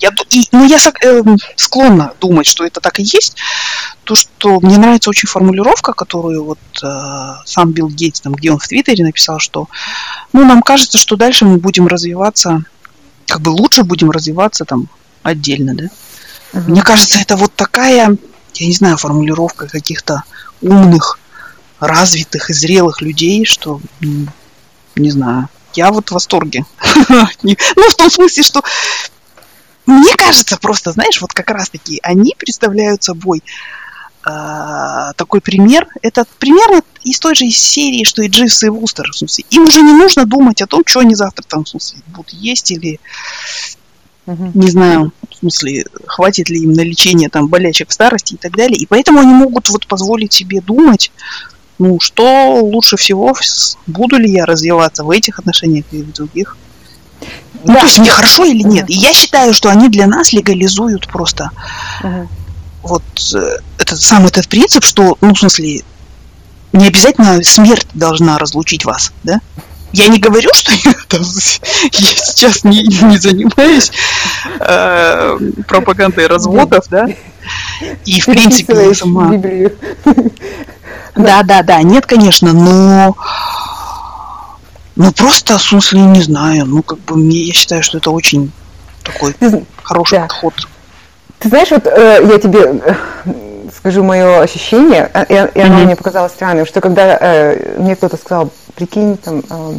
Я, 0.00 0.10
и, 0.30 0.44
ну, 0.52 0.66
я 0.66 0.78
э, 1.02 1.22
склонна 1.56 2.12
думать, 2.20 2.46
что 2.46 2.64
это 2.64 2.80
так 2.80 2.98
и 3.00 3.02
есть. 3.02 3.36
То, 4.04 4.14
что 4.14 4.60
мне 4.60 4.78
нравится 4.78 5.10
очень 5.10 5.28
формулировка, 5.28 5.92
которую 5.92 6.44
вот 6.44 6.58
э, 6.82 7.32
сам 7.44 7.72
Билл 7.72 7.88
Гейтс, 7.88 8.20
там, 8.20 8.34
где 8.34 8.52
он 8.52 8.58
в 8.58 8.66
Твиттере 8.66 9.04
написал, 9.04 9.38
что 9.38 9.68
ну, 10.32 10.44
нам 10.44 10.62
кажется, 10.62 10.98
что 10.98 11.16
дальше 11.16 11.44
мы 11.44 11.58
будем 11.58 11.88
развиваться, 11.88 12.62
как 13.26 13.40
бы 13.40 13.50
лучше 13.50 13.82
будем 13.82 14.10
развиваться 14.10 14.64
там 14.64 14.88
отдельно, 15.22 15.74
да. 15.74 15.84
Uh-huh. 15.84 16.70
Мне 16.70 16.82
кажется, 16.82 17.18
это 17.18 17.36
вот 17.36 17.54
такая, 17.54 18.16
я 18.54 18.66
не 18.66 18.74
знаю, 18.74 18.96
формулировка 18.96 19.66
каких-то 19.66 20.22
умных, 20.62 21.18
развитых 21.80 22.50
и 22.50 22.54
зрелых 22.54 23.02
людей, 23.02 23.44
что, 23.44 23.80
не 24.00 25.10
знаю, 25.10 25.48
я 25.74 25.90
вот 25.90 26.08
в 26.08 26.12
восторге. 26.12 26.64
Ну, 27.42 27.90
в 27.90 27.94
том 27.96 28.10
смысле, 28.10 28.42
что 28.42 28.62
мне 29.86 30.14
кажется 30.16 30.58
просто, 30.58 30.92
знаешь, 30.92 31.20
вот 31.20 31.32
как 31.32 31.50
раз-таки 31.50 31.98
они 32.02 32.34
представляют 32.38 33.02
собой 33.02 33.42
э, 34.26 35.12
такой 35.16 35.40
пример. 35.40 35.86
Это 36.02 36.26
примерно 36.38 36.82
из 37.04 37.18
той 37.18 37.34
же 37.34 37.48
серии, 37.48 38.04
что 38.04 38.22
и 38.22 38.28
Дживс 38.28 38.64
и 38.64 38.68
Вустер. 38.68 39.10
В 39.10 39.16
смысле. 39.16 39.44
Им 39.50 39.62
уже 39.62 39.80
не 39.80 39.92
нужно 39.92 40.26
думать 40.26 40.60
о 40.60 40.66
том, 40.66 40.82
что 40.84 41.00
они 41.00 41.14
завтра 41.14 41.44
там, 41.44 41.64
в 41.64 41.68
смысле, 41.68 42.00
будут 42.08 42.30
есть 42.30 42.70
или 42.70 43.00
не 44.54 44.70
знаю, 44.70 45.12
в 45.30 45.36
смысле, 45.36 45.86
хватит 46.06 46.50
ли 46.50 46.60
им 46.62 46.72
на 46.72 46.82
лечение 46.82 47.30
там 47.30 47.48
болячек 47.48 47.88
в 47.88 47.92
старости 47.92 48.34
и 48.34 48.36
так 48.36 48.54
далее. 48.54 48.76
И 48.76 48.86
поэтому 48.86 49.20
они 49.20 49.32
могут 49.32 49.70
вот 49.70 49.86
позволить 49.86 50.32
себе 50.32 50.60
думать 50.60 51.10
ну, 51.78 52.00
что 52.00 52.60
лучше 52.60 52.96
всего, 52.96 53.34
буду 53.86 54.16
ли 54.16 54.30
я 54.30 54.46
развиваться 54.46 55.04
в 55.04 55.10
этих 55.10 55.38
отношениях 55.38 55.84
или 55.92 56.02
в 56.02 56.12
других. 56.12 56.56
Ну, 57.64 57.74
да. 57.74 57.80
то 57.80 57.86
есть 57.86 57.98
мне 57.98 58.10
хорошо 58.10 58.44
или 58.44 58.62
нет. 58.62 58.88
И 58.88 58.94
я 58.94 59.12
считаю, 59.12 59.52
что 59.52 59.70
они 59.70 59.88
для 59.88 60.06
нас 60.06 60.32
легализуют 60.32 61.08
просто 61.08 61.50
угу. 62.02 62.28
вот 62.82 63.02
э, 63.34 63.58
этот 63.78 64.00
сам 64.00 64.26
этот 64.26 64.48
принцип, 64.48 64.84
что, 64.84 65.16
ну, 65.20 65.34
в 65.34 65.38
смысле, 65.38 65.82
не 66.72 66.86
обязательно 66.86 67.42
смерть 67.42 67.88
должна 67.94 68.38
разлучить 68.38 68.84
вас, 68.84 69.12
да? 69.22 69.40
Я 69.92 70.08
не 70.08 70.18
говорю, 70.18 70.50
что 70.54 70.72
я, 70.84 70.94
там, 71.08 71.22
я 71.22 72.10
сейчас 72.10 72.64
не, 72.64 72.82
не 72.82 73.18
занимаюсь 73.18 73.90
э, 74.60 75.38
пропагандой 75.66 76.26
разводов, 76.26 76.84
да? 76.90 77.08
И 78.04 78.20
в 78.20 78.26
принципе 78.26 78.88
я 78.88 78.94
сама. 78.94 79.32
Да, 81.18 81.42
да, 81.42 81.62
да, 81.62 81.82
нет, 81.82 82.06
конечно, 82.06 82.52
но 82.52 83.16
ну 84.96 85.12
просто, 85.12 85.58
в 85.58 85.62
смысле, 85.62 86.00
не 86.00 86.22
знаю, 86.22 86.64
ну 86.66 86.82
как 86.82 86.98
бы 87.00 87.16
мне, 87.16 87.42
я 87.42 87.52
считаю, 87.52 87.82
что 87.82 87.98
это 87.98 88.10
очень 88.10 88.52
такой 89.02 89.34
хороший 89.82 90.18
да. 90.18 90.22
подход. 90.22 90.54
Ты 91.38 91.48
знаешь, 91.48 91.70
вот 91.70 91.86
э, 91.86 92.20
я 92.28 92.38
тебе 92.38 92.60
э, 92.60 92.94
скажу 93.76 94.02
мое 94.02 94.40
ощущение, 94.40 95.10
э, 95.14 95.24
и, 95.28 95.58
и 95.58 95.60
оно 95.60 95.78
mm-hmm. 95.78 95.84
мне 95.84 95.96
показалось 95.96 96.32
странным, 96.32 96.66
что 96.66 96.80
когда 96.80 97.16
э, 97.20 97.78
мне 97.78 97.94
кто-то 97.96 98.16
сказал, 98.16 98.50
прикинь, 98.74 99.16
там, 99.16 99.42
э, 99.48 99.72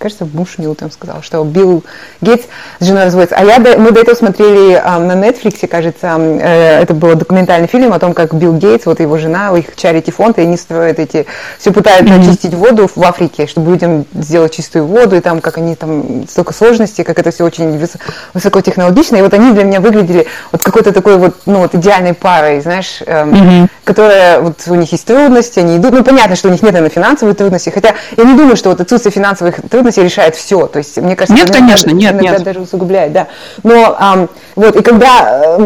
кажется, 0.00 0.24
Буш 0.24 0.58
Ньютон 0.58 0.90
сказал, 0.90 1.22
что 1.22 1.44
Билл 1.44 1.84
Гейтс 2.22 2.46
с 2.78 2.86
женой 2.86 3.04
разводится. 3.04 3.36
А 3.36 3.44
я, 3.44 3.58
мы 3.58 3.92
до 3.92 4.00
этого 4.00 4.14
смотрели 4.14 4.80
а, 4.82 4.98
на 4.98 5.12
Netflix, 5.12 5.66
кажется, 5.68 6.16
э, 6.18 6.80
это 6.82 6.94
был 6.94 7.14
документальный 7.14 7.68
фильм 7.68 7.92
о 7.92 7.98
том, 7.98 8.14
как 8.14 8.32
Билл 8.34 8.54
Гейтс, 8.54 8.86
вот 8.86 8.98
его 9.00 9.18
жена, 9.18 9.52
у 9.52 9.56
их 9.56 9.76
чарити 9.76 10.10
фонд, 10.10 10.38
и 10.38 10.42
они 10.42 10.56
строят 10.56 10.98
эти, 10.98 11.26
все 11.58 11.70
пытаются 11.70 12.14
mm-hmm. 12.14 12.22
очистить 12.22 12.54
воду 12.54 12.90
в 12.92 13.02
Африке, 13.04 13.46
чтобы 13.46 13.72
людям 13.72 14.06
сделать 14.14 14.54
чистую 14.54 14.86
воду, 14.86 15.16
и 15.16 15.20
там, 15.20 15.42
как 15.42 15.58
они 15.58 15.74
там, 15.76 16.26
столько 16.26 16.54
сложностей, 16.54 17.04
как 17.04 17.18
это 17.18 17.30
все 17.30 17.44
очень 17.44 17.76
выс- 17.76 18.00
высокотехнологично, 18.32 19.16
и 19.16 19.22
вот 19.22 19.34
они 19.34 19.52
для 19.52 19.64
меня 19.64 19.80
выглядели 19.80 20.26
вот 20.50 20.62
какой-то 20.62 20.92
такой 20.92 21.18
вот, 21.18 21.36
ну, 21.44 21.58
вот 21.58 21.74
идеальной 21.74 22.14
парой, 22.14 22.62
знаешь, 22.62 23.02
эм, 23.04 23.34
mm-hmm. 23.34 23.68
которая, 23.84 24.40
вот 24.40 24.62
у 24.66 24.74
них 24.74 24.90
есть 24.92 25.04
трудности, 25.04 25.58
они 25.58 25.76
идут, 25.76 25.92
ну, 25.92 26.02
понятно, 26.02 26.36
что 26.36 26.48
у 26.48 26.50
них 26.50 26.62
нет, 26.62 26.72
наверное, 26.72 26.94
финансовых 26.94 27.36
трудностей, 27.36 27.70
хотя 27.70 27.94
я 28.16 28.24
не 28.24 28.34
думаю, 28.34 28.56
что 28.56 28.70
вот 28.70 28.80
отсутствие 28.80 29.12
финансовых 29.12 29.56
трудностей 29.68 29.89
трудности 29.90 30.00
решает 30.00 30.36
все. 30.36 30.66
То 30.66 30.78
есть, 30.78 30.96
мне 30.96 31.16
кажется, 31.16 31.34
нет, 31.34 31.50
конечно, 31.50 31.90
нет, 31.90 32.12
иногда 32.12 32.32
нет. 32.32 32.42
даже 32.42 32.60
усугубляет, 32.60 33.12
да. 33.12 33.28
Но 33.62 33.96
а, 33.98 34.26
вот, 34.56 34.76
и 34.76 34.82
когда 34.82 35.56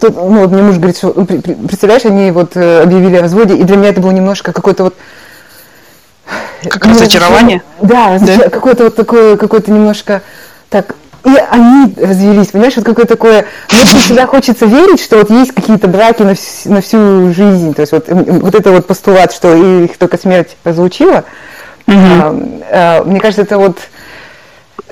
тут, 0.00 0.14
ну, 0.14 0.40
вот 0.40 0.50
мне 0.50 0.62
муж 0.62 0.76
говорит, 0.76 0.96
что, 0.96 1.12
представляешь, 1.12 2.04
они 2.04 2.30
вот 2.30 2.56
э, 2.56 2.82
объявили 2.82 3.16
о 3.16 3.22
разводе, 3.22 3.56
и 3.56 3.62
для 3.64 3.76
меня 3.76 3.88
это 3.90 4.00
было 4.00 4.10
немножко 4.10 4.52
какой-то 4.52 4.84
вот 4.84 4.94
как 6.68 6.86
разочарование? 6.86 7.62
Да, 7.80 8.18
да? 8.20 8.48
какое-то 8.48 8.84
вот 8.84 8.94
такое, 8.94 9.36
какое-то 9.36 9.70
немножко 9.72 10.22
так 10.70 10.94
и 11.24 11.36
они 11.50 11.94
развелись, 11.96 12.48
понимаешь, 12.48 12.74
вот 12.74 12.84
какое-то 12.84 13.14
такое, 13.14 13.46
мне 13.70 13.84
всегда 13.84 14.26
хочется 14.26 14.66
верить, 14.66 15.00
что 15.00 15.18
вот 15.18 15.30
есть 15.30 15.52
какие-то 15.52 15.86
браки 15.86 16.22
на, 16.22 16.34
всю, 16.34 16.72
на 16.72 16.80
всю 16.80 17.32
жизнь, 17.32 17.74
то 17.74 17.80
есть 17.80 17.92
вот, 17.92 18.06
вот 18.08 18.54
это 18.56 18.72
вот 18.72 18.88
постулат, 18.88 19.32
что 19.32 19.54
их 19.54 19.96
только 19.98 20.18
смерть 20.18 20.56
разлучила, 20.64 21.24
Угу. 21.86 23.04
Мне 23.06 23.20
кажется, 23.20 23.42
это 23.42 23.58
вот 23.58 23.78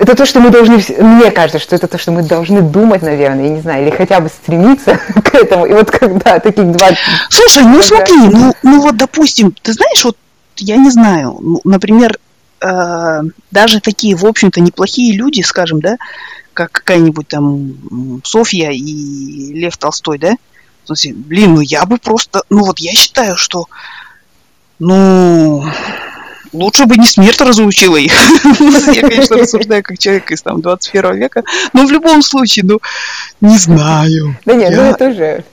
это 0.01 0.15
то, 0.15 0.25
что 0.25 0.39
мы 0.39 0.49
должны, 0.49 0.83
мне 0.97 1.29
кажется, 1.29 1.59
что 1.59 1.75
это 1.75 1.87
то, 1.87 1.99
что 1.99 2.11
мы 2.11 2.23
должны 2.23 2.61
думать, 2.61 3.03
наверное, 3.03 3.43
я 3.43 3.49
не 3.49 3.61
знаю, 3.61 3.83
или 3.83 3.95
хотя 3.95 4.19
бы 4.19 4.29
стремиться 4.29 4.97
к 5.23 5.35
этому. 5.35 5.65
И 5.67 5.73
вот 5.73 5.91
когда 5.91 6.39
таких 6.39 6.71
два... 6.71 6.89
Слушай, 7.29 7.63
ну 7.63 7.83
смотри, 7.83 8.17
ну, 8.17 8.53
ну 8.63 8.81
вот, 8.81 8.97
допустим, 8.97 9.53
ты 9.61 9.73
знаешь, 9.73 10.03
вот 10.03 10.17
я 10.57 10.77
не 10.77 10.89
знаю, 10.89 11.37
ну, 11.39 11.61
например, 11.65 12.17
э, 12.61 13.21
даже 13.51 13.79
такие, 13.79 14.15
в 14.15 14.25
общем-то, 14.25 14.59
неплохие 14.59 15.15
люди, 15.15 15.41
скажем, 15.41 15.81
да, 15.81 15.97
как 16.53 16.71
какая-нибудь 16.71 17.27
там 17.27 18.21
Софья 18.23 18.71
и 18.71 19.53
Лев 19.53 19.77
Толстой, 19.77 20.17
да, 20.17 20.35
в 20.83 20.87
смысле, 20.87 21.13
блин, 21.13 21.53
ну 21.53 21.61
я 21.61 21.85
бы 21.85 21.97
просто, 21.97 22.41
ну 22.49 22.63
вот 22.63 22.79
я 22.79 22.93
считаю, 22.93 23.37
что, 23.37 23.67
ну, 24.79 25.63
лучше 26.53 26.85
бы 26.85 26.97
не 26.97 27.05
смерть 27.05 27.41
разлучила 27.41 27.97
их. 27.97 28.13
Я, 28.93 29.01
конечно, 29.01 29.37
рассуждаю 29.37 29.83
как 29.83 29.97
человек 29.97 30.31
из 30.31 30.41
там 30.41 30.61
21 30.61 31.15
века, 31.15 31.43
но 31.73 31.85
в 31.85 31.91
любом 31.91 32.21
случае, 32.21 32.65
ну, 32.65 32.79
не 33.39 33.57
знаю. 33.57 34.37
Да 34.45 34.53
нет, 34.53 34.73
ну 34.75 34.81
это 34.81 35.13
же... 35.13 35.43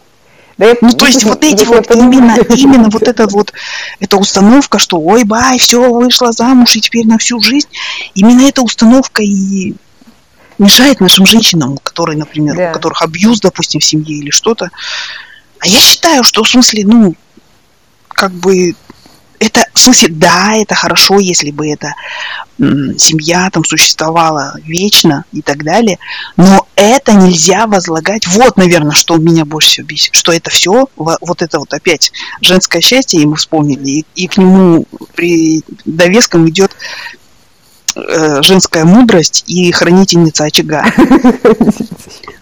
Да 0.56 0.66
я, 0.66 0.74
ну, 0.80 0.90
то 0.90 1.06
есть 1.06 1.22
вот 1.22 1.44
эти 1.44 1.64
вот, 1.64 1.88
именно, 1.92 2.36
именно 2.56 2.90
вот 2.90 3.04
эта 3.04 3.28
вот, 3.28 3.52
эта 4.00 4.16
установка, 4.16 4.80
что 4.80 4.98
ой, 4.98 5.22
бай, 5.22 5.56
все, 5.56 5.88
вышла 5.88 6.32
замуж, 6.32 6.74
и 6.74 6.80
теперь 6.80 7.06
на 7.06 7.16
всю 7.16 7.40
жизнь, 7.40 7.68
именно 8.14 8.40
эта 8.40 8.62
установка 8.62 9.22
и 9.22 9.74
мешает 10.58 10.98
нашим 10.98 11.26
женщинам, 11.26 11.78
которые, 11.78 12.18
например, 12.18 12.56
да. 12.56 12.70
у 12.70 12.72
которых 12.72 13.02
абьюз, 13.02 13.38
допустим, 13.38 13.78
в 13.78 13.84
семье 13.84 14.16
или 14.16 14.30
что-то. 14.30 14.70
А 15.60 15.68
я 15.68 15.78
считаю, 15.78 16.24
что 16.24 16.42
в 16.42 16.48
смысле, 16.48 16.84
ну, 16.84 17.14
как 18.08 18.32
бы 18.32 18.74
это, 19.38 19.64
в 19.72 19.78
смысле, 19.78 20.08
да, 20.10 20.54
это 20.54 20.74
хорошо, 20.74 21.18
если 21.18 21.50
бы 21.50 21.68
эта 21.68 21.94
семья 22.58 23.48
там 23.52 23.64
существовала 23.64 24.54
вечно 24.64 25.24
и 25.32 25.42
так 25.42 25.62
далее, 25.62 25.98
но 26.36 26.66
это 26.74 27.12
нельзя 27.12 27.66
возлагать. 27.66 28.26
Вот, 28.26 28.56
наверное, 28.56 28.92
что 28.92 29.16
меня 29.16 29.44
больше 29.44 29.68
всего 29.68 29.86
бесит, 29.86 30.14
что 30.14 30.32
это 30.32 30.50
все, 30.50 30.88
вот 30.96 31.42
это 31.42 31.60
вот 31.60 31.72
опять 31.72 32.12
женское 32.40 32.80
счастье, 32.80 33.22
и 33.22 33.26
мы 33.26 33.36
вспомнили, 33.36 33.88
и, 33.88 34.06
и 34.16 34.26
к 34.26 34.38
нему 34.38 34.86
при 35.14 35.62
довеском 35.84 36.48
идет 36.48 36.72
э, 37.94 38.42
женская 38.42 38.84
мудрость 38.84 39.44
и 39.46 39.70
хранительница 39.70 40.44
очага. 40.44 40.84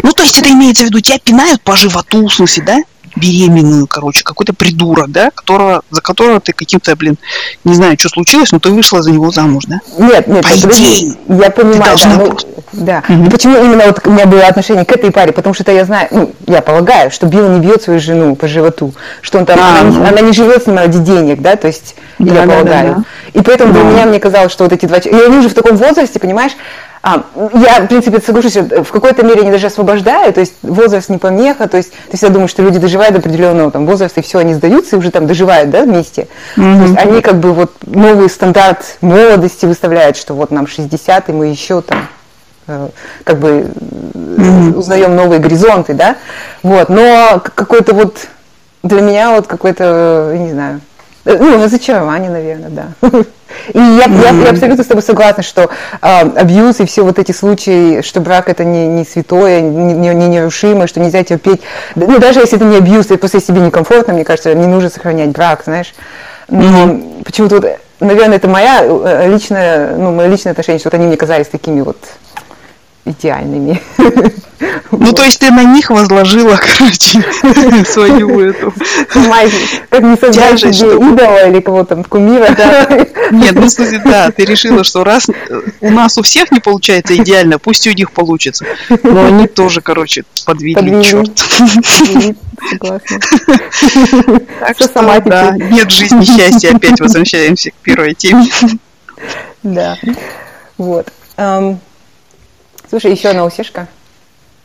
Ну, 0.03 0.13
то 0.13 0.23
есть 0.23 0.39
это 0.39 0.53
имеется 0.53 0.85
в 0.85 0.87
виду, 0.87 1.01
тебя 1.01 1.19
пинают 1.19 1.63
по 1.63 1.75
животу, 1.75 2.29
в 2.29 2.33
смысле, 2.33 2.63
да? 2.63 2.79
Беременную, 3.17 3.87
короче, 3.87 4.23
какой-то 4.23 4.53
придурок, 4.53 5.11
да, 5.11 5.31
которого, 5.31 5.83
за 5.91 6.01
которого 6.01 6.41
ты 6.41 6.53
каким-то, 6.53 6.95
блин, 6.97 7.17
не 7.65 7.75
знаю, 7.75 7.97
что 7.99 8.09
случилось, 8.11 8.53
но 8.53 8.61
ты 8.61 8.71
вышла 8.71 9.03
за 9.03 9.11
него 9.11 9.31
замуж, 9.31 9.65
да? 9.67 9.81
Нет, 9.99 10.27
нет, 10.27 10.43
по 10.43 10.49
идее, 10.49 11.17
я 11.29 11.51
понимаю, 11.51 11.97
да, 11.97 12.17
ну, 12.17 12.37
да. 12.73 13.03
Угу. 13.09 13.31
Почему 13.31 13.57
именно 13.57 13.87
вот 13.87 14.07
у 14.07 14.11
меня 14.11 14.27
было 14.27 14.47
отношение 14.47 14.85
к 14.85 14.93
этой 14.93 15.11
паре? 15.11 15.33
Потому 15.33 15.55
что 15.55 15.71
я 15.73 15.85
знаю, 15.85 16.09
ну, 16.11 16.33
я 16.47 16.61
полагаю, 16.61 17.11
что 17.11 17.27
Билл 17.27 17.49
не 17.49 17.61
бьет 17.61 17.83
свою 17.83 18.01
жену 18.01 18.37
по 18.37 18.47
животу, 18.47 18.93
что 19.23 19.39
он 19.39 19.47
там, 19.47 19.59
а, 19.61 19.81
она, 19.81 19.91
ну. 19.91 20.07
она 20.07 20.21
не 20.21 20.33
живет 20.33 20.65
с 20.65 20.67
ним 20.67 20.77
ради 20.77 20.99
денег, 20.99 21.41
да, 21.41 21.57
то 21.57 21.67
есть, 21.67 21.97
да, 22.19 22.35
я 22.35 22.47
да, 22.47 22.53
полагаю. 22.53 22.89
Да, 22.89 23.05
да. 23.33 23.41
И 23.41 23.43
поэтому 23.43 23.73
да. 23.73 23.81
для 23.81 23.91
меня, 23.91 24.07
мне 24.07 24.21
казалось, 24.21 24.53
что 24.53 24.65
вот 24.65 24.73
эти 24.73 24.87
два... 24.87 24.99
Они 24.99 25.39
уже 25.39 25.49
в 25.49 25.55
таком 25.55 25.77
возрасте, 25.77 26.19
понимаешь, 26.19 26.53
а, 27.03 27.25
я, 27.55 27.83
в 27.83 27.87
принципе, 27.87 28.21
соглашусь, 28.21 28.57
в 28.57 28.91
какой-то 28.91 29.23
мере 29.23 29.43
они 29.43 29.51
даже 29.51 29.69
освобождают, 29.69 30.35
то 30.35 30.41
есть 30.41 30.55
возраст 30.63 31.09
не 31.09 31.19
помеха, 31.19 31.69
то 31.69 31.77
есть 31.77 31.93
ты 32.11 32.17
всегда 32.17 32.35
думаешь, 32.35 32.51
что 32.51 32.63
люди 32.63 32.79
доживают 32.79 33.15
до 33.15 33.21
определенного 33.21 33.71
там, 33.71 33.87
возраста, 33.87 34.21
и 34.21 34.23
все, 34.23 34.39
они 34.39 34.55
сдаются 34.55 34.97
и 34.97 34.99
уже 34.99 35.11
там 35.11 35.27
доживают, 35.27 35.71
да, 35.71 35.83
вместе. 35.83 36.29
Mm-hmm. 36.57 36.79
То 36.79 36.83
есть 36.83 36.99
они 36.99 37.21
как 37.21 37.39
бы 37.39 37.53
вот 37.53 37.73
новый 37.87 38.29
стандарт 38.29 38.97
молодости 39.01 39.67
выставляют, 39.67 40.17
что 40.17 40.35
вот 40.35 40.51
нам 40.51 40.67
60, 40.67 41.29
и 41.29 41.33
мы 41.33 41.47
еще 41.47 41.81
там 41.81 42.09
э, 42.67 42.89
как 43.25 43.39
бы 43.39 43.71
mm-hmm. 43.75 44.75
узнаем 44.77 45.15
новые 45.15 45.39
горизонты, 45.39 45.95
да, 45.95 46.17
вот, 46.63 46.89
но 46.89 47.41
какой-то 47.55 47.95
вот 47.95 48.27
для 48.83 49.01
меня 49.01 49.35
вот 49.35 49.47
какой-то, 49.47 50.35
не 50.37 50.51
знаю, 50.51 50.81
э, 51.25 51.37
ну, 51.39 51.63
разочарование, 51.63 52.31
наверное, 52.31 52.71
да. 52.71 52.89
И 53.73 53.79
я, 53.79 54.07
mm-hmm. 54.07 54.23
я, 54.23 54.45
я 54.45 54.51
абсолютно 54.51 54.85
с 54.85 54.87
тобой 54.87 55.03
согласна, 55.03 55.43
что 55.43 55.71
э, 56.03 56.21
абьюз 56.37 56.81
и 56.81 56.87
все 56.87 57.03
вот 57.03 57.19
эти 57.19 57.33
случаи, 57.33 58.03
что 58.03 58.21
брак 58.21 58.49
это 58.49 58.65
не, 58.65 58.87
не 58.87 59.05
святое, 59.05 59.61
не, 59.61 59.93
не, 59.95 60.15
не 60.15 60.29
нерушимое, 60.29 60.87
что 60.87 61.01
нельзя 61.01 61.23
терпеть. 61.25 61.61
Ну, 61.95 62.19
даже 62.19 62.41
если 62.41 62.57
это 62.57 62.65
не 62.65 62.77
абьюз, 62.77 63.07
это 63.07 63.19
просто 63.19 63.41
себе 63.41 63.61
некомфортно, 63.61 64.15
мне 64.15 64.25
кажется, 64.25 64.55
не 64.55 64.67
нужно 64.67 64.91
сохранять 64.91 65.31
брак, 65.31 65.63
знаешь. 65.65 65.95
Но 66.49 66.87
mm-hmm. 66.87 67.25
почему-то 67.25 67.57
вот, 67.57 67.67
наверное, 68.01 68.37
это 68.37 68.49
моя 68.49 68.83
э, 68.85 69.29
личная, 69.29 69.97
ну, 69.97 70.13
мое 70.13 70.29
личное 70.29 70.53
отношение, 70.53 70.79
что 70.79 70.91
вот 70.91 70.95
они 70.95 71.07
мне 71.07 71.17
казались 71.17 71.49
такими 71.49 71.81
вот 71.81 71.99
идеальными. 73.07 73.81
Ну, 74.91 75.13
то 75.13 75.23
есть 75.23 75.39
ты 75.39 75.51
на 75.51 75.65
них 75.65 75.91
возложила, 75.91 76.59
короче, 76.79 77.23
свою 77.85 78.41
эту... 78.41 78.73
Как 79.91 80.03
не 80.03 80.17
создать 80.17 80.61
себе 80.61 80.97
идола 80.97 81.49
или 81.49 81.61
кого-то 81.61 82.03
кумира. 82.09 82.49
Да. 82.57 82.89
Нет, 83.31 83.55
ну, 83.55 83.69
смысле, 83.69 84.01
да, 84.05 84.31
ты 84.31 84.45
решила, 84.45 84.83
что 84.85 85.05
раз 85.05 85.29
у 85.81 85.91
нас 85.91 86.17
у 86.19 86.23
всех 86.23 86.51
не 86.53 86.61
получается 86.61 87.17
идеально, 87.17 87.59
пусть 87.59 87.87
у 87.87 87.93
них 87.93 88.13
получится. 88.13 88.65
Но 89.03 89.27
они 89.27 89.47
тоже, 89.47 89.81
короче, 89.81 90.25
подвели, 90.45 91.05
черт. 91.05 91.39
Согласна. 92.71 93.21
Так 94.61 94.77
что, 94.79 95.23
да, 95.25 95.57
нет 95.57 95.91
жизни 95.91 96.25
счастья, 96.25 96.75
опять 96.75 97.01
возвращаемся 97.01 97.71
к 97.71 97.75
первой 97.75 98.15
теме. 98.15 98.47
Да, 99.63 99.97
вот. 100.79 101.13
Слушай, 102.89 103.13
еще 103.13 103.29
одна 103.29 103.45
усишка. 103.45 103.89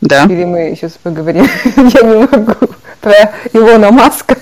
Да. 0.01 0.23
Или 0.25 0.45
мы 0.45 0.75
сейчас 0.75 0.93
поговорим? 1.03 1.47
Я 1.75 2.01
не 2.01 2.27
могу. 2.27 2.55
Про 2.99 3.33
Илона 3.53 3.91
Маска. 3.91 4.35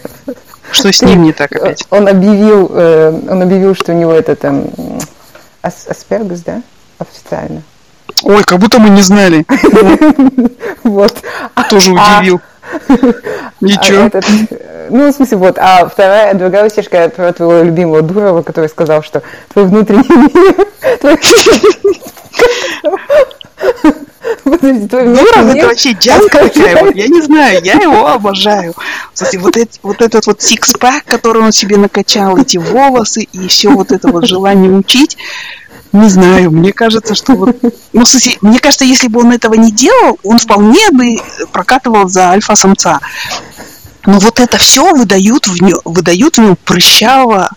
Что 0.72 0.92
с 0.92 1.02
ним 1.02 1.24
не 1.24 1.34
так 1.34 1.52
опять? 1.52 1.84
Он 1.90 2.08
объявил, 2.08 2.70
э, 2.74 3.22
он 3.30 3.42
объявил, 3.42 3.76
что 3.76 3.92
у 3.92 3.96
него 3.96 4.12
это 4.12 4.36
там 4.36 4.66
аспергус, 5.62 6.42
да? 6.42 6.62
Официально. 6.98 7.64
Ой, 8.24 8.44
как 8.44 8.60
будто 8.60 8.80
мы 8.80 8.90
не 8.90 9.02
знали. 9.02 9.46
Вот. 10.84 11.22
Тоже 11.70 11.94
а 11.98 12.20
удивил. 12.20 12.42
Ничего. 13.62 14.10
А 14.12 14.22
ну, 14.90 15.12
в 15.12 15.16
смысле, 15.16 15.38
вот. 15.38 15.58
А 15.60 15.88
вторая, 15.88 16.34
другая 16.34 16.66
усечка 16.66 17.10
про 17.10 17.32
твоего 17.34 17.64
любимого 17.64 18.02
Дурова, 18.02 18.42
который 18.42 18.70
сказал, 18.70 19.04
что 19.04 19.22
твой 19.54 19.66
внутренний 19.66 20.08
мир... 20.08 20.68
Подожди, 24.44 24.88
твой 24.88 25.06
Дуров 25.06 25.56
это 25.56 25.68
вообще 25.68 25.92
джазка 25.94 26.50
такая, 26.50 26.84
вот, 26.84 26.96
я 26.96 27.08
не 27.08 27.22
знаю, 27.22 27.64
я 27.64 27.74
его 27.74 28.08
обожаю. 28.08 28.74
Кстати, 29.14 29.38
вот, 29.38 29.58
этот, 29.58 29.80
вот 29.84 30.02
этот 30.02 30.26
вот 30.28 30.42
сикспак, 30.42 31.06
который 31.06 31.42
он 31.42 31.52
себе 31.52 31.78
накачал, 31.78 32.38
эти 32.38 32.58
волосы 32.58 33.22
и 33.32 33.48
все 33.48 33.70
вот 33.70 33.92
это 33.92 34.10
вот 34.10 34.28
желание 34.28 34.72
учить, 34.72 35.18
не 35.92 36.10
знаю, 36.10 36.52
мне 36.52 36.72
кажется, 36.72 37.16
что 37.16 37.34
вот... 37.34 37.58
Ну, 37.94 38.06
в 38.06 38.08
смысле, 38.08 38.38
мне 38.42 38.60
кажется, 38.60 38.86
если 38.86 39.08
бы 39.08 39.22
он 39.22 39.32
этого 39.32 39.56
не 39.56 39.72
делал, 39.72 40.20
он 40.24 40.38
вполне 40.38 40.92
бы 40.92 41.18
прокатывал 41.52 42.08
за 42.08 42.30
альфа-самца. 42.30 43.00
Но 44.06 44.20
вот 44.20 44.40
это 44.40 44.58
все 44.58 44.94
выдают 44.94 45.48
в, 45.48 45.62
нем, 45.62 45.80
выдают 45.86 46.38
в 46.38 46.42
нем 46.42 46.58
прыщавого, 46.64 47.50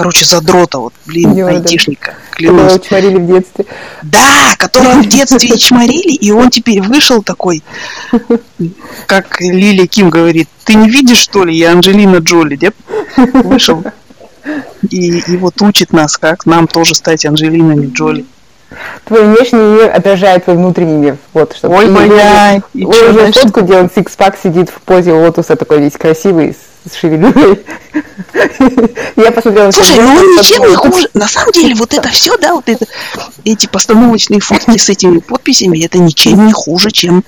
короче, 0.00 0.24
задрота, 0.24 0.78
вот, 0.78 0.92
блин, 1.06 1.34
Йода. 1.34 1.56
айтишника. 1.56 2.14
Которого 2.32 2.78
чморили 2.78 3.16
в 3.16 3.26
детстве. 3.26 3.66
Да, 4.02 4.54
которого 4.58 5.02
в 5.02 5.06
детстве 5.06 5.58
чморили, 5.58 6.14
и 6.14 6.30
он 6.30 6.50
теперь 6.50 6.80
вышел 6.82 7.22
такой, 7.22 7.62
как 9.06 9.40
Лилия 9.40 9.86
Ким 9.86 10.10
говорит, 10.10 10.48
ты 10.64 10.74
не 10.74 10.88
видишь, 10.88 11.18
что 11.18 11.44
ли, 11.44 11.56
я 11.56 11.72
Анджелина 11.72 12.16
Джоли, 12.16 12.56
деп? 12.56 12.74
Вышел. 13.16 13.84
И, 14.88 15.18
и 15.18 15.36
вот 15.36 15.60
учит 15.60 15.92
нас, 15.92 16.16
как 16.16 16.46
нам 16.46 16.66
тоже 16.66 16.94
стать 16.94 17.26
Анджелинами 17.26 17.86
Джоли 17.86 18.24
твой 19.04 19.24
внешний 19.24 19.58
мир 19.58 19.90
отражает 19.90 20.44
твой 20.44 20.56
внутренний 20.56 20.96
мир. 20.96 21.16
Вот 21.32 21.56
что. 21.56 21.68
Ой, 21.68 21.90
блядь. 21.90 22.62
Вы 22.74 23.10
уже 23.10 23.32
фотку, 23.32 23.62
где 23.62 23.76
он 23.76 23.90
сикспак 23.94 24.36
сидит 24.40 24.70
в 24.70 24.80
позе 24.82 25.12
лотуса, 25.12 25.56
такой 25.56 25.80
весь 25.80 25.94
красивый, 25.94 26.54
с 26.54 26.69
шевелюрой. 27.00 27.60
Я 29.16 29.32
посмотрела... 29.32 29.70
Слушай, 29.70 30.00
ну 30.00 30.14
он 30.14 30.36
ничем 30.36 30.68
не 30.68 30.74
хуже. 30.74 31.08
На 31.14 31.28
самом 31.28 31.52
деле, 31.52 31.74
вот 31.74 31.92
это 31.92 32.08
все, 32.08 32.36
да, 32.38 32.54
вот 32.54 32.68
это, 32.68 32.86
эти 33.44 33.66
постановочные 33.66 34.40
фотки 34.40 34.78
с 34.78 34.88
этими 34.88 35.18
подписями, 35.18 35.84
это 35.84 35.98
ничем 35.98 36.46
не 36.46 36.52
хуже, 36.52 36.90
чем 36.90 37.24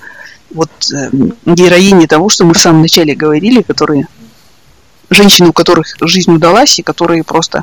вот 0.50 0.70
э, 0.92 1.10
героини 1.46 2.06
того, 2.06 2.28
что 2.28 2.44
мы 2.44 2.54
в 2.54 2.58
самом 2.58 2.82
начале 2.82 3.14
говорили, 3.14 3.62
которые 3.62 4.06
женщины, 5.10 5.48
у 5.48 5.52
которых 5.52 5.86
жизнь 6.00 6.32
удалась, 6.32 6.78
и 6.78 6.82
которые 6.82 7.24
просто 7.24 7.62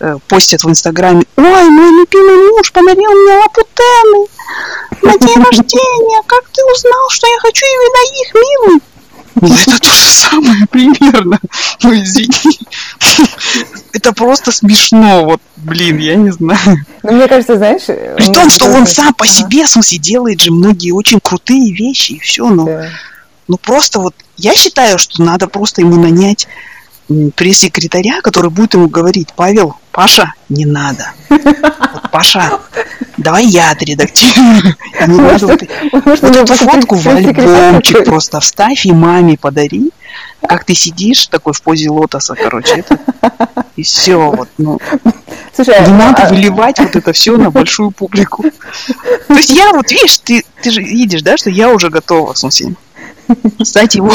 э, 0.00 0.16
постят 0.28 0.64
в 0.64 0.68
Инстаграме, 0.68 1.24
ой, 1.36 1.70
мой 1.70 1.90
любимый 1.90 2.50
муж 2.52 2.72
подарил 2.72 3.10
мне 3.10 3.34
лапутены 3.34 4.26
на 5.02 5.18
день 5.18 5.42
рождения, 5.42 6.22
как 6.26 6.44
ты 6.52 6.62
узнал, 6.72 7.10
что 7.10 7.26
я 7.26 7.38
хочу 7.40 7.66
именно 7.66 8.22
их, 8.22 8.34
милый? 8.34 8.80
Ну, 9.34 9.48
это 9.48 9.78
то 9.78 9.90
же 9.90 10.08
самое 10.10 10.66
примерно. 10.66 11.38
Ну, 11.82 11.94
извини. 11.94 12.58
Это 13.92 14.12
просто 14.12 14.52
смешно, 14.52 15.24
вот, 15.24 15.40
блин, 15.56 15.98
я 15.98 16.16
не 16.16 16.30
знаю. 16.30 16.84
Ну, 17.02 17.12
мне 17.12 17.28
кажется, 17.28 17.56
знаешь... 17.56 17.84
При 17.84 18.32
том, 18.32 18.50
что 18.50 18.66
он 18.66 18.86
сам 18.86 19.14
по 19.14 19.26
себе, 19.26 19.64
в 19.64 19.70
смысле, 19.70 19.98
делает 19.98 20.40
же 20.40 20.52
многие 20.52 20.90
очень 20.92 21.20
крутые 21.20 21.72
вещи, 21.72 22.12
и 22.12 22.18
все, 22.18 22.48
но... 22.48 22.68
Ну, 23.46 23.58
просто 23.58 24.00
вот, 24.00 24.14
я 24.36 24.54
считаю, 24.54 24.98
что 24.98 25.22
надо 25.22 25.48
просто 25.48 25.82
ему 25.82 25.96
нанять 25.96 26.48
пресс-секретаря, 27.34 28.22
который 28.22 28.50
будет 28.50 28.74
ему 28.74 28.88
говорить, 28.88 29.28
Павел, 29.36 29.76
Паша, 29.94 30.34
не 30.48 30.66
надо. 30.66 31.12
Вот, 31.28 32.10
Паша, 32.10 32.58
давай 33.16 33.46
я 33.46 33.70
отредактирую. 33.70 34.74
Не 35.06 35.18
надо 35.18 35.46
вот, 35.46 35.62
вот 35.92 36.24
эту 36.24 36.54
фотку 36.56 36.96
в 36.96 37.06
альбомчик 37.06 38.04
просто 38.04 38.40
вставь 38.40 38.86
и 38.86 38.92
маме 38.92 39.38
подари. 39.38 39.92
Как 40.48 40.64
ты 40.64 40.74
сидишь 40.74 41.28
такой 41.28 41.52
в 41.52 41.62
позе 41.62 41.90
лотоса, 41.90 42.34
короче, 42.34 42.74
это, 42.74 42.98
и 43.76 43.82
все, 43.82 44.16
вот, 44.16 44.48
ну. 44.58 44.78
Слушай, 45.54 45.80
не 45.86 45.92
а... 45.92 46.12
надо 46.12 46.28
выливать 46.28 46.80
вот 46.80 46.96
это 46.96 47.12
все 47.12 47.36
на 47.36 47.50
большую 47.50 47.92
публику. 47.92 48.44
То 49.28 49.34
есть 49.34 49.50
я 49.50 49.72
вот, 49.72 49.90
видишь, 49.90 50.18
ты, 50.18 50.44
ты 50.60 50.70
же 50.70 50.82
видишь, 50.82 51.22
да, 51.22 51.36
что 51.36 51.50
я 51.50 51.70
уже 51.70 51.88
готова, 51.88 52.34
смысле, 52.34 52.74
стать 53.62 53.94
его 53.94 54.12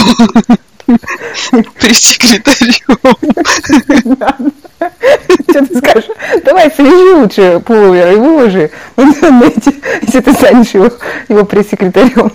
пресс-секретарем. 1.80 2.98
Что 5.50 5.66
ты 5.66 5.78
скажешь? 5.78 6.10
Давай 6.44 6.72
свяжи 6.72 7.16
лучше 7.16 7.62
пуловер 7.66 8.14
и 8.14 8.16
выложи 8.16 8.72
в 8.96 9.02
интернете, 9.02 9.74
если 10.02 10.22
ты 10.22 10.34
станешь 10.34 10.70
его, 10.70 10.92
его 11.28 11.46
пресс-секретарем. 11.46 12.32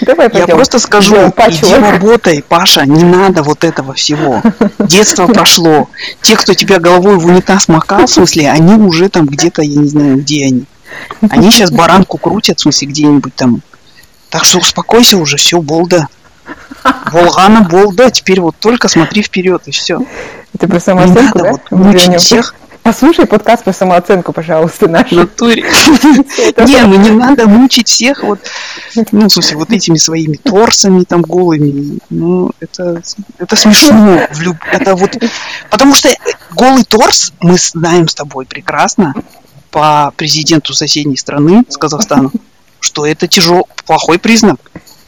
Давай 0.00 0.30
пойдем. 0.30 0.48
Я 0.48 0.54
просто 0.54 0.78
скажу, 0.78 1.16
иди 1.16 1.74
работай, 1.74 2.42
Паша, 2.46 2.86
не 2.86 3.04
надо 3.04 3.42
вот 3.42 3.64
этого 3.64 3.92
всего. 3.94 4.42
Детство 4.78 5.26
прошло. 5.26 5.88
Те, 6.22 6.36
кто 6.36 6.54
тебя 6.54 6.78
головой 6.78 7.16
в 7.18 7.26
унитаз 7.26 7.68
макал, 7.68 8.06
в 8.06 8.10
смысле, 8.10 8.50
они 8.50 8.74
уже 8.74 9.08
там 9.08 9.26
где-то, 9.26 9.62
я 9.62 9.80
не 9.80 9.88
знаю, 9.88 10.16
где 10.18 10.46
они. 10.46 10.64
Они 11.28 11.50
сейчас 11.50 11.70
баранку 11.70 12.18
крутят, 12.18 12.58
в 12.58 12.62
смысле, 12.62 12.88
где-нибудь 12.88 13.34
там. 13.34 13.62
Так 14.30 14.44
что 14.44 14.58
успокойся 14.58 15.16
уже, 15.18 15.36
все, 15.36 15.60
болда. 15.60 16.08
Волгана 17.12 17.62
Болда, 17.62 18.10
теперь 18.10 18.40
вот 18.40 18.56
только 18.58 18.88
смотри 18.88 19.22
вперед, 19.22 19.62
и 19.66 19.70
все. 19.70 20.00
Это 20.54 20.68
про 20.68 20.80
самооценку, 20.80 21.38
да? 21.38 21.52
Вот 21.52 21.70
мучить 21.70 22.20
всех. 22.20 22.54
Послушай 22.88 23.26
подкаст 23.26 23.64
про 23.64 23.74
самооценку, 23.74 24.32
пожалуйста, 24.32 24.88
наш. 24.88 25.10
натуре. 25.10 25.62
Не, 25.62 26.86
ну 26.86 26.96
не 26.96 27.10
надо 27.10 27.46
мучить 27.46 27.88
всех 27.88 28.22
вот, 28.22 28.40
ну, 29.12 29.26
в 29.26 29.30
смысле, 29.30 29.58
вот 29.58 29.72
этими 29.72 29.98
своими 29.98 30.36
торсами 30.36 31.04
там 31.04 31.20
голыми. 31.20 31.98
Ну, 32.08 32.50
это, 32.60 33.02
это 33.38 33.56
смешно. 33.56 34.26
Это 34.72 34.94
вот, 34.94 35.18
потому 35.70 35.94
что 35.94 36.08
голый 36.52 36.84
торс 36.84 37.34
мы 37.40 37.58
знаем 37.58 38.08
с 38.08 38.14
тобой 38.14 38.46
прекрасно 38.46 39.14
по 39.70 40.14
президенту 40.16 40.72
соседней 40.72 41.18
страны, 41.18 41.64
с 41.68 41.76
Казахстана, 41.76 42.30
что 42.80 43.04
это 43.04 43.26
тяжелый, 43.26 43.64
плохой 43.84 44.18
признак. 44.18 44.60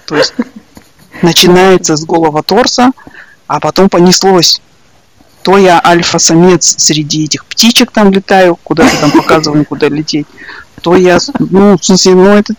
То 0.05 0.17
есть 0.17 0.35
начинается 1.23 1.97
с 1.97 2.05
голого 2.05 2.43
торса, 2.43 2.91
а 3.47 3.61
потом 3.61 3.89
понеслось. 3.89 4.61
То 5.43 5.57
я 5.57 5.81
альфа-самец 5.83 6.77
среди 6.79 7.25
этих 7.25 7.47
птичек 7.47 7.91
там 7.93 8.13
летаю, 8.13 8.57
куда-то 8.63 8.95
там 9.01 9.11
показываю, 9.11 9.65
куда 9.65 9.89
лететь, 9.89 10.27
то 10.83 10.97
я, 10.97 11.19
ну, 11.39 11.79
в 11.79 11.85
смысле, 11.85 12.15
ну, 12.15 12.27
это 12.27 12.55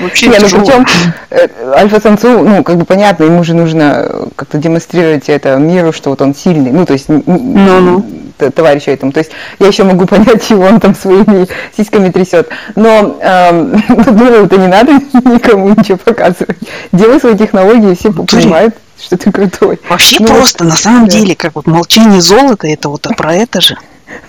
Вообще 0.00 0.28
Не, 0.28 0.38
ну 0.38 0.48
причем 0.48 0.86
э, 1.30 1.48
альфа-самцу, 1.74 2.44
ну, 2.44 2.62
как 2.62 2.76
бы 2.76 2.84
понятно, 2.84 3.24
ему 3.24 3.42
же 3.42 3.54
нужно 3.54 4.28
как-то 4.36 4.58
демонстрировать 4.58 5.28
это 5.28 5.56
миру, 5.56 5.92
что 5.92 6.10
вот 6.10 6.20
он 6.20 6.34
сильный, 6.34 6.70
ну, 6.72 6.84
то 6.84 6.92
есть 6.92 7.08
ну, 7.08 7.22
ну. 7.26 8.06
Товарищу 8.38 8.90
этому. 8.90 9.12
То 9.12 9.18
есть 9.18 9.30
я 9.58 9.66
еще 9.66 9.84
могу 9.84 10.06
понять 10.06 10.48
его, 10.50 10.64
он 10.64 10.80
там 10.80 10.94
своими 10.94 11.48
сиськами 11.76 12.10
трясет. 12.10 12.48
Но 12.74 13.18
э, 13.22 13.52
думаю, 13.88 14.46
это 14.46 14.56
не 14.56 14.66
надо 14.66 14.92
никому 15.24 15.70
ничего 15.70 15.98
показывать. 15.98 16.58
Делай 16.92 17.20
свои 17.20 17.36
технологии, 17.36 17.94
все 17.94 18.12
понимают 18.12 18.74
что 19.00 19.16
ты 19.16 19.30
крутой. 19.30 19.78
Вообще 19.88 20.16
ну, 20.18 20.26
просто, 20.26 20.64
на 20.64 20.74
самом 20.74 21.04
да. 21.06 21.12
деле, 21.12 21.36
как 21.36 21.54
вот 21.54 21.68
молчание 21.68 22.20
золота, 22.20 22.66
это 22.66 22.88
вот 22.88 23.06
про 23.16 23.34
это 23.34 23.60
же. 23.60 23.76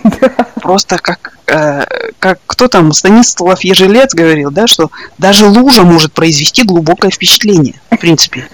Просто 0.61 0.97
как, 0.97 1.33
э, 1.47 1.83
как 2.19 2.39
кто 2.45 2.67
там, 2.67 2.93
Станислав 2.93 3.61
Ежелец 3.61 4.13
говорил, 4.13 4.51
да, 4.51 4.67
что 4.67 4.91
даже 5.17 5.47
лужа 5.47 5.83
может 5.83 6.13
произвести 6.13 6.63
глубокое 6.63 7.11
впечатление, 7.11 7.75
в 7.89 7.97
принципе. 7.97 8.47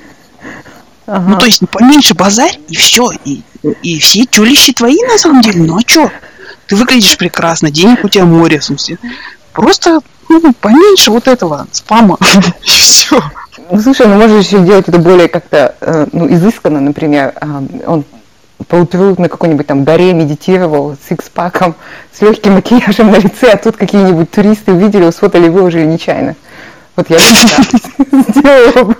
Ага. 1.07 1.25
Ну, 1.29 1.37
то 1.37 1.45
есть 1.45 1.61
поменьше 1.69 2.15
базарь, 2.15 2.59
и 2.67 2.75
все. 2.75 3.11
И, 3.25 3.43
и 3.83 3.99
все 3.99 4.25
тюлищи 4.25 4.73
твои, 4.73 4.97
на 5.03 5.17
самом 5.17 5.41
деле. 5.41 5.61
Ну, 5.61 5.77
а 5.77 5.81
что? 5.81 6.11
Ты 6.67 6.75
выглядишь 6.75 7.17
прекрасно, 7.17 7.69
денег 7.69 8.03
у 8.03 8.09
тебя 8.09 8.25
море, 8.25 8.59
в 8.59 8.63
смысле. 8.63 8.97
Просто 9.53 9.99
ну, 10.29 10.53
поменьше 10.53 11.11
вот 11.11 11.27
этого 11.27 11.67
спама. 11.71 12.17
и 12.63 12.69
все. 12.69 13.21
Ну, 13.69 13.81
слушай, 13.81 14.07
ну 14.07 14.15
можешь 14.15 14.47
еще 14.47 14.59
делать 14.59 14.87
это 14.87 14.99
более 14.99 15.27
как-то 15.27 15.75
э, 15.79 16.07
ну, 16.11 16.31
изысканно, 16.31 16.81
например, 16.81 17.33
э, 17.39 17.85
он 17.87 18.03
поутру 18.67 19.15
на 19.17 19.29
какой-нибудь 19.29 19.67
там 19.67 19.83
горе 19.83 20.13
медитировал 20.13 20.95
с 20.95 21.11
икс-паком, 21.11 21.75
с 22.11 22.21
легким 22.21 22.53
макияжем 22.53 23.11
на 23.11 23.17
лице, 23.17 23.51
а 23.51 23.57
тут 23.57 23.77
какие-нибудь 23.77 24.31
туристы 24.31 24.71
увидели, 24.71 25.09
сфотали, 25.11 25.49
выложили 25.49 25.85
нечаянно. 25.85 26.35
Вот 26.95 27.09
я 27.09 27.17
бы 27.17 28.23
сделала 28.29 28.83
бы. 28.85 28.95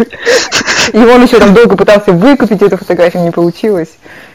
И 0.93 0.97
он 0.97 1.23
еще 1.23 1.39
там 1.39 1.53
долго 1.53 1.75
пытался 1.75 2.11
выкупить 2.11 2.61
эту 2.61 2.77
фотографию, 2.77 3.23
не 3.23 3.31
получилось. 3.31 3.89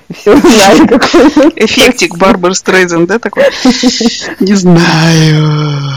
И 0.09 0.15
все 0.15 0.37
знали, 0.37 0.87
какой 0.87 1.23
Эффектик 1.57 2.17
Барбар 2.17 2.55
Стрейзен, 2.55 3.07
да, 3.07 3.19
такой? 3.19 3.45
Не 4.41 4.55
знаю. 4.55 5.95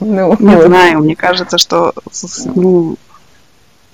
Ну, 0.00 0.36
не 0.38 0.54
вот. 0.56 0.66
знаю, 0.66 0.98
мне 0.98 1.16
кажется, 1.16 1.56
что 1.56 1.94
ну, 2.54 2.98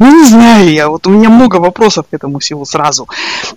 ну, 0.01 0.23
не 0.23 0.29
знаю 0.29 0.73
я, 0.73 0.89
вот 0.89 1.07
у 1.07 1.11
меня 1.11 1.29
много 1.29 1.57
вопросов 1.57 2.07
к 2.11 2.15
этому 2.15 2.39
всего 2.39 2.65
сразу. 2.65 3.07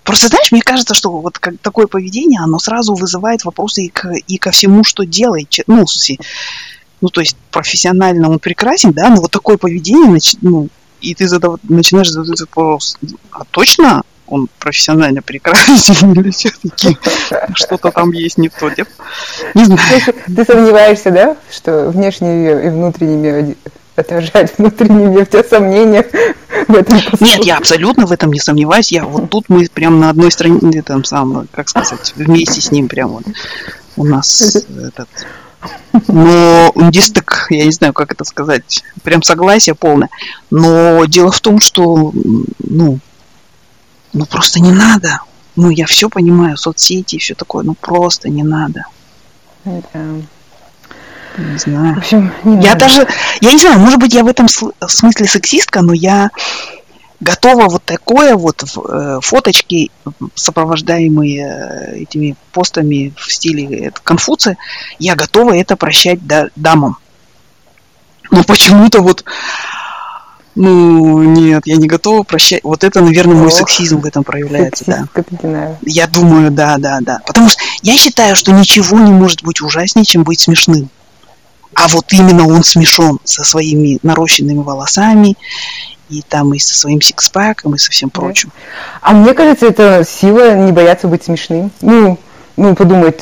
Просто, 0.04 0.28
знаешь, 0.28 0.52
мне 0.52 0.62
кажется, 0.62 0.94
что 0.94 1.10
вот 1.10 1.40
как, 1.40 1.56
такое 1.62 1.88
поведение, 1.88 2.42
оно 2.42 2.60
сразу 2.60 2.94
вызывает 2.96 3.46
вопросы 3.46 3.86
и, 3.86 3.90
к, 3.90 4.12
и 4.12 4.38
ко 4.38 4.52
всему, 4.52 4.84
что 4.84 5.06
делает. 5.06 5.56
Ну, 5.68 5.86
в 5.86 5.90
смысле, 5.90 6.18
ну, 7.00 7.08
то 7.08 7.22
есть 7.22 7.38
профессионально 7.50 8.30
он 8.30 8.40
прекрасен, 8.40 8.92
да, 8.92 9.08
но 9.10 9.22
вот 9.22 9.32
такое 9.32 9.58
поведение, 9.58 10.10
нач, 10.10 10.36
ну, 10.42 10.68
и 11.04 11.14
ты 11.14 11.28
задав, 11.28 11.60
начинаешь 11.64 12.10
задавать 12.10 12.40
вопрос, 12.42 12.98
а 13.32 13.44
точно 13.52 14.04
он 14.26 14.48
профессионально 14.58 15.22
прекрасен 15.22 16.14
или 16.20 16.32
все-таки 16.32 16.98
что-то 17.56 17.92
там 17.92 18.12
есть 18.12 18.38
не 18.38 18.50
в 18.50 18.54
то? 18.54 18.72
Не 19.54 19.66
знаю. 19.66 20.02
Ты 20.26 20.46
сомневаешься, 20.46 21.12
да, 21.12 21.38
что 21.52 21.90
внешний 21.90 22.66
и 22.66 22.70
внутренний 22.70 23.18
мир 23.18 23.56
отражать 23.96 24.54
внутренний 24.58 25.06
мир, 25.06 25.22
у 25.22 25.26
тебя 25.26 25.44
сомнения 25.44 26.06
в 26.68 26.76
этом 26.76 27.00
поступке. 27.00 27.26
Нет, 27.26 27.44
я 27.46 27.58
абсолютно 27.58 28.06
в 28.06 28.12
этом 28.12 28.32
не 28.32 28.40
сомневаюсь. 28.40 28.92
Я 28.92 29.06
вот 29.06 29.30
тут 29.30 29.50
мы 29.50 29.68
прям 29.72 30.00
на 30.00 30.10
одной 30.10 30.32
странице, 30.32 30.82
там 30.82 31.04
сам, 31.04 31.48
как 31.52 31.70
сказать, 31.70 32.14
вместе 32.16 32.62
с 32.62 32.72
ним 32.72 32.88
прям 32.88 33.10
вот 33.10 33.24
у 33.96 34.06
нас 34.06 34.56
этот... 34.66 35.10
Но 36.08 36.72
здесь 36.76 37.12
так, 37.12 37.48
я 37.50 37.66
не 37.66 37.72
знаю, 37.72 37.94
как 37.94 38.12
это 38.12 38.24
сказать, 38.24 38.84
прям 39.04 39.24
согласие 39.24 39.76
полное. 39.76 40.10
Но 40.50 41.06
дело 41.06 41.32
в 41.32 41.40
том, 41.40 41.60
что, 41.60 42.12
ну, 42.60 43.00
ну 44.14 44.26
просто 44.26 44.60
не 44.60 44.72
надо. 44.72 45.22
ну, 45.56 45.70
я 45.70 45.86
все 45.86 46.10
понимаю, 46.10 46.58
соцсети 46.58 47.16
и 47.16 47.20
все 47.20 47.36
такое, 47.36 47.64
ну, 47.64 47.74
просто 47.76 48.30
не 48.30 48.44
надо. 48.44 48.86
Да. 49.66 49.82
Не 51.38 51.58
знаю. 51.58 51.96
В 51.96 51.98
общем, 52.00 52.32
не 52.44 52.64
я 52.64 52.74
надо. 52.74 52.80
даже, 52.80 53.08
я 53.42 53.52
не 53.54 53.60
знаю, 53.60 53.80
может 53.80 54.00
быть, 54.00 54.14
я 54.14 54.24
в 54.24 54.28
этом 54.28 54.48
смысле 54.48 55.28
сексистка, 55.28 55.82
но 55.82 55.94
я 55.94 56.30
готова 57.24 57.70
вот 57.70 57.84
такое 57.84 58.36
вот 58.36 58.64
э, 58.64 59.20
фоточки, 59.22 59.92
сопровождаемые 60.36 61.42
э, 61.42 61.98
этими 62.02 62.36
постами 62.52 63.14
в 63.18 63.34
стиле 63.34 63.92
Конфуция, 64.04 64.58
я 65.00 65.16
готова 65.16 65.56
это 65.56 65.76
прощать 65.76 66.26
да, 66.26 66.50
дамам. 66.56 66.98
Но 68.32 68.44
почему-то 68.44 69.02
вот 69.02 69.24
ну, 70.56 71.24
нет, 71.24 71.64
я 71.66 71.78
не 71.78 71.88
готова 71.88 72.22
прощать. 72.22 72.64
Вот 72.64 72.84
это, 72.84 73.02
наверное, 73.02 73.36
мой 73.36 73.48
Ох, 73.48 73.54
сексизм 73.54 74.02
в 74.02 74.06
этом 74.06 74.24
проявляется, 74.24 75.08
да. 75.42 75.78
Я 75.82 76.06
думаю, 76.08 76.52
да, 76.52 76.78
да, 76.78 77.00
да. 77.02 77.22
Потому 77.26 77.50
что 77.50 77.60
я 77.82 77.98
считаю, 77.98 78.36
что 78.36 78.52
ничего 78.52 79.00
не 79.00 79.12
может 79.12 79.44
быть 79.44 79.62
ужаснее, 79.62 80.06
чем 80.06 80.24
быть 80.24 80.42
смешным. 80.42 80.90
А 81.76 81.88
вот 81.88 82.14
именно 82.14 82.48
он 82.48 82.64
смешон 82.64 83.20
со 83.24 83.44
своими 83.44 83.98
нарощенными 84.04 84.60
волосами 84.60 85.36
и 86.10 86.22
там 86.28 86.54
и 86.54 86.60
со 86.60 86.76
своим 86.76 87.02
сикспаком 87.02 87.76
и 87.76 87.78
со 87.78 87.92
всем 87.92 88.10
прочим. 88.10 88.52
А 89.02 89.14
мне 89.14 89.34
кажется, 89.34 89.68
это 89.68 90.04
сила 90.08 90.56
не 90.56 90.72
бояться 90.72 91.08
быть 91.08 91.24
смешным. 91.24 91.72
Ну, 91.82 92.18
ну, 92.56 92.76
подумать, 92.76 93.22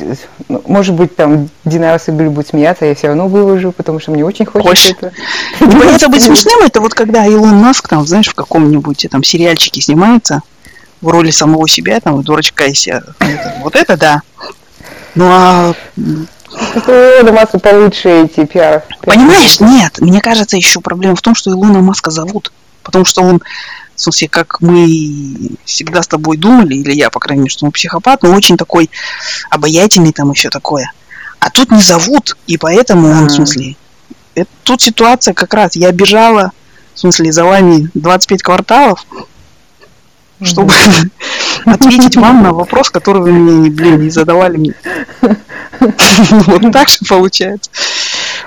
ну, 0.49 0.61
может 0.67 0.93
быть, 0.93 1.15
там 1.15 1.49
Динара 1.63 1.97
Сабель 1.99 2.27
будет 2.27 2.49
смеяться, 2.49 2.85
я 2.85 2.95
все 2.95 3.07
равно 3.07 3.29
выложу, 3.29 3.71
потому 3.71 3.99
что 4.01 4.11
мне 4.11 4.25
очень 4.25 4.45
хочется 4.45 4.69
Хочешь. 4.69 4.95
это. 4.99 5.13
Не 5.65 5.77
бояться 5.77 6.09
быть 6.09 6.21
смешным, 6.21 6.65
это 6.65 6.81
вот 6.81 6.93
когда 6.93 7.25
Илон 7.25 7.55
Маск, 7.55 7.87
там, 7.87 8.05
знаешь, 8.05 8.27
в 8.27 8.35
каком-нибудь 8.35 9.07
там 9.09 9.23
сериальчике 9.23 9.79
снимается 9.79 10.41
в 10.99 11.07
роли 11.07 11.31
самого 11.31 11.67
себя, 11.69 12.01
там, 12.01 12.21
дурачка 12.21 12.65
из 12.65 12.79
себя. 12.79 13.03
Вот 13.61 13.77
это 13.77 13.95
да. 13.95 14.21
Ну, 15.15 15.27
а 15.29 15.73
Илона 16.87 17.31
Маска 17.31 17.59
получше 17.59 18.09
эти 18.25 18.45
пиар. 18.45 18.83
Понимаешь, 19.01 19.59
нет, 19.59 19.99
мне 19.99 20.21
кажется, 20.21 20.57
еще 20.57 20.81
проблема 20.81 21.15
в 21.15 21.21
том, 21.21 21.35
что 21.35 21.51
Илона 21.51 21.81
Маска 21.81 22.11
зовут. 22.11 22.51
Потому 22.83 23.05
что 23.05 23.21
он, 23.21 23.41
в 23.95 24.01
смысле, 24.01 24.27
как 24.29 24.61
мы 24.61 25.51
всегда 25.65 26.01
с 26.01 26.07
тобой 26.07 26.37
думали, 26.37 26.75
или 26.75 26.93
я, 26.93 27.09
по 27.09 27.19
крайней 27.19 27.43
мере, 27.43 27.51
что 27.51 27.65
он 27.65 27.71
психопат, 27.71 28.23
но 28.23 28.31
очень 28.31 28.57
такой 28.57 28.89
обаятельный 29.49 30.11
там 30.11 30.33
все 30.33 30.49
такое. 30.49 30.91
А 31.39 31.49
тут 31.49 31.71
не 31.71 31.81
зовут, 31.81 32.37
и 32.47 32.57
поэтому 32.57 33.09
он, 33.09 33.27
в 33.27 33.31
смысле, 33.31 33.75
это, 34.35 34.49
тут 34.63 34.81
ситуация 34.81 35.33
как 35.33 35.53
раз, 35.53 35.75
я 35.75 35.91
бежала, 35.91 36.51
в 36.93 36.99
смысле, 36.99 37.31
за 37.31 37.43
вами 37.43 37.89
25 37.93 38.43
кварталов, 38.43 39.05
чтобы 40.43 40.73
ответить 41.65 42.15
вам 42.15 42.43
на 42.43 42.53
вопрос, 42.53 42.89
который 42.89 43.21
вы 43.21 43.31
мне, 43.31 43.69
блин, 43.69 44.01
не 44.01 44.09
задавали 44.09 44.57
мне. 44.57 44.73
Вот 45.79 46.71
так 46.71 46.89
же 46.89 46.99
получается. 47.09 47.71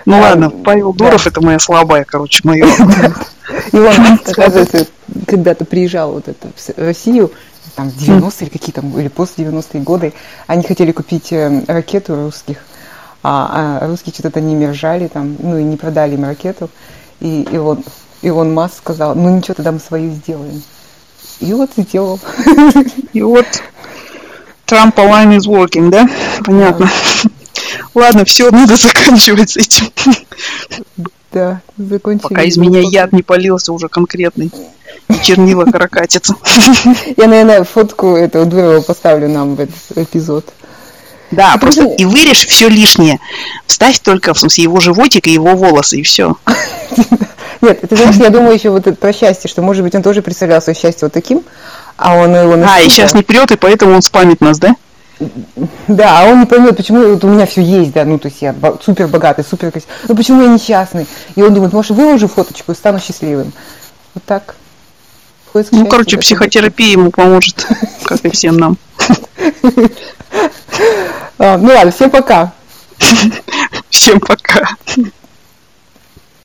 Ну 0.07 0.21
ладно, 0.21 0.51
Павел 0.51 0.93
Дуров 0.93 1.27
это 1.27 1.41
моя 1.41 1.59
слабая, 1.59 2.05
короче, 2.05 2.41
мое. 2.45 2.67
И 3.73 3.77
он, 3.77 4.19
оказывается, 4.27 4.87
когда-то 5.27 5.65
приезжал 5.65 6.13
вот 6.13 6.29
это 6.29 6.49
в 6.49 6.79
Россию, 6.79 7.33
там 7.75 7.91
в 7.91 7.97
90-е 7.97 8.47
или 8.47 8.49
какие 8.51 8.73
там, 8.73 8.99
или 8.99 9.09
после 9.09 9.45
90-е 9.45 9.83
годы, 9.83 10.13
они 10.47 10.63
хотели 10.63 10.93
купить 10.93 11.33
э, 11.33 11.63
ракету 11.67 12.15
русских, 12.15 12.59
а, 13.23 13.81
а 13.81 13.87
русские 13.87 14.15
что-то 14.15 14.41
не 14.41 14.67
ржали 14.69 15.09
там, 15.09 15.37
ну 15.39 15.59
и 15.59 15.63
не 15.63 15.77
продали 15.77 16.15
им 16.15 16.25
ракету. 16.25 16.71
И, 17.21 17.43
и 17.43 17.57
он, 17.57 17.83
и 18.23 18.31
он 18.31 18.53
Маск 18.53 18.79
сказал, 18.79 19.15
ну 19.15 19.35
ничего, 19.35 19.55
тогда 19.55 19.73
мы 19.73 19.81
свою 19.81 20.11
сделаем. 20.13 20.63
И 21.41 21.53
вот 21.53 21.71
сделал. 21.77 22.21
И 23.13 23.23
вот 23.23 23.47
Trump 24.67 24.95
line 24.97 25.37
is 25.37 25.47
working, 25.49 25.91
да? 25.91 26.07
Понятно. 26.45 26.91
Ладно, 27.95 28.25
все, 28.25 28.51
надо 28.51 28.77
заканчивать 28.77 29.51
с 29.51 29.57
этим. 29.57 29.93
Да, 31.33 31.61
закончили. 31.77 32.29
Пока 32.29 32.43
из 32.43 32.57
меня 32.57 32.81
яд 32.81 33.13
не 33.13 33.23
полился 33.23 33.73
уже 33.73 33.89
конкретный. 33.89 34.53
И 35.09 35.21
чернила 35.23 35.65
каракатица. 35.65 36.37
Я, 37.17 37.27
наверное, 37.27 37.65
фотку 37.65 38.15
этого 38.17 38.47
Дурова 38.47 38.81
поставлю 38.81 39.29
нам 39.29 39.57
в 39.57 39.61
этот 39.61 39.75
эпизод. 39.97 40.47
Да, 41.31 41.57
просто 41.57 41.85
и 41.85 42.05
вырежь 42.05 42.47
все 42.47 42.69
лишнее. 42.69 43.19
Вставь 43.67 43.99
только, 43.99 44.35
в 44.35 44.39
смысле, 44.39 44.65
его 44.65 44.81
животик 44.81 45.27
и 45.27 45.33
его 45.33 45.57
волосы, 45.57 45.99
и 45.99 46.03
все. 46.03 46.37
Нет, 47.61 47.81
ты 47.89 47.97
знаешь, 47.97 48.17
я 48.17 48.31
думаю 48.31 48.55
еще 48.55 48.71
вот 48.71 48.85
про 48.99 49.13
счастье, 49.13 49.51
что, 49.51 49.63
может 49.63 49.83
быть, 49.83 49.95
он 49.95 50.03
тоже 50.03 50.23
представлял 50.23 50.63
свое 50.63 50.77
счастье 50.77 51.07
вот 51.07 51.13
таким, 51.13 51.43
а 51.97 52.15
он 52.17 52.35
его... 52.37 52.55
А, 52.65 52.81
и 52.81 52.89
сейчас 52.89 53.15
не 53.15 53.23
прет, 53.23 53.51
и 53.51 53.57
поэтому 53.57 53.95
он 53.95 54.03
спамит 54.03 54.41
нас, 54.41 54.59
да? 54.59 54.77
Да, 55.89 56.21
а 56.21 56.31
он 56.31 56.41
не 56.41 56.47
поймет, 56.47 56.77
почему 56.77 57.07
вот 57.07 57.25
у 57.25 57.29
меня 57.29 57.47
все 57.47 57.63
есть, 57.63 57.93
да, 57.93 58.05
ну, 58.05 58.19
то 58.19 58.29
есть 58.29 58.43
я 58.43 58.55
супер 58.85 59.09
богатый, 59.09 59.45
супер 59.45 59.71
красивый, 59.71 59.95
ну, 60.09 60.17
почему 60.17 60.43
я 60.43 60.49
несчастный? 60.49 61.07
И 61.35 61.43
он 61.43 61.55
думает, 61.55 61.73
может, 61.73 61.93
выложу 61.93 62.29
фоточку 62.29 62.73
и 62.73 62.75
стану 62.75 62.99
счастливым. 62.99 63.53
Вот 64.15 64.25
так. 64.25 64.55
Ну, 65.71 65.87
короче, 65.87 66.19
психотерапия 66.19 66.93
ему 66.93 67.11
поможет, 67.11 67.67
как 68.05 68.25
и 68.25 68.31
всем 68.31 68.57
нам. 68.57 68.79
А, 71.37 71.59
ну 71.59 71.69
ладно, 71.69 71.91
всем 71.91 72.11
пока. 72.11 72.53
Всем 73.91 74.21
пока. 74.21 74.77